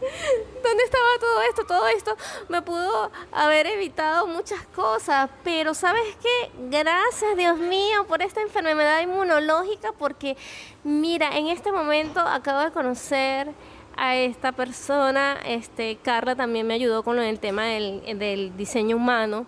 ¿Dónde 0.62 0.84
estaba 0.84 1.04
todo 1.18 1.42
esto? 1.48 1.64
Todo 1.64 1.88
esto 1.88 2.16
me 2.48 2.60
pudo 2.60 3.10
haber 3.32 3.66
evitado 3.66 4.26
muchas 4.26 4.60
cosas, 4.74 5.30
pero 5.42 5.72
¿sabes 5.72 6.04
qué? 6.20 6.50
Gracias 6.70 7.36
Dios 7.38 7.56
mío 7.56 8.06
por 8.06 8.20
esta 8.20 8.42
enfermedad 8.42 9.00
inmunológica, 9.00 9.92
porque 9.92 10.36
mira, 10.84 11.36
en 11.38 11.48
este 11.48 11.72
momento 11.72 12.20
acabo 12.20 12.60
de 12.60 12.70
conocer 12.70 13.48
a 13.96 14.14
esta 14.14 14.52
persona, 14.52 15.38
este, 15.46 15.96
Carla 15.96 16.36
también 16.36 16.66
me 16.66 16.74
ayudó 16.74 17.02
con 17.02 17.18
el 17.18 17.40
tema 17.40 17.64
del, 17.64 18.52
diseño 18.58 18.96
humano, 18.96 19.46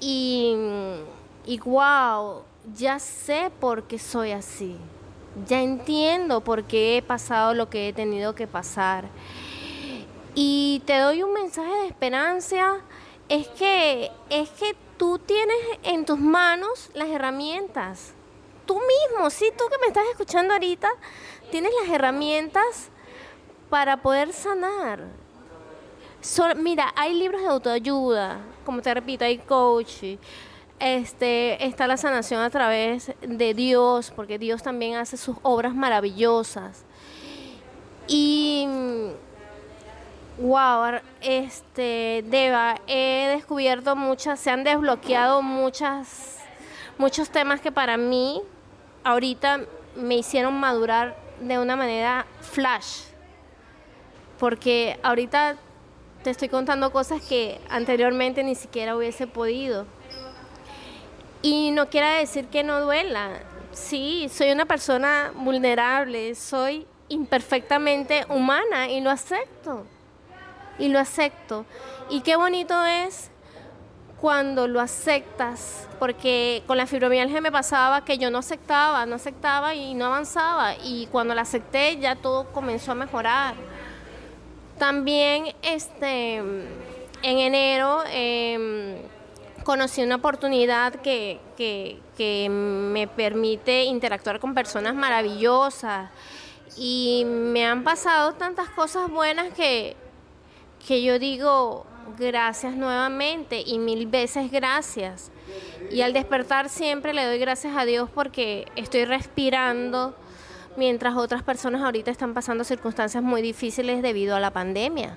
y, 0.00 0.54
y 1.44 1.58
wow, 1.58 2.44
ya 2.74 2.98
sé 2.98 3.50
por 3.60 3.84
qué 3.84 3.98
soy 3.98 4.32
así, 4.32 4.76
ya 5.46 5.60
entiendo 5.62 6.40
por 6.40 6.64
qué 6.64 6.96
he 6.96 7.02
pasado 7.02 7.54
lo 7.54 7.70
que 7.70 7.88
he 7.88 7.92
tenido 7.92 8.34
que 8.34 8.46
pasar. 8.46 9.04
Y 10.34 10.82
te 10.84 10.98
doy 10.98 11.22
un 11.22 11.32
mensaje 11.32 11.72
de 11.72 11.86
esperanza, 11.86 12.78
es 13.28 13.48
que, 13.48 14.10
es 14.30 14.50
que 14.50 14.76
tú 14.98 15.18
tienes 15.18 15.56
en 15.82 16.04
tus 16.04 16.18
manos 16.18 16.90
las 16.94 17.08
herramientas. 17.08 18.12
Tú 18.66 18.74
mismo, 18.74 19.30
sí, 19.30 19.50
tú 19.56 19.64
que 19.70 19.78
me 19.78 19.86
estás 19.86 20.04
escuchando 20.10 20.52
ahorita, 20.52 20.88
tienes 21.50 21.72
las 21.80 21.94
herramientas 21.94 22.90
para 23.70 23.96
poder 23.96 24.32
sanar. 24.32 25.04
mira, 26.56 26.92
hay 26.96 27.14
libros 27.14 27.42
de 27.42 27.48
autoayuda, 27.48 28.40
como 28.64 28.82
te 28.82 28.92
repito, 28.92 29.24
hay 29.24 29.38
coach, 29.38 30.02
este, 30.78 31.64
está 31.64 31.86
la 31.86 31.96
sanación 31.96 32.40
a 32.40 32.50
través 32.50 33.12
de 33.20 33.54
Dios, 33.54 34.12
porque 34.14 34.38
Dios 34.38 34.62
también 34.62 34.96
hace 34.96 35.16
sus 35.16 35.36
obras 35.42 35.74
maravillosas. 35.74 36.84
Y 38.08 38.68
Wow, 40.38 41.00
este, 41.22 42.22
Deva, 42.26 42.78
he 42.86 43.32
descubierto 43.34 43.96
muchas, 43.96 44.38
se 44.38 44.50
han 44.50 44.64
desbloqueado 44.64 45.40
muchas, 45.40 46.40
muchos 46.98 47.30
temas 47.30 47.62
que 47.62 47.72
para 47.72 47.96
mí 47.96 48.42
ahorita 49.02 49.62
me 49.96 50.16
hicieron 50.16 50.52
madurar 50.60 51.16
de 51.40 51.58
una 51.58 51.74
manera 51.74 52.26
flash. 52.42 53.04
Porque 54.38 55.00
ahorita 55.02 55.56
te 56.22 56.28
estoy 56.28 56.50
contando 56.50 56.92
cosas 56.92 57.22
que 57.22 57.58
anteriormente 57.70 58.44
ni 58.44 58.56
siquiera 58.56 58.94
hubiese 58.94 59.26
podido. 59.26 59.86
Y 61.42 61.70
no 61.70 61.88
quiere 61.88 62.18
decir 62.18 62.46
que 62.46 62.62
no 62.62 62.80
duela. 62.80 63.40
Sí, 63.72 64.28
soy 64.32 64.50
una 64.50 64.64
persona 64.64 65.32
vulnerable, 65.34 66.34
soy 66.34 66.86
imperfectamente 67.08 68.24
humana 68.28 68.88
y 68.88 69.00
lo 69.00 69.10
acepto 69.10 69.86
y 70.78 70.88
lo 70.88 70.98
acepto. 70.98 71.64
Y 72.10 72.20
qué 72.20 72.36
bonito 72.36 72.84
es 72.84 73.30
cuando 74.20 74.66
lo 74.66 74.80
aceptas, 74.80 75.86
porque 75.98 76.62
con 76.66 76.76
la 76.76 76.86
fibromialgia 76.86 77.40
me 77.40 77.52
pasaba 77.52 78.04
que 78.04 78.18
yo 78.18 78.30
no 78.30 78.38
aceptaba, 78.38 79.04
no 79.06 79.16
aceptaba 79.16 79.74
y 79.74 79.94
no 79.94 80.06
avanzaba, 80.06 80.74
y 80.82 81.06
cuando 81.12 81.34
la 81.34 81.42
acepté 81.42 81.98
ya 81.98 82.16
todo 82.16 82.50
comenzó 82.52 82.92
a 82.92 82.94
mejorar. 82.94 83.54
También 84.78 85.54
este, 85.62 86.36
en 86.36 86.78
enero 87.22 88.04
em, 88.10 88.96
conocí 89.66 90.02
una 90.02 90.14
oportunidad 90.14 90.94
que, 90.94 91.40
que 91.56 92.48
me 92.48 93.06
permite 93.06 93.84
interactuar 93.84 94.40
con 94.40 94.54
personas 94.54 94.94
maravillosas 94.94 96.08
y 96.78 97.24
me 97.26 97.66
han 97.66 97.84
pasado 97.84 98.34
tantas 98.34 98.70
cosas 98.70 99.10
buenas 99.10 99.52
que 99.52 99.96
que 100.86 101.02
yo 101.02 101.18
digo 101.18 101.84
gracias 102.16 102.76
nuevamente 102.76 103.62
y 103.66 103.78
mil 103.78 104.06
veces 104.06 104.50
gracias. 104.50 105.32
Y 105.90 106.02
al 106.02 106.12
despertar 106.12 106.68
siempre 106.68 107.12
le 107.12 107.24
doy 107.24 107.38
gracias 107.38 107.76
a 107.76 107.84
Dios 107.84 108.08
porque 108.14 108.66
estoy 108.76 109.04
respirando 109.04 110.14
mientras 110.76 111.16
otras 111.16 111.42
personas 111.42 111.82
ahorita 111.82 112.10
están 112.10 112.34
pasando 112.34 112.62
circunstancias 112.62 113.22
muy 113.22 113.42
difíciles 113.42 114.02
debido 114.02 114.36
a 114.36 114.40
la 114.40 114.52
pandemia. 114.52 115.16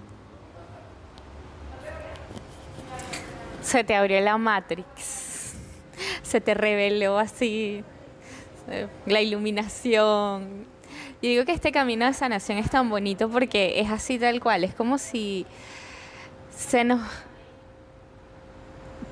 Se 3.70 3.84
te 3.84 3.94
abrió 3.94 4.20
la 4.20 4.36
Matrix, 4.40 5.54
se 6.24 6.42
te 6.42 6.56
reveló 6.56 7.20
así 7.20 7.84
eh, 8.68 8.88
la 9.06 9.22
iluminación, 9.22 10.66
yo 11.22 11.30
digo 11.30 11.46
que 11.46 11.52
este 11.52 11.72
camino 11.72 12.08
de 12.08 12.14
sanación 12.14 12.58
es 12.58 12.72
tan 12.72 12.90
bonito 12.90 13.30
porque 13.30 13.80
es 13.80 13.92
así 13.92 14.18
tal 14.18 14.40
cual, 14.40 14.64
es 14.64 14.74
como 14.74 14.98
si 14.98 15.46
se 16.58 16.84
nos 16.84 17.00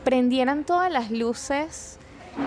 prendieran 0.03 0.63
todas 0.63 0.91
las 0.91 1.11
luces 1.11 1.99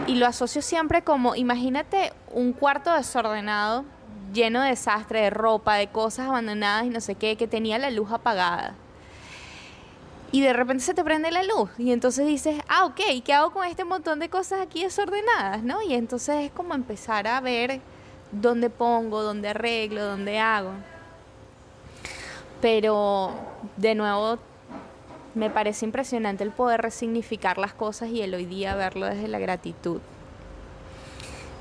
y 0.09 0.17
lo 0.17 0.27
asocio 0.27 0.63
siempre 0.63 1.03
como, 1.03 1.37
imagínate 1.37 2.13
un 2.33 2.53
cuarto 2.53 2.93
desordenado, 2.93 3.85
lleno 4.33 4.63
de 4.63 4.71
desastre, 4.71 5.21
de 5.21 5.31
ropa, 5.31 5.77
de 5.77 5.87
cosas 5.87 6.27
abandonadas 6.27 6.87
y 6.87 6.89
no 6.89 7.01
sé 7.01 7.15
qué, 7.15 7.37
que 7.37 7.47
tenía 7.47 7.79
la 7.79 7.93
luz 7.93 8.11
apagada. 8.11 8.75
Y 10.33 10.43
de 10.43 10.53
repente 10.53 10.85
se 10.85 10.95
te 10.95 11.03
prende 11.03 11.33
la 11.33 11.43
luz 11.43 11.71
y 11.77 11.91
entonces 11.91 12.27
dices, 12.27 12.63
ah, 12.69 12.85
ok, 12.85 13.01
¿qué 13.25 13.33
hago 13.33 13.53
con 13.53 13.67
este 13.67 13.85
montón 13.85 14.21
de 14.21 14.29
cosas 14.29 14.61
aquí 14.61 14.85
desordenadas? 14.85 15.65
¿no? 15.65 15.83
Y 15.83 15.95
entonces 15.95 16.47
es 16.47 16.51
como 16.53 16.75
empezar 16.75 17.27
a 17.27 17.41
ver 17.41 17.81
dónde 18.31 18.71
pongo, 18.71 19.23
dónde 19.23 19.49
arreglo, 19.49 20.05
dónde 20.05 20.39
hago. 20.39 20.71
Pero 22.61 23.35
de 23.77 23.95
nuevo 23.97 24.39
me 25.35 25.51
parece 25.51 25.85
impresionante 25.85 26.45
el 26.45 26.51
poder 26.51 26.81
resignificar 26.81 27.59
las 27.59 27.73
cosas 27.73 28.11
y 28.11 28.23
el 28.23 28.35
hoy 28.35 28.47
día 28.47 28.77
verlo 28.77 29.07
desde 29.07 29.27
la 29.27 29.39
gratitud. 29.41 30.01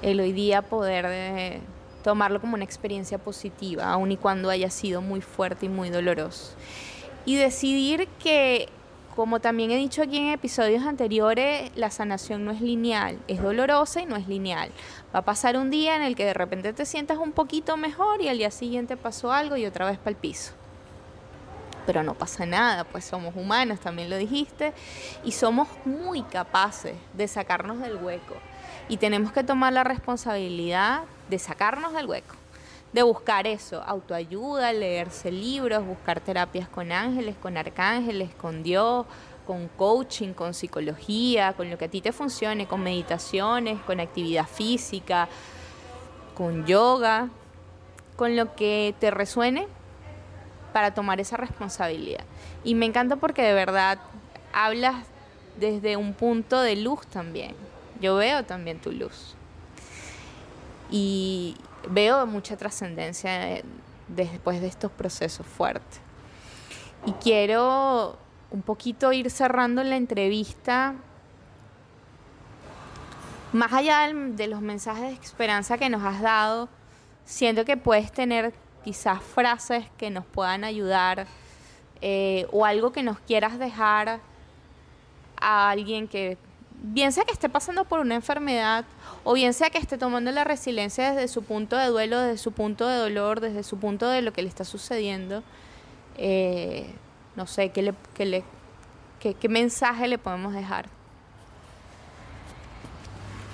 El 0.02 0.20
hoy 0.20 0.32
día 0.32 0.62
poder 0.62 1.08
de 1.08 1.62
tomarlo 2.04 2.40
como 2.40 2.56
una 2.56 2.64
experiencia 2.64 3.18
positiva, 3.18 3.92
aun 3.92 4.12
y 4.12 4.18
cuando 4.18 4.50
haya 4.50 4.70
sido 4.70 5.02
muy 5.02 5.22
fuerte 5.22 5.66
y 5.66 5.70
muy 5.70 5.90
doloroso. 5.90 6.54
Y 7.30 7.36
decidir 7.36 8.08
que, 8.18 8.70
como 9.16 9.40
también 9.40 9.70
he 9.70 9.78
dicho 9.78 10.02
aquí 10.02 10.18
en 10.18 10.30
episodios 10.30 10.84
anteriores, 10.84 11.72
la 11.76 11.92
sanación 11.92 12.44
no 12.44 12.50
es 12.50 12.60
lineal, 12.60 13.20
es 13.28 13.40
dolorosa 13.40 14.02
y 14.02 14.08
no 14.08 14.16
es 14.16 14.28
lineal. 14.28 14.72
Va 15.14 15.20
a 15.20 15.26
pasar 15.26 15.56
un 15.56 15.70
día 15.70 15.96
en 15.96 16.02
el 16.02 16.16
que 16.16 16.26
de 16.26 16.34
repente 16.34 16.74
te 16.74 16.88
sientas 16.88 17.20
un 17.20 17.32
poquito 17.32 17.78
mejor 17.78 18.20
y 18.24 18.30
al 18.30 18.40
día 18.40 18.50
siguiente 18.50 18.98
pasó 18.98 19.32
algo 19.32 19.58
y 19.58 19.68
otra 19.68 19.86
vez 19.86 20.00
para 20.00 20.10
el 20.10 20.16
piso. 20.16 20.54
Pero 21.86 22.02
no 22.02 22.16
pasa 22.16 22.48
nada, 22.48 22.84
pues 22.84 23.06
somos 23.06 23.36
humanos, 23.36 23.80
también 23.80 24.10
lo 24.10 24.18
dijiste, 24.18 24.74
y 25.24 25.34
somos 25.34 25.68
muy 25.86 26.24
capaces 26.24 26.96
de 27.14 27.28
sacarnos 27.28 27.78
del 27.78 27.98
hueco. 27.98 28.38
Y 28.88 28.98
tenemos 28.98 29.32
que 29.32 29.44
tomar 29.44 29.72
la 29.72 29.84
responsabilidad 29.84 31.02
de 31.30 31.38
sacarnos 31.38 31.94
del 31.94 32.08
hueco, 32.08 32.34
de 32.94 33.04
buscar 33.04 33.48
eso, 33.48 33.84
autoayuda, 33.84 34.74
leerse 34.74 35.32
libros, 35.32 35.86
buscar 35.86 36.20
terapias 36.20 36.68
con 36.68 36.92
ángeles, 36.92 37.36
con 37.38 37.58
arcángeles, 37.58 38.34
con 38.36 38.64
Dios, 38.64 39.06
con 39.46 39.68
coaching, 39.68 40.34
con 40.34 40.54
psicología, 40.54 41.54
con 41.54 41.70
lo 41.70 41.78
que 41.78 41.86
a 41.86 41.90
ti 41.90 42.02
te 42.02 42.12
funcione, 42.12 42.68
con 42.68 42.82
meditaciones, 42.82 43.80
con 43.82 44.00
actividad 44.00 44.48
física, 44.48 45.28
con 46.36 46.66
yoga, 46.66 47.30
con 48.16 48.36
lo 48.36 48.56
que 48.56 48.96
te 49.00 49.12
resuene 49.12 49.68
para 50.74 50.94
tomar 50.94 51.20
esa 51.20 51.38
responsabilidad. 51.38 52.24
Y 52.64 52.76
me 52.76 52.86
encanta 52.86 53.16
porque 53.16 53.42
de 53.42 53.54
verdad 53.54 54.00
hablas 54.54 54.96
desde 55.60 55.98
un 55.98 56.14
punto 56.14 56.62
de 56.62 56.76
luz 56.76 57.06
también. 57.08 57.56
Yo 58.02 58.16
veo 58.16 58.44
también 58.44 58.80
tu 58.80 58.92
luz 58.92 59.36
y 60.92 61.56
veo 61.88 62.26
mucha 62.26 62.58
trascendencia 62.58 63.62
después 64.08 64.62
de 64.62 64.68
estos 64.68 64.92
procesos 64.92 65.46
fuertes. 65.46 66.02
Y 67.06 67.14
quiero 67.14 68.18
un 68.52 68.62
poquito 68.62 69.14
ir 69.14 69.30
cerrando 69.30 69.84
la 69.84 69.96
entrevista, 69.96 70.96
más 73.54 73.74
allá 73.74 74.12
de 74.14 74.48
los 74.48 74.62
mensajes 74.62 75.20
de 75.20 75.26
esperanza 75.26 75.78
que 75.78 75.90
nos 75.90 76.04
has 76.04 76.22
dado, 76.22 76.70
siento 77.26 77.66
que 77.66 77.78
puedes 77.78 78.12
tener 78.12 78.54
quizás 78.84 79.22
frases 79.22 79.86
que 79.98 80.10
nos 80.10 80.26
puedan 80.26 80.64
ayudar 80.64 81.28
eh, 82.02 82.48
o 82.52 82.66
algo 82.66 82.92
que 82.92 83.04
nos 83.04 83.20
quieras 83.20 83.60
dejar 83.60 84.20
a 85.40 85.70
alguien 85.70 86.08
que 86.08 86.38
bien 86.82 87.12
sea 87.12 87.26
que 87.26 87.34
esté 87.34 87.50
pasando 87.50 87.86
por 87.86 88.00
una 88.00 88.16
enfermedad 88.16 88.86
o 89.24 89.34
bien 89.34 89.54
sea 89.54 89.70
que 89.70 89.78
esté 89.78 89.98
tomando 89.98 90.32
la 90.32 90.44
resiliencia 90.44 91.12
desde 91.12 91.28
su 91.28 91.44
punto 91.44 91.76
de 91.76 91.88
duelo, 91.88 92.20
desde 92.20 92.38
su 92.38 92.52
punto 92.52 92.88
de 92.88 92.98
dolor, 92.98 93.42
desde 93.42 93.64
su 93.64 93.78
punto 93.78 94.08
de 94.10 94.22
lo 94.22 94.34
que 94.34 94.42
le 94.42 94.48
está 94.48 94.64
sucediendo, 94.64 95.44
eh, 96.18 96.94
no 97.36 97.48
sé, 97.48 97.70
¿qué, 97.70 97.82
le, 97.82 97.94
le, 98.18 98.44
qué, 99.20 99.50
mensaje 99.50 100.08
le 100.08 100.18
podemos 100.18 100.54
dejar? 100.54 100.88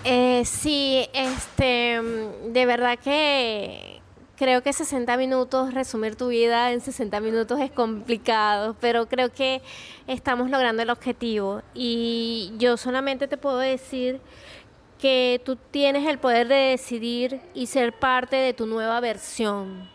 Eh, 0.03 0.43
sí, 0.45 1.07
este, 1.13 1.99
de 2.47 2.65
verdad 2.65 2.99
que 2.99 3.94
Creo 4.37 4.61
que 4.61 4.73
60 4.73 5.15
minutos, 5.15 5.73
resumir 5.73 6.17
tu 6.17 6.27
vida 6.27 6.73
en 6.73 6.81
60 6.81 7.21
minutos 7.21 7.57
es 7.61 7.71
complicado, 7.71 8.75
pero 8.81 9.07
creo 9.07 9.31
que 9.31 9.61
estamos 10.07 10.49
logrando 10.49 10.83
el 10.83 10.89
objetivo. 10.89 11.61
Y 11.73 12.51
yo 12.57 12.75
solamente 12.75 13.29
te 13.29 13.37
puedo 13.37 13.59
decir 13.59 14.19
que 14.99 15.41
tú 15.45 15.55
tienes 15.55 16.05
el 16.05 16.19
poder 16.19 16.49
de 16.49 16.55
decidir 16.55 17.39
y 17.53 17.67
ser 17.67 17.97
parte 17.97 18.35
de 18.35 18.51
tu 18.51 18.65
nueva 18.65 18.99
versión. 18.99 19.89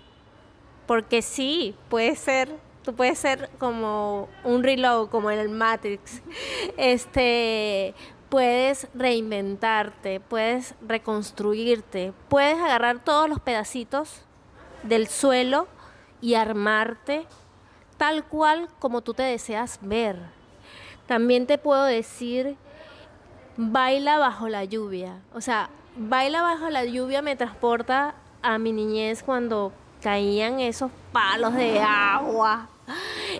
Porque 0.86 1.20
sí, 1.20 1.74
puede 1.90 2.16
ser, 2.16 2.48
tú 2.82 2.94
puedes 2.94 3.18
ser 3.18 3.50
como 3.58 4.30
un 4.42 4.62
reload, 4.62 5.10
como 5.10 5.30
en 5.30 5.38
el 5.38 5.50
Matrix. 5.50 6.22
Este, 6.78 7.94
puedes 8.30 8.88
reinventarte, 8.94 10.18
puedes 10.18 10.74
reconstruirte, 10.80 12.14
puedes 12.30 12.56
agarrar 12.58 13.04
todos 13.04 13.28
los 13.28 13.38
pedacitos 13.38 14.24
del 14.82 15.08
suelo 15.08 15.68
y 16.20 16.34
armarte 16.34 17.26
tal 17.96 18.24
cual 18.24 18.68
como 18.78 19.02
tú 19.02 19.14
te 19.14 19.22
deseas 19.22 19.78
ver. 19.82 20.16
También 21.06 21.46
te 21.46 21.58
puedo 21.58 21.84
decir, 21.84 22.56
baila 23.56 24.18
bajo 24.18 24.48
la 24.48 24.64
lluvia. 24.64 25.20
O 25.34 25.40
sea, 25.40 25.68
baila 25.96 26.40
bajo 26.42 26.70
la 26.70 26.84
lluvia 26.84 27.20
me 27.20 27.36
transporta 27.36 28.14
a 28.42 28.58
mi 28.58 28.72
niñez 28.72 29.22
cuando 29.22 29.72
caían 30.00 30.60
esos 30.60 30.90
palos 31.12 31.54
de 31.54 31.80
agua. 31.80 32.68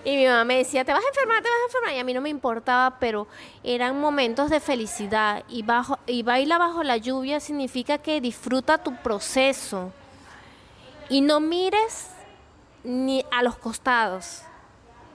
Y 0.04 0.16
mi 0.16 0.26
mamá 0.26 0.44
me 0.44 0.58
decía, 0.58 0.84
te 0.84 0.92
vas 0.92 1.02
a 1.02 1.08
enfermar, 1.08 1.42
te 1.42 1.48
vas 1.48 1.58
a 1.62 1.66
enfermar. 1.66 1.94
Y 1.94 1.98
a 1.98 2.04
mí 2.04 2.14
no 2.14 2.20
me 2.20 2.28
importaba, 2.28 2.98
pero 3.00 3.26
eran 3.64 3.98
momentos 3.98 4.50
de 4.50 4.60
felicidad. 4.60 5.42
Y, 5.48 5.62
bajo, 5.62 5.98
y 6.06 6.22
baila 6.22 6.58
bajo 6.58 6.82
la 6.82 6.96
lluvia 6.98 7.40
significa 7.40 7.98
que 7.98 8.20
disfruta 8.20 8.78
tu 8.78 8.94
proceso 8.96 9.92
y 11.10 11.20
no 11.20 11.40
mires 11.40 12.08
ni 12.84 13.26
a 13.30 13.42
los 13.42 13.58
costados. 13.58 14.42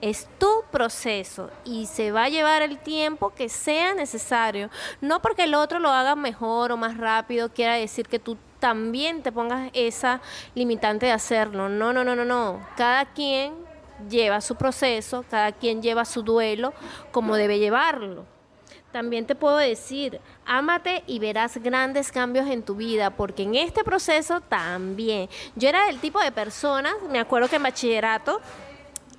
Es 0.02 0.28
tu 0.38 0.64
proceso 0.72 1.50
y 1.64 1.88
se 1.88 2.12
va 2.12 2.26
a 2.26 2.30
llevar 2.30 2.62
el 2.62 2.78
tiempo 2.78 3.34
que 3.34 3.50
sea 3.50 3.96
necesario. 3.96 4.70
No 5.02 5.22
porque 5.22 5.46
el 5.46 5.56
otro 5.56 5.80
lo 5.80 5.89
haga 5.89 6.16
mejor 6.16 6.74
o 6.74 6.78
más 6.78 6.98
rápido 6.98 7.50
quiera 7.50 7.76
decir 7.76 8.08
que 8.08 8.20
tú 8.20 8.38
también 8.60 9.24
te 9.24 9.32
pongas 9.32 9.72
esa 9.74 10.22
limitante 10.54 11.06
de 11.08 11.14
hacerlo. 11.14 11.70
No, 11.70 11.93
no, 11.93 12.04
no, 12.04 12.14
no, 12.16 12.26
no. 12.26 12.60
Cada 12.76 13.06
quien 13.06 13.54
lleva 14.10 14.41
su 14.41 14.56
proceso, 14.56 15.24
cada 15.30 15.54
quien 15.54 15.82
lleva 15.82 16.04
su 16.04 16.22
duelo 16.22 16.74
como 17.12 17.38
debe 17.38 17.58
llevarlo. 17.58 18.26
También 18.96 19.26
te 19.26 19.36
puedo 19.36 19.58
decir, 19.58 20.22
ámate 20.46 21.04
y 21.06 21.20
verás 21.20 21.58
grandes 21.58 22.14
cambios 22.14 22.48
en 22.48 22.64
tu 22.64 22.76
vida, 22.76 23.10
porque 23.10 23.43
en 23.43 23.56
este 23.56 23.84
proceso 23.84 24.39
también. 24.39 25.28
Yo 25.58 25.68
era 25.68 25.88
del 25.88 26.00
tipo 26.00 26.18
de 26.22 26.32
personas, 26.32 26.93
me 27.12 27.20
acuerdo 27.20 27.50
que 27.50 27.58
en 27.58 27.64
bachillerato, 27.64 28.39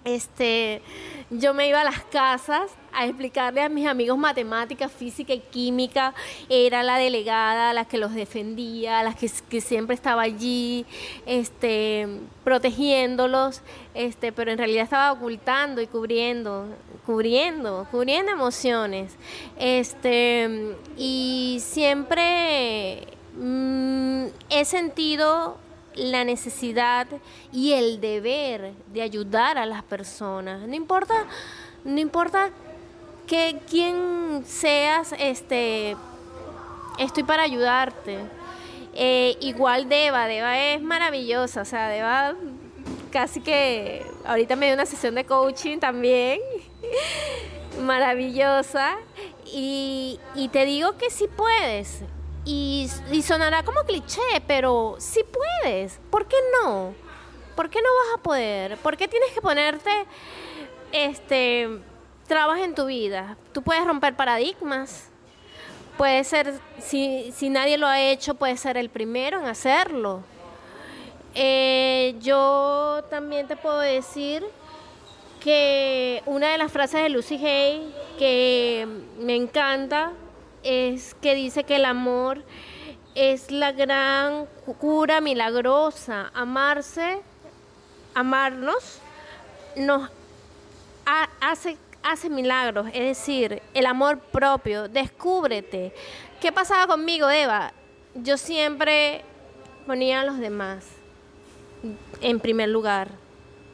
este, 0.07 0.83
yo 1.31 1.53
me 1.53 1.69
iba 1.69 1.81
a 1.81 1.85
las 1.85 2.01
casas 2.05 2.71
a 2.93 3.07
explicarle 3.07 3.61
a 3.61 3.69
mis 3.69 3.89
amigos 3.89 4.17
matemáticas, 4.17 4.91
física 4.91 5.35
y 5.35 5.41
química. 5.41 6.15
Era 6.49 6.85
la 6.85 6.97
delegada, 6.97 7.75
la 7.75 7.85
que 7.85 7.99
los 7.99 8.15
defendía, 8.15 9.03
la 9.03 9.15
que, 9.15 9.29
siempre 9.61 9.95
estaba 9.95 10.23
allí, 10.23 10.87
este, 11.27 12.07
protegiéndolos, 12.45 13.63
este, 13.95 14.31
pero 14.31 14.53
en 14.53 14.59
realidad 14.59 14.85
estaba 14.85 15.11
ocultando 15.11 15.83
y 15.83 15.89
cubriendo, 15.89 16.67
cubriendo, 17.05 17.89
cubriendo 17.91 18.31
emociones. 18.31 19.17
Este, 19.59 20.77
y 20.97 21.59
siempre 21.61 23.09
mm, 23.37 24.27
he 24.51 24.65
sentido 24.65 25.66
la 25.97 26.25
necesidad 26.25 27.07
y 27.53 27.73
el 27.73 28.01
deber 28.01 28.73
de 28.93 29.03
ayudar 29.03 29.59
a 29.59 29.67
las 29.67 29.83
personas. 29.83 30.67
No 30.67 30.75
importa, 30.75 31.15
no 31.85 31.99
importa 31.99 32.51
que 33.27 33.59
quién 33.69 34.45
seas, 34.47 35.15
este, 35.19 35.97
estoy 36.99 37.25
para 37.25 37.43
ayudarte. 37.43 38.19
Eh, 38.95 39.37
igual 39.41 39.89
Deva, 39.89 40.27
Deva 40.27 40.59
es 40.59 40.81
maravillosa, 40.81 41.63
o 41.63 41.65
sea, 41.65 41.89
Deva 41.89 42.35
casi 43.11 43.41
que 43.41 44.05
ahorita 44.25 44.57
me 44.57 44.67
dio 44.67 44.75
una 44.75 44.87
sesión 44.87 45.15
de 45.15 45.25
coaching 45.25 45.79
también, 45.79 46.41
maravillosa, 47.83 48.97
y, 49.47 50.19
y 50.35 50.49
te 50.49 50.65
digo 50.65 50.97
que 50.97 51.11
sí 51.11 51.27
puedes, 51.35 52.03
y, 52.47 52.89
sonará 53.23 53.65
como 53.65 53.83
cliché, 53.83 54.23
pero 54.47 54.97
si 54.99 55.25
puedes. 55.25 55.99
¿Por 56.11 56.27
qué 56.27 56.37
no? 56.63 56.95
¿Por 57.57 57.69
qué 57.69 57.81
no 57.83 57.89
vas 57.89 58.19
a 58.19 58.23
poder? 58.23 58.77
¿Por 58.79 58.97
qué 58.97 59.09
tienes 59.09 59.33
que 59.33 59.41
ponerte 59.41 59.91
este 60.93 61.69
trabas 62.29 62.61
en 62.61 62.75
tu 62.75 62.87
vida? 62.87 63.37
Tú 63.53 63.63
puedes 63.63 63.85
romper 63.85 64.15
paradigmas. 64.15 65.09
Puede 65.99 66.23
ser, 66.25 66.61
si, 66.79 67.33
si 67.35 67.49
nadie 67.49 67.79
lo 67.79 67.87
ha 67.87 68.01
hecho, 68.01 68.35
puede 68.35 68.57
ser 68.57 68.77
el 68.77 68.91
primero 68.91 69.41
en 69.41 69.47
hacerlo. 69.47 70.23
Eh, 71.35 72.15
yo 72.21 73.03
también 73.11 73.49
te 73.49 73.57
puedo 73.57 73.81
decir 73.81 74.45
que 75.41 76.23
una 76.27 76.53
de 76.53 76.59
las 76.59 76.71
frases 76.71 77.03
de 77.03 77.09
Lucy 77.09 77.45
Hay 77.45 77.95
que 78.19 78.87
me 79.19 79.35
encanta 79.35 80.13
es 80.67 81.15
que 81.15 81.35
dice 81.35 81.65
que 81.65 81.77
el 81.77 81.85
amor 81.85 82.43
es 83.15 83.51
la 83.51 83.73
gran 83.73 84.47
cura 84.79 85.21
milagrosa. 85.21 86.31
Amarse, 86.35 87.21
amarnos, 88.15 89.01
nos 89.77 90.11
hace 91.41 91.79
hace 92.07 92.31
milagros, 92.31 92.87
es 92.93 93.19
decir, 93.19 93.61
el 93.75 93.85
amor 93.85 94.21
propio, 94.21 94.89
descúbrete. 94.89 95.93
¿Qué 96.41 96.53
pasaba 96.53 96.87
conmigo, 96.87 97.29
Eva? 97.29 97.73
Yo 98.15 98.37
siempre 98.37 99.25
ponía 99.87 100.21
a 100.21 100.25
los 100.25 100.39
demás 100.39 100.87
en 102.21 102.39
primer 102.39 102.69
lugar. 102.69 103.09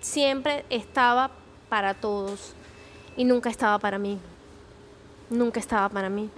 Siempre 0.01 0.65
estaba 0.71 1.31
para 1.69 1.95
todos 1.95 2.55
y 3.17 3.25
nunca 3.25 3.51
estaba 3.51 3.79
para 3.79 3.99
mí. 3.99 4.19
Nunca 5.29 5.61
estaba 5.61 5.89
para 5.91 6.09
mí. 6.09 6.31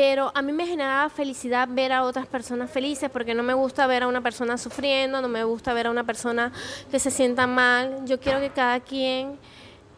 Pero 0.00 0.30
a 0.32 0.42
mí 0.42 0.52
me 0.52 0.64
generaba 0.64 1.08
felicidad 1.08 1.66
ver 1.68 1.92
a 1.92 2.04
otras 2.04 2.24
personas 2.24 2.70
felices 2.70 3.10
porque 3.10 3.34
no 3.34 3.42
me 3.42 3.52
gusta 3.52 3.84
ver 3.88 4.04
a 4.04 4.06
una 4.06 4.20
persona 4.20 4.56
sufriendo, 4.56 5.20
no 5.20 5.26
me 5.26 5.42
gusta 5.42 5.74
ver 5.74 5.88
a 5.88 5.90
una 5.90 6.04
persona 6.04 6.52
que 6.88 7.00
se 7.00 7.10
sienta 7.10 7.48
mal. 7.48 8.04
Yo 8.04 8.20
quiero 8.20 8.38
que 8.38 8.50
cada 8.50 8.78
quien 8.78 9.36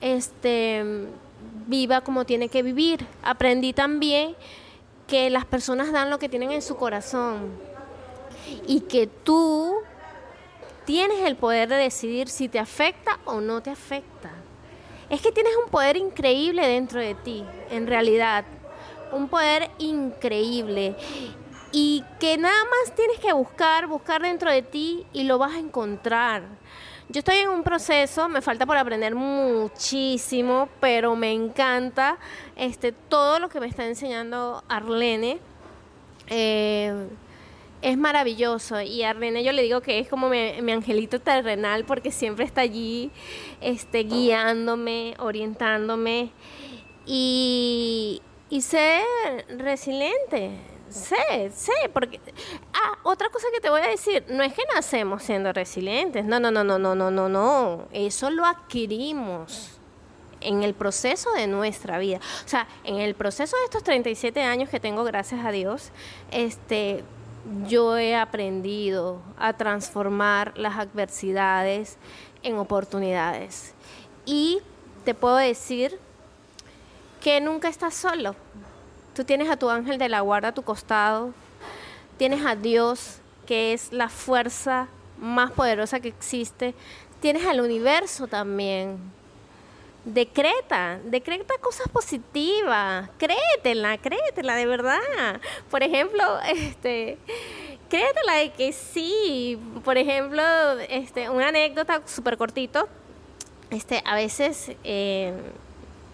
este, 0.01 1.07
viva 1.67 2.01
como 2.01 2.25
tiene 2.25 2.49
que 2.49 2.63
vivir. 2.63 3.07
Aprendí 3.23 3.75
también 3.75 4.37
que 5.07 5.29
las 5.29 5.45
personas 5.45 5.93
dan 5.93 6.09
lo 6.09 6.19
que 6.19 6.31
tienen 6.31 6.51
en 6.53 6.63
su 6.63 6.77
corazón 6.77 7.51
y 8.67 8.81
que 8.81 9.07
tú 9.07 9.75
tienes 10.87 11.21
el 11.27 11.37
poder 11.37 11.69
de 11.69 11.77
decidir 11.77 12.29
si 12.29 12.49
te 12.49 12.59
afecta 12.59 13.21
o 13.27 13.43
no 13.43 13.63
te 13.63 13.69
afecta. 13.69 14.31
Es 15.11 15.21
que 15.21 15.31
tienes 15.31 15.53
un 15.63 15.71
poder 15.71 15.99
increíble 15.99 16.67
dentro 16.67 17.01
de 17.01 17.15
ti, 17.17 17.45
en 17.71 17.87
realidad 17.87 18.47
un 19.13 19.29
poder 19.29 19.71
increíble 19.79 20.95
y 21.73 22.05
que 22.19 22.37
nada 22.37 22.65
más 22.65 22.95
tienes 22.95 23.19
que 23.19 23.33
buscar, 23.33 23.87
buscar 23.87 24.23
dentro 24.23 24.51
de 24.51 24.63
ti 24.63 25.07
y 25.13 25.25
lo 25.25 25.39
vas 25.39 25.55
a 25.55 25.59
encontrar. 25.59 26.43
Yo 27.09 27.19
estoy 27.19 27.39
en 27.39 27.49
un 27.49 27.65
proceso, 27.65 28.29
me 28.29 28.41
falta 28.41 28.67
por 28.67 28.77
aprender 28.77 29.15
muchísimo, 29.15 30.69
pero 30.81 31.17
me 31.17 31.33
encanta 31.33 32.19
este, 32.57 32.93
todo 32.93 33.41
lo 33.41 33.49
que 33.49 33.59
me 33.59 33.67
está 33.67 33.85
enseñando 33.87 34.63
Arlene. 34.69 35.39
Eh, 36.29 37.09
es 37.83 37.97
maravilloso 37.97 38.81
y 38.81 39.03
Arlene 39.03 39.43
yo 39.43 39.53
le 39.53 39.63
digo 39.63 39.81
que 39.81 39.99
es 39.99 40.09
como 40.09 40.29
mi, 40.29 40.61
mi, 40.61 40.71
angelito 40.71 41.19
terrenal 41.19 41.85
porque 41.85 42.11
siempre 42.11 42.45
está 42.45 42.61
allí 42.61 43.11
este, 43.61 44.05
guiándome, 44.05 45.15
orientándome 45.19 46.31
y, 47.07 48.23
y 48.51 48.61
sé 48.61 49.01
resiliente. 49.49 50.59
Sé, 50.91 51.53
sé, 51.55 51.73
porque... 51.93 52.21
Ah, 52.75 52.99
otra 53.05 53.29
cosa 53.29 53.47
que 53.55 53.61
te 53.61 53.71
voy 53.71 53.81
a 53.81 53.87
decir, 53.87 54.25
no 54.29 54.43
es 54.43 54.53
que 54.53 54.63
nacemos 54.75 55.23
siendo 55.23 55.53
resilientes, 55.53 56.25
no, 56.25 56.41
no, 56.41 56.51
no, 56.51 56.65
no, 56.65 56.81
no, 56.81 56.97
no, 56.97 57.13
no, 57.13 57.29
no, 57.29 57.87
eso 57.93 58.29
lo 58.29 58.45
adquirimos 58.45 59.79
en 60.41 60.65
el 60.65 60.75
proceso 60.75 61.31
de 61.33 61.47
nuestra 61.47 61.99
vida. 61.99 62.19
O 62.45 62.49
sea, 62.49 62.67
en 62.83 62.97
el 62.97 63.15
proceso 63.15 63.57
de 63.59 63.65
estos 63.65 63.85
37 63.85 64.43
años 64.43 64.69
que 64.69 64.81
tengo, 64.81 65.05
gracias 65.05 65.45
a 65.45 65.53
Dios, 65.53 65.93
este, 66.33 67.05
yo 67.69 67.97
he 67.97 68.17
aprendido 68.17 69.23
a 69.39 69.53
transformar 69.53 70.59
las 70.59 70.77
adversidades 70.77 71.99
en 72.43 72.57
oportunidades. 72.59 73.75
Y 74.25 74.61
te 75.05 75.15
puedo 75.15 75.37
decir 75.37 76.01
que 77.21 77.41
nunca 77.41 77.69
estás 77.69 77.95
solo. 77.95 78.35
Tú 79.15 79.25
tienes 79.25 79.51
a 79.51 79.57
tu 79.57 79.69
ángel 79.69 79.99
de 79.99 80.09
la 80.09 80.21
guarda 80.21 80.49
a 80.49 80.53
tu 80.53 80.63
costado, 80.63 81.33
tienes 82.17 82.45
a 82.45 82.57
Dios, 82.57 83.19
que 83.47 83.73
es 83.73 83.93
la 83.93 84.09
fuerza 84.09 84.89
más 85.19 85.53
poderosa 85.53 86.01
que 86.01 86.09
existe, 86.09 86.75
tienes 87.21 87.47
al 87.47 87.61
universo 87.61 88.27
también. 88.27 88.99
Decreta, 90.05 90.99
decreta 91.05 91.55
cosas 91.61 91.87
positivas, 91.89 93.11
créetela, 93.19 93.99
créetela 93.99 94.55
de 94.55 94.67
verdad. 94.67 95.41
Por 95.71 95.83
ejemplo, 95.83 96.23
este, 96.49 97.19
créetela 97.91 98.35
de 98.37 98.53
que 98.53 98.73
sí, 98.73 99.59
por 99.85 99.99
ejemplo, 99.99 100.43
este, 100.89 101.29
una 101.29 101.49
anécdota 101.49 102.01
súper 102.07 102.39
cortito, 102.39 102.89
este, 103.71 104.03
a 104.07 104.15
veces 104.15 104.73
eh, 104.85 105.35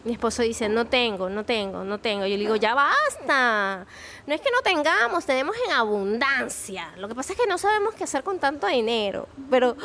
mi 0.07 0.13
esposo 0.13 0.43
dice, 0.43 0.69
no 0.69 0.87
tengo, 0.87 1.29
no 1.29 1.45
tengo, 1.45 1.83
no 1.83 1.99
tengo. 1.99 2.27
Yo 2.27 2.37
le 2.37 2.45
digo, 2.45 2.55
ya 2.55 2.77
basta. 2.77 3.85
No 4.25 4.35
es 4.35 4.41
que 4.41 4.53
no 4.53 4.63
tengamos, 4.63 5.27
tenemos 5.27 5.57
en 5.67 5.73
abundancia. 5.73 6.93
Lo 6.97 7.09
que 7.09 7.17
pasa 7.17 7.33
es 7.33 7.39
que 7.41 7.49
no 7.49 7.59
sabemos 7.59 7.93
qué 7.95 8.05
hacer 8.05 8.23
con 8.23 8.39
tanto 8.39 8.69
dinero. 8.69 9.27
Pero 9.51 9.77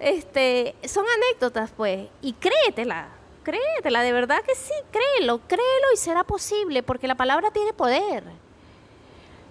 este, 0.00 0.74
son 0.88 1.04
anécdotas, 1.06 1.70
pues. 1.76 2.08
Y 2.22 2.32
créetela, 2.32 3.08
créetela, 3.42 4.00
de 4.00 4.12
verdad 4.14 4.42
que 4.42 4.54
sí, 4.54 4.72
créelo, 4.90 5.42
créelo 5.46 5.92
y 5.92 5.98
será 5.98 6.24
posible, 6.24 6.82
porque 6.82 7.06
la 7.06 7.16
palabra 7.16 7.50
tiene 7.50 7.74
poder. 7.74 8.24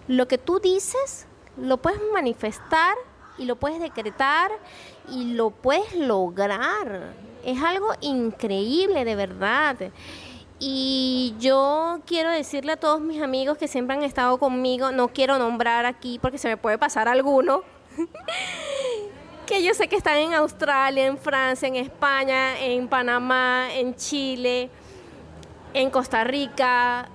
Lo 0.08 0.28
que 0.28 0.40
tú 0.40 0.60
dices, 0.60 1.28
lo 1.58 1.78
puedes 1.78 2.02
manifestar 2.12 2.96
y 3.38 3.46
lo 3.46 3.56
puedes 3.56 3.80
decretar 3.80 4.50
y 5.10 5.34
lo 5.34 5.50
puedes 5.50 5.94
lograr. 5.96 7.14
Es 7.44 7.62
algo 7.62 7.94
increíble, 8.02 9.06
de 9.06 9.16
verdad. 9.16 9.78
Y 10.60 11.36
yo 11.40 12.00
quiero 12.06 12.32
decirle 12.32 12.74
a 12.74 12.78
todos 12.78 13.00
mis 13.00 13.22
amigos 13.22 13.58
que 13.58 13.68
siempre 13.68 13.96
han 13.96 14.04
estado 14.04 14.40
conmigo, 14.40 14.92
no 14.92 15.10
quiero 15.10 15.38
nombrar 15.38 15.86
aquí 15.86 16.18
porque 16.20 16.40
se 16.40 16.48
me 16.48 16.58
puede 16.58 16.80
pasar 16.80 17.08
alguno, 17.08 17.62
que 19.46 19.64
yo 19.64 19.76
sé 19.76 19.88
que 19.88 19.96
están 19.96 20.18
en 20.18 20.34
Australia, 20.34 21.06
en 21.06 21.18
Francia, 21.20 21.68
en 21.68 21.76
España, 21.76 22.60
en 22.60 22.88
Panamá, 22.88 23.68
en 23.72 23.96
Chile, 23.96 24.72
en 25.76 25.92
Costa 25.92 26.24
Rica, 26.24 27.08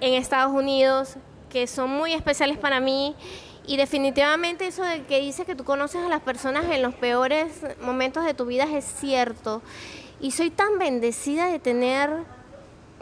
en 0.00 0.14
Estados 0.14 0.52
Unidos, 0.52 1.16
que 1.48 1.68
son 1.68 1.90
muy 1.90 2.14
especiales 2.14 2.58
para 2.58 2.80
mí 2.80 3.14
y 3.70 3.76
definitivamente 3.76 4.66
eso 4.66 4.82
de 4.82 5.04
que 5.04 5.20
dice 5.20 5.44
que 5.44 5.54
tú 5.54 5.62
conoces 5.62 6.02
a 6.02 6.08
las 6.08 6.22
personas 6.22 6.64
en 6.64 6.82
los 6.82 6.92
peores 6.92 7.52
momentos 7.80 8.24
de 8.24 8.34
tu 8.34 8.46
vida 8.46 8.64
es 8.64 8.84
cierto. 8.84 9.62
Y 10.18 10.32
soy 10.32 10.50
tan 10.50 10.80
bendecida 10.80 11.46
de 11.46 11.60
tener 11.60 12.10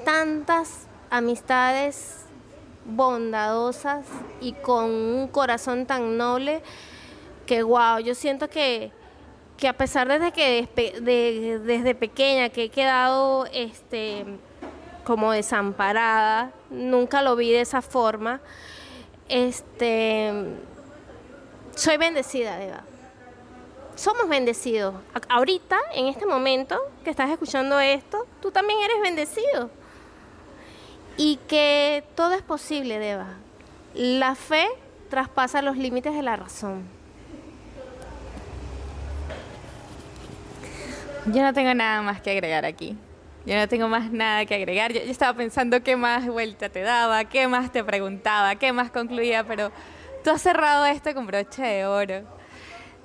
tantas 0.04 0.86
amistades 1.08 2.26
bondadosas 2.84 4.04
y 4.42 4.52
con 4.52 4.90
un 4.90 5.28
corazón 5.28 5.86
tan 5.86 6.18
noble 6.18 6.60
que 7.46 7.62
wow, 7.62 8.00
yo 8.00 8.14
siento 8.14 8.50
que, 8.50 8.92
que 9.56 9.68
a 9.68 9.72
pesar 9.72 10.06
desde 10.06 10.32
que 10.32 10.68
desde 11.64 11.94
pequeña 11.94 12.50
que 12.50 12.64
he 12.64 12.68
quedado 12.68 13.46
este 13.54 14.26
como 15.02 15.32
desamparada, 15.32 16.52
nunca 16.68 17.22
lo 17.22 17.36
vi 17.36 17.52
de 17.52 17.62
esa 17.62 17.80
forma 17.80 18.42
este, 19.28 20.32
soy 21.74 21.96
bendecida, 21.96 22.62
Eva. 22.62 22.82
Somos 23.94 24.28
bendecidos. 24.28 24.94
Ahorita, 25.28 25.78
en 25.92 26.06
este 26.06 26.24
momento 26.24 26.78
que 27.04 27.10
estás 27.10 27.30
escuchando 27.30 27.80
esto, 27.80 28.26
tú 28.40 28.50
también 28.50 28.78
eres 28.80 29.00
bendecido. 29.02 29.70
Y 31.16 31.36
que 31.48 32.04
todo 32.14 32.34
es 32.34 32.42
posible, 32.42 32.94
Eva. 33.10 33.34
La 33.94 34.34
fe 34.34 34.68
traspasa 35.10 35.62
los 35.62 35.76
límites 35.76 36.14
de 36.14 36.22
la 36.22 36.36
razón. 36.36 36.84
Yo 41.26 41.42
no 41.42 41.52
tengo 41.52 41.74
nada 41.74 42.00
más 42.02 42.20
que 42.20 42.30
agregar 42.30 42.64
aquí. 42.64 42.96
Yo 43.48 43.56
no 43.56 43.66
tengo 43.66 43.88
más 43.88 44.12
nada 44.12 44.44
que 44.44 44.54
agregar. 44.54 44.92
Yo, 44.92 45.00
estaba 45.00 45.32
pensando 45.34 45.82
qué 45.82 45.96
más 45.96 46.26
vuelta 46.26 46.68
te 46.68 46.82
daba, 46.82 47.24
qué 47.24 47.48
más 47.48 47.72
te 47.72 47.82
preguntaba, 47.82 48.56
qué 48.56 48.74
más 48.74 48.90
concluía, 48.90 49.42
pero 49.42 49.72
tú 50.22 50.28
has 50.28 50.42
cerrado 50.42 50.84
esto 50.84 51.14
con 51.14 51.26
broche 51.26 51.62
de 51.62 51.86
oro. 51.86 52.24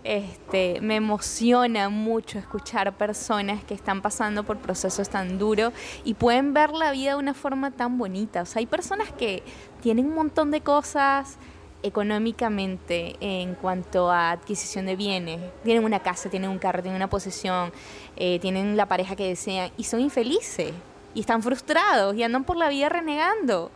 Este, 0.04 0.82
me 0.82 0.98
emociona 0.98 1.88
mucho 1.88 2.39
escuchar 2.39 2.91
personas 2.98 3.64
que 3.64 3.74
están 3.74 4.02
pasando 4.02 4.44
por 4.44 4.58
procesos 4.58 5.08
tan 5.08 5.39
duros 5.39 5.72
y 6.04 6.16
pueden 6.16 6.54
ver 6.54 6.72
la 6.72 6.91
vida 6.91 7.12
de 7.12 7.20
una 7.20 7.34
forma 7.34 7.72
tan 7.72 7.98
bonita. 7.98 8.41
O 8.41 8.46
sea, 8.46 8.60
hay 8.60 8.66
personas 8.66 9.14
que 9.14 9.44
tienen 9.82 10.08
un 10.08 10.16
montón 10.16 10.52
de 10.52 10.60
cosas, 10.60 11.38
económicamente 11.84 13.15
en 13.19 13.55
cuanto 13.55 14.09
a 14.09 14.31
adquisición 14.31 14.86
de 14.86 14.95
bienes. 14.95 15.39
Tienen 15.63 15.84
una 15.84 15.99
casa, 15.99 16.29
tienen 16.29 16.49
un 16.49 16.57
carro, 16.57 16.81
tienen 16.81 16.95
una 16.95 17.09
posesión, 17.09 17.71
eh, 18.15 18.39
tienen 18.39 18.75
la 18.77 18.88
pareja 18.88 19.15
que 19.15 19.27
desean 19.27 19.71
y 19.77 19.84
son 19.84 19.99
infelices 19.99 20.73
y 21.13 21.19
están 21.19 21.43
frustrados 21.43 22.15
y 22.15 22.23
andan 22.23 22.43
por 22.43 22.57
la 22.57 22.69
vida 22.69 22.89
renegando. 22.89 23.69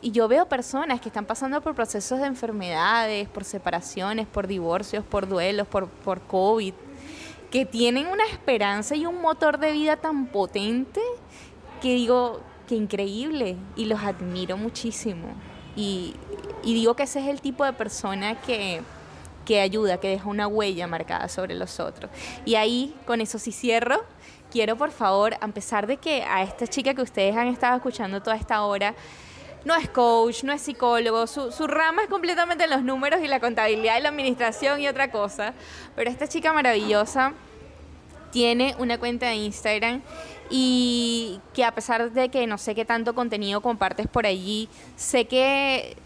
Y 0.00 0.10
yo 0.10 0.26
veo 0.26 0.46
personas 0.48 1.00
que 1.00 1.08
están 1.08 1.26
pasando 1.26 1.60
por 1.60 1.76
procesos 1.76 2.18
de 2.18 2.26
enfermedades, 2.26 3.28
por 3.28 3.44
separaciones, 3.44 4.26
por 4.26 4.48
divorcios, 4.48 5.04
por 5.04 5.28
duelos, 5.28 5.68
por, 5.68 5.88
por 5.88 6.22
COVID, 6.22 6.74
que 7.52 7.66
tienen 7.66 8.08
una 8.08 8.24
esperanza 8.26 8.96
y 8.96 9.06
un 9.06 9.20
motor 9.20 9.58
de 9.58 9.70
vida 9.70 9.96
tan 9.96 10.26
potente 10.26 11.00
que 11.80 11.94
digo, 11.94 12.40
que 12.66 12.74
increíble 12.74 13.56
y 13.76 13.84
los 13.84 14.00
admiro 14.02 14.56
muchísimo. 14.56 15.28
Y 15.76 16.14
y 16.62 16.74
digo 16.74 16.94
que 16.94 17.04
ese 17.04 17.20
es 17.20 17.28
el 17.28 17.40
tipo 17.40 17.64
de 17.64 17.72
persona 17.72 18.40
que, 18.40 18.82
que 19.44 19.60
ayuda, 19.60 19.98
que 19.98 20.08
deja 20.08 20.28
una 20.28 20.46
huella 20.46 20.86
marcada 20.86 21.28
sobre 21.28 21.54
los 21.54 21.80
otros. 21.80 22.10
Y 22.44 22.54
ahí, 22.54 22.94
con 23.06 23.20
eso 23.20 23.38
sí 23.38 23.52
cierro, 23.52 24.04
quiero 24.50 24.76
por 24.76 24.90
favor, 24.90 25.34
a 25.40 25.48
pesar 25.48 25.86
de 25.86 25.96
que 25.96 26.22
a 26.22 26.42
esta 26.42 26.66
chica 26.66 26.94
que 26.94 27.02
ustedes 27.02 27.36
han 27.36 27.48
estado 27.48 27.76
escuchando 27.76 28.22
toda 28.22 28.36
esta 28.36 28.62
hora, 28.62 28.94
no 29.64 29.74
es 29.76 29.88
coach, 29.88 30.42
no 30.42 30.52
es 30.52 30.60
psicólogo, 30.60 31.26
su, 31.26 31.52
su, 31.52 31.66
rama 31.66 32.02
es 32.02 32.08
completamente 32.08 32.66
los 32.66 32.82
números 32.82 33.20
y 33.22 33.28
la 33.28 33.38
contabilidad 33.38 33.98
y 33.98 34.02
la 34.02 34.08
administración 34.08 34.80
y 34.80 34.88
otra 34.88 35.10
cosa. 35.10 35.54
Pero 35.94 36.10
esta 36.10 36.26
chica 36.26 36.52
maravillosa 36.52 37.32
tiene 38.32 38.74
una 38.78 38.98
cuenta 38.98 39.26
de 39.26 39.36
Instagram 39.36 40.02
y 40.50 41.40
que 41.54 41.64
a 41.64 41.72
pesar 41.74 42.10
de 42.10 42.28
que 42.28 42.46
no 42.46 42.58
sé 42.58 42.74
qué 42.74 42.84
tanto 42.84 43.14
contenido 43.14 43.60
compartes 43.60 44.08
por 44.08 44.26
allí, 44.26 44.68
sé 44.96 45.26
que 45.26 45.96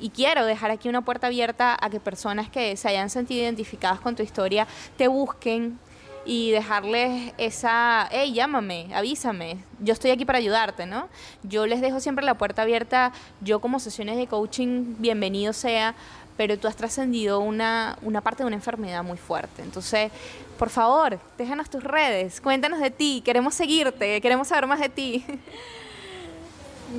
y 0.00 0.10
quiero 0.10 0.44
dejar 0.44 0.70
aquí 0.70 0.88
una 0.88 1.02
puerta 1.02 1.26
abierta 1.26 1.76
a 1.80 1.90
que 1.90 2.00
personas 2.00 2.48
que 2.48 2.76
se 2.76 2.88
hayan 2.88 3.10
sentido 3.10 3.42
identificadas 3.42 4.00
con 4.00 4.16
tu 4.16 4.22
historia 4.22 4.66
te 4.96 5.08
busquen 5.08 5.78
y 6.26 6.50
dejarles 6.50 7.32
esa, 7.38 8.08
hey, 8.10 8.32
llámame, 8.32 8.88
avísame, 8.92 9.58
yo 9.80 9.92
estoy 9.92 10.10
aquí 10.10 10.24
para 10.24 10.38
ayudarte, 10.38 10.84
¿no? 10.84 11.08
Yo 11.44 11.66
les 11.66 11.80
dejo 11.80 12.00
siempre 12.00 12.24
la 12.24 12.36
puerta 12.36 12.62
abierta, 12.62 13.12
yo 13.40 13.60
como 13.60 13.78
sesiones 13.78 14.16
de 14.16 14.26
coaching, 14.26 14.96
bienvenido 14.98 15.52
sea, 15.52 15.94
pero 16.36 16.58
tú 16.58 16.66
has 16.66 16.76
trascendido 16.76 17.38
una, 17.38 17.96
una 18.02 18.20
parte 18.20 18.42
de 18.42 18.48
una 18.48 18.56
enfermedad 18.56 19.04
muy 19.04 19.16
fuerte. 19.16 19.62
Entonces, 19.62 20.10
por 20.58 20.68
favor, 20.68 21.20
déjanos 21.38 21.70
tus 21.70 21.84
redes, 21.84 22.40
cuéntanos 22.40 22.80
de 22.80 22.90
ti, 22.90 23.22
queremos 23.24 23.54
seguirte, 23.54 24.20
queremos 24.20 24.48
saber 24.48 24.66
más 24.66 24.80
de 24.80 24.88
ti. 24.88 25.24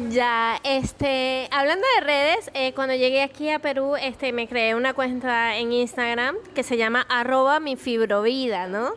Ya, 0.09 0.59
este, 0.65 1.47
hablando 1.49 1.85
de 1.95 2.05
redes, 2.05 2.51
eh, 2.53 2.73
cuando 2.73 2.93
llegué 2.93 3.23
aquí 3.23 3.49
a 3.49 3.59
Perú, 3.59 3.95
este, 3.95 4.33
me 4.33 4.45
creé 4.45 4.75
una 4.75 4.93
cuenta 4.93 5.55
en 5.55 5.71
Instagram 5.71 6.35
que 6.53 6.63
se 6.63 6.75
llama 6.75 7.05
arroba 7.07 7.61
mi 7.61 7.77
fibrovida, 7.77 8.67
¿no? 8.67 8.91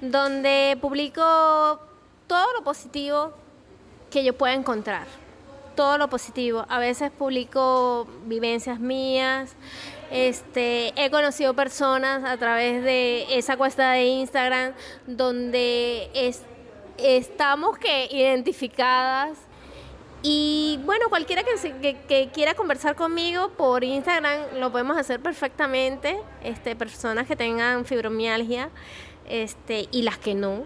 Donde 0.00 0.78
publico 0.80 1.78
todo 2.26 2.52
lo 2.54 2.64
positivo 2.64 3.34
que 4.10 4.24
yo 4.24 4.32
pueda 4.32 4.54
encontrar. 4.54 5.06
Todo 5.76 5.98
lo 5.98 6.08
positivo. 6.08 6.64
A 6.70 6.78
veces 6.78 7.10
publico 7.10 8.08
vivencias 8.24 8.80
mías. 8.80 9.54
Este, 10.10 10.94
he 10.96 11.10
conocido 11.10 11.52
personas 11.52 12.24
a 12.24 12.38
través 12.38 12.82
de 12.82 13.26
esa 13.36 13.58
cuesta 13.58 13.90
de 13.90 14.06
Instagram 14.06 14.72
donde 15.06 16.08
estamos 16.96 17.76
que 17.76 18.08
identificadas 18.10 19.36
y 20.26 20.80
bueno, 20.86 21.10
cualquiera 21.10 21.42
que, 21.44 22.30
quiera 22.32 22.54
conversar 22.54 22.96
conmigo 22.96 23.50
por 23.50 23.84
Instagram 23.84 24.58
lo 24.58 24.72
podemos 24.72 24.96
hacer 24.96 25.20
perfectamente. 25.20 26.18
Este, 26.42 26.74
personas 26.74 27.26
que 27.26 27.36
tengan 27.36 27.84
fibromialgia 27.84 28.70
este, 29.28 29.86
y 29.90 30.00
las 30.00 30.16
que 30.16 30.34
no. 30.34 30.64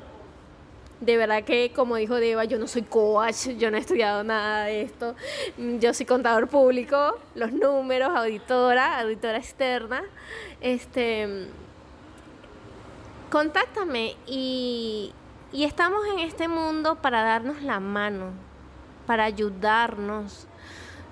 De 1.01 1.17
verdad 1.17 1.43
que, 1.43 1.73
como 1.75 1.97
dijo 1.97 2.15
Deva, 2.15 2.45
yo 2.45 2.57
no 2.61 2.69
soy 2.69 2.83
coach, 2.83 3.49
yo 3.59 3.73
no 3.73 3.79
he 3.79 3.81
estudiado 3.81 4.23
nada 4.23 4.67
de 4.67 4.83
esto. 4.83 5.17
Yo 5.81 5.93
soy 5.93 6.07
contador 6.07 6.47
público, 6.47 7.19
los 7.35 7.53
números, 7.53 8.11
auditora, 8.15 9.01
auditora 9.01 9.39
externa. 9.39 10.05
Este, 10.61 11.49
contáctame 13.29 14.15
y 14.25 15.13
estamos 15.53 16.07
en 16.13 16.21
este 16.21 16.47
mundo 16.47 16.95
para 17.03 17.25
darnos 17.25 17.61
la 17.63 17.81
mano 17.81 18.48
para 19.09 19.25
ayudarnos, 19.25 20.47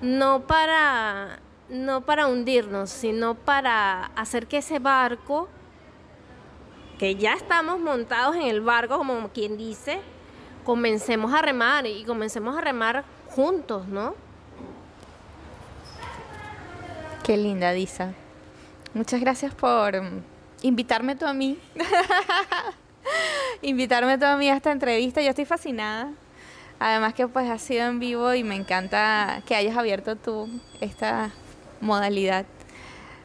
no 0.02 0.42
para, 0.46 1.38
no 1.70 2.02
para 2.02 2.26
hundirnos, 2.26 2.90
sino 2.90 3.34
para 3.34 4.10
hacer 4.16 4.46
que 4.46 4.58
ese 4.58 4.80
barco, 4.80 5.48
que 6.98 7.16
ya 7.16 7.32
estamos 7.32 7.80
montados 7.80 8.36
en 8.36 8.42
el 8.42 8.60
barco, 8.60 8.98
como 8.98 9.30
quien 9.30 9.56
dice, 9.56 10.02
comencemos 10.66 11.32
a 11.32 11.40
remar 11.40 11.86
y 11.86 12.04
comencemos 12.04 12.54
a 12.58 12.60
remar 12.60 13.04
juntos, 13.28 13.88
¿no? 13.88 14.14
Qué 17.24 17.38
linda, 17.38 17.72
Disa. 17.72 18.12
Muchas 18.92 19.22
gracias 19.22 19.54
por 19.54 19.94
invitarme 20.60 21.16
tú 21.16 21.24
a 21.24 21.32
mí. 21.32 21.58
invitarme 23.62 24.18
tú 24.18 24.26
a 24.26 24.36
mí 24.36 24.50
a 24.50 24.56
esta 24.56 24.70
entrevista. 24.70 25.22
Yo 25.22 25.30
estoy 25.30 25.46
fascinada. 25.46 26.12
Además 26.78 27.14
que 27.14 27.26
pues 27.26 27.48
ha 27.48 27.58
sido 27.58 27.86
en 27.86 27.98
vivo 28.00 28.34
y 28.34 28.44
me 28.44 28.54
encanta 28.54 29.42
que 29.46 29.54
hayas 29.54 29.76
abierto 29.76 30.16
tú 30.16 30.48
esta 30.80 31.30
modalidad. 31.80 32.44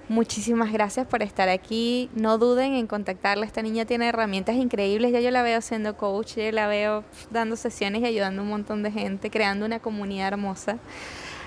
Muchísimas 0.08 0.74
gracias 0.74 1.08
por 1.08 1.24
estar 1.24 1.47
aquí. 1.47 2.10
No 2.14 2.38
duden 2.38 2.74
en 2.74 2.88
contactarla. 2.88 3.45
Esta 3.45 3.62
niña 3.62 3.86
tiene 3.86 4.10
herramientas 4.10 4.56
increíbles. 4.56 5.14
Ya 5.14 5.22
yo 5.22 5.32
la 5.32 5.41
veo 5.41 5.62
siendo 5.62 5.95
coach, 5.95 6.36
yo 6.36 6.52
la 6.52 6.68
veo 6.68 7.04
dando 7.30 7.56
sesiones 7.56 8.02
y 8.02 8.06
ayudando 8.06 8.41
a 8.41 8.43
un 8.43 8.49
montón 8.49 8.84
de 8.84 8.91
gente, 8.91 9.30
creando 9.30 9.66
una 9.66 9.80
comunidad 9.80 10.30
hermosa. 10.30 10.80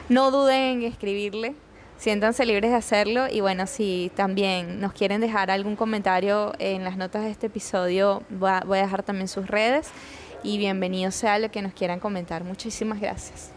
No 0.09 0.31
duden 0.31 0.81
en 0.81 0.83
escribirle. 0.83 1.55
Siéntanse 1.99 2.47
libres 2.47 2.71
de 2.71 2.77
hacerlo. 2.77 3.27
Y 3.31 3.41
bueno, 3.41 3.67
si 3.67 4.11
también 4.15 4.81
nos 4.81 4.93
quieren 4.95 5.21
dejar 5.21 5.51
algún 5.51 5.77
comentario 5.77 6.53
en 6.59 6.85
las 6.85 6.97
notas 6.97 7.25
de 7.25 7.31
este 7.31 7.49
episodio, 7.49 8.23
voy 8.31 8.79
a 8.79 8.83
dejar 8.83 9.03
también 9.03 9.29
sus 9.29 9.47
redes 9.47 9.91
y 10.45 10.59
bienvenido 10.59 11.11
sea 11.11 11.39
lo 11.41 11.51
que 11.51 11.63
nos 11.63 11.73
quieran 11.73 11.99
comentar. 11.99 12.45
Muchísimas 12.45 13.01
gracias. 13.01 13.51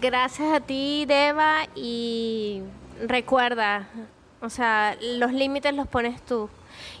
Gracias 0.00 0.54
a 0.54 0.60
ti, 0.60 1.04
Deva, 1.06 1.66
y 1.74 2.62
recuerda, 3.06 3.88
o 4.40 4.48
sea, 4.48 4.96
los 5.02 5.32
límites 5.32 5.74
los 5.74 5.86
pones 5.86 6.22
tú. 6.22 6.48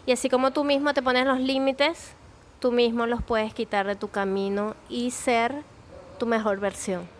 Y 0.04 0.12
así 0.12 0.28
como 0.28 0.50
tú 0.50 0.64
mismo 0.64 0.92
te 0.92 1.00
pones 1.00 1.24
los 1.24 1.40
límites, 1.40 2.12
tú 2.58 2.72
mismo 2.72 3.06
los 3.06 3.22
puedes 3.22 3.54
quitar 3.54 3.86
de 3.86 3.96
tu 3.96 4.08
camino 4.08 4.74
y 4.90 5.12
ser 5.12 5.62
tu 6.18 6.26
mejor 6.26 6.60
versión. 6.60 7.19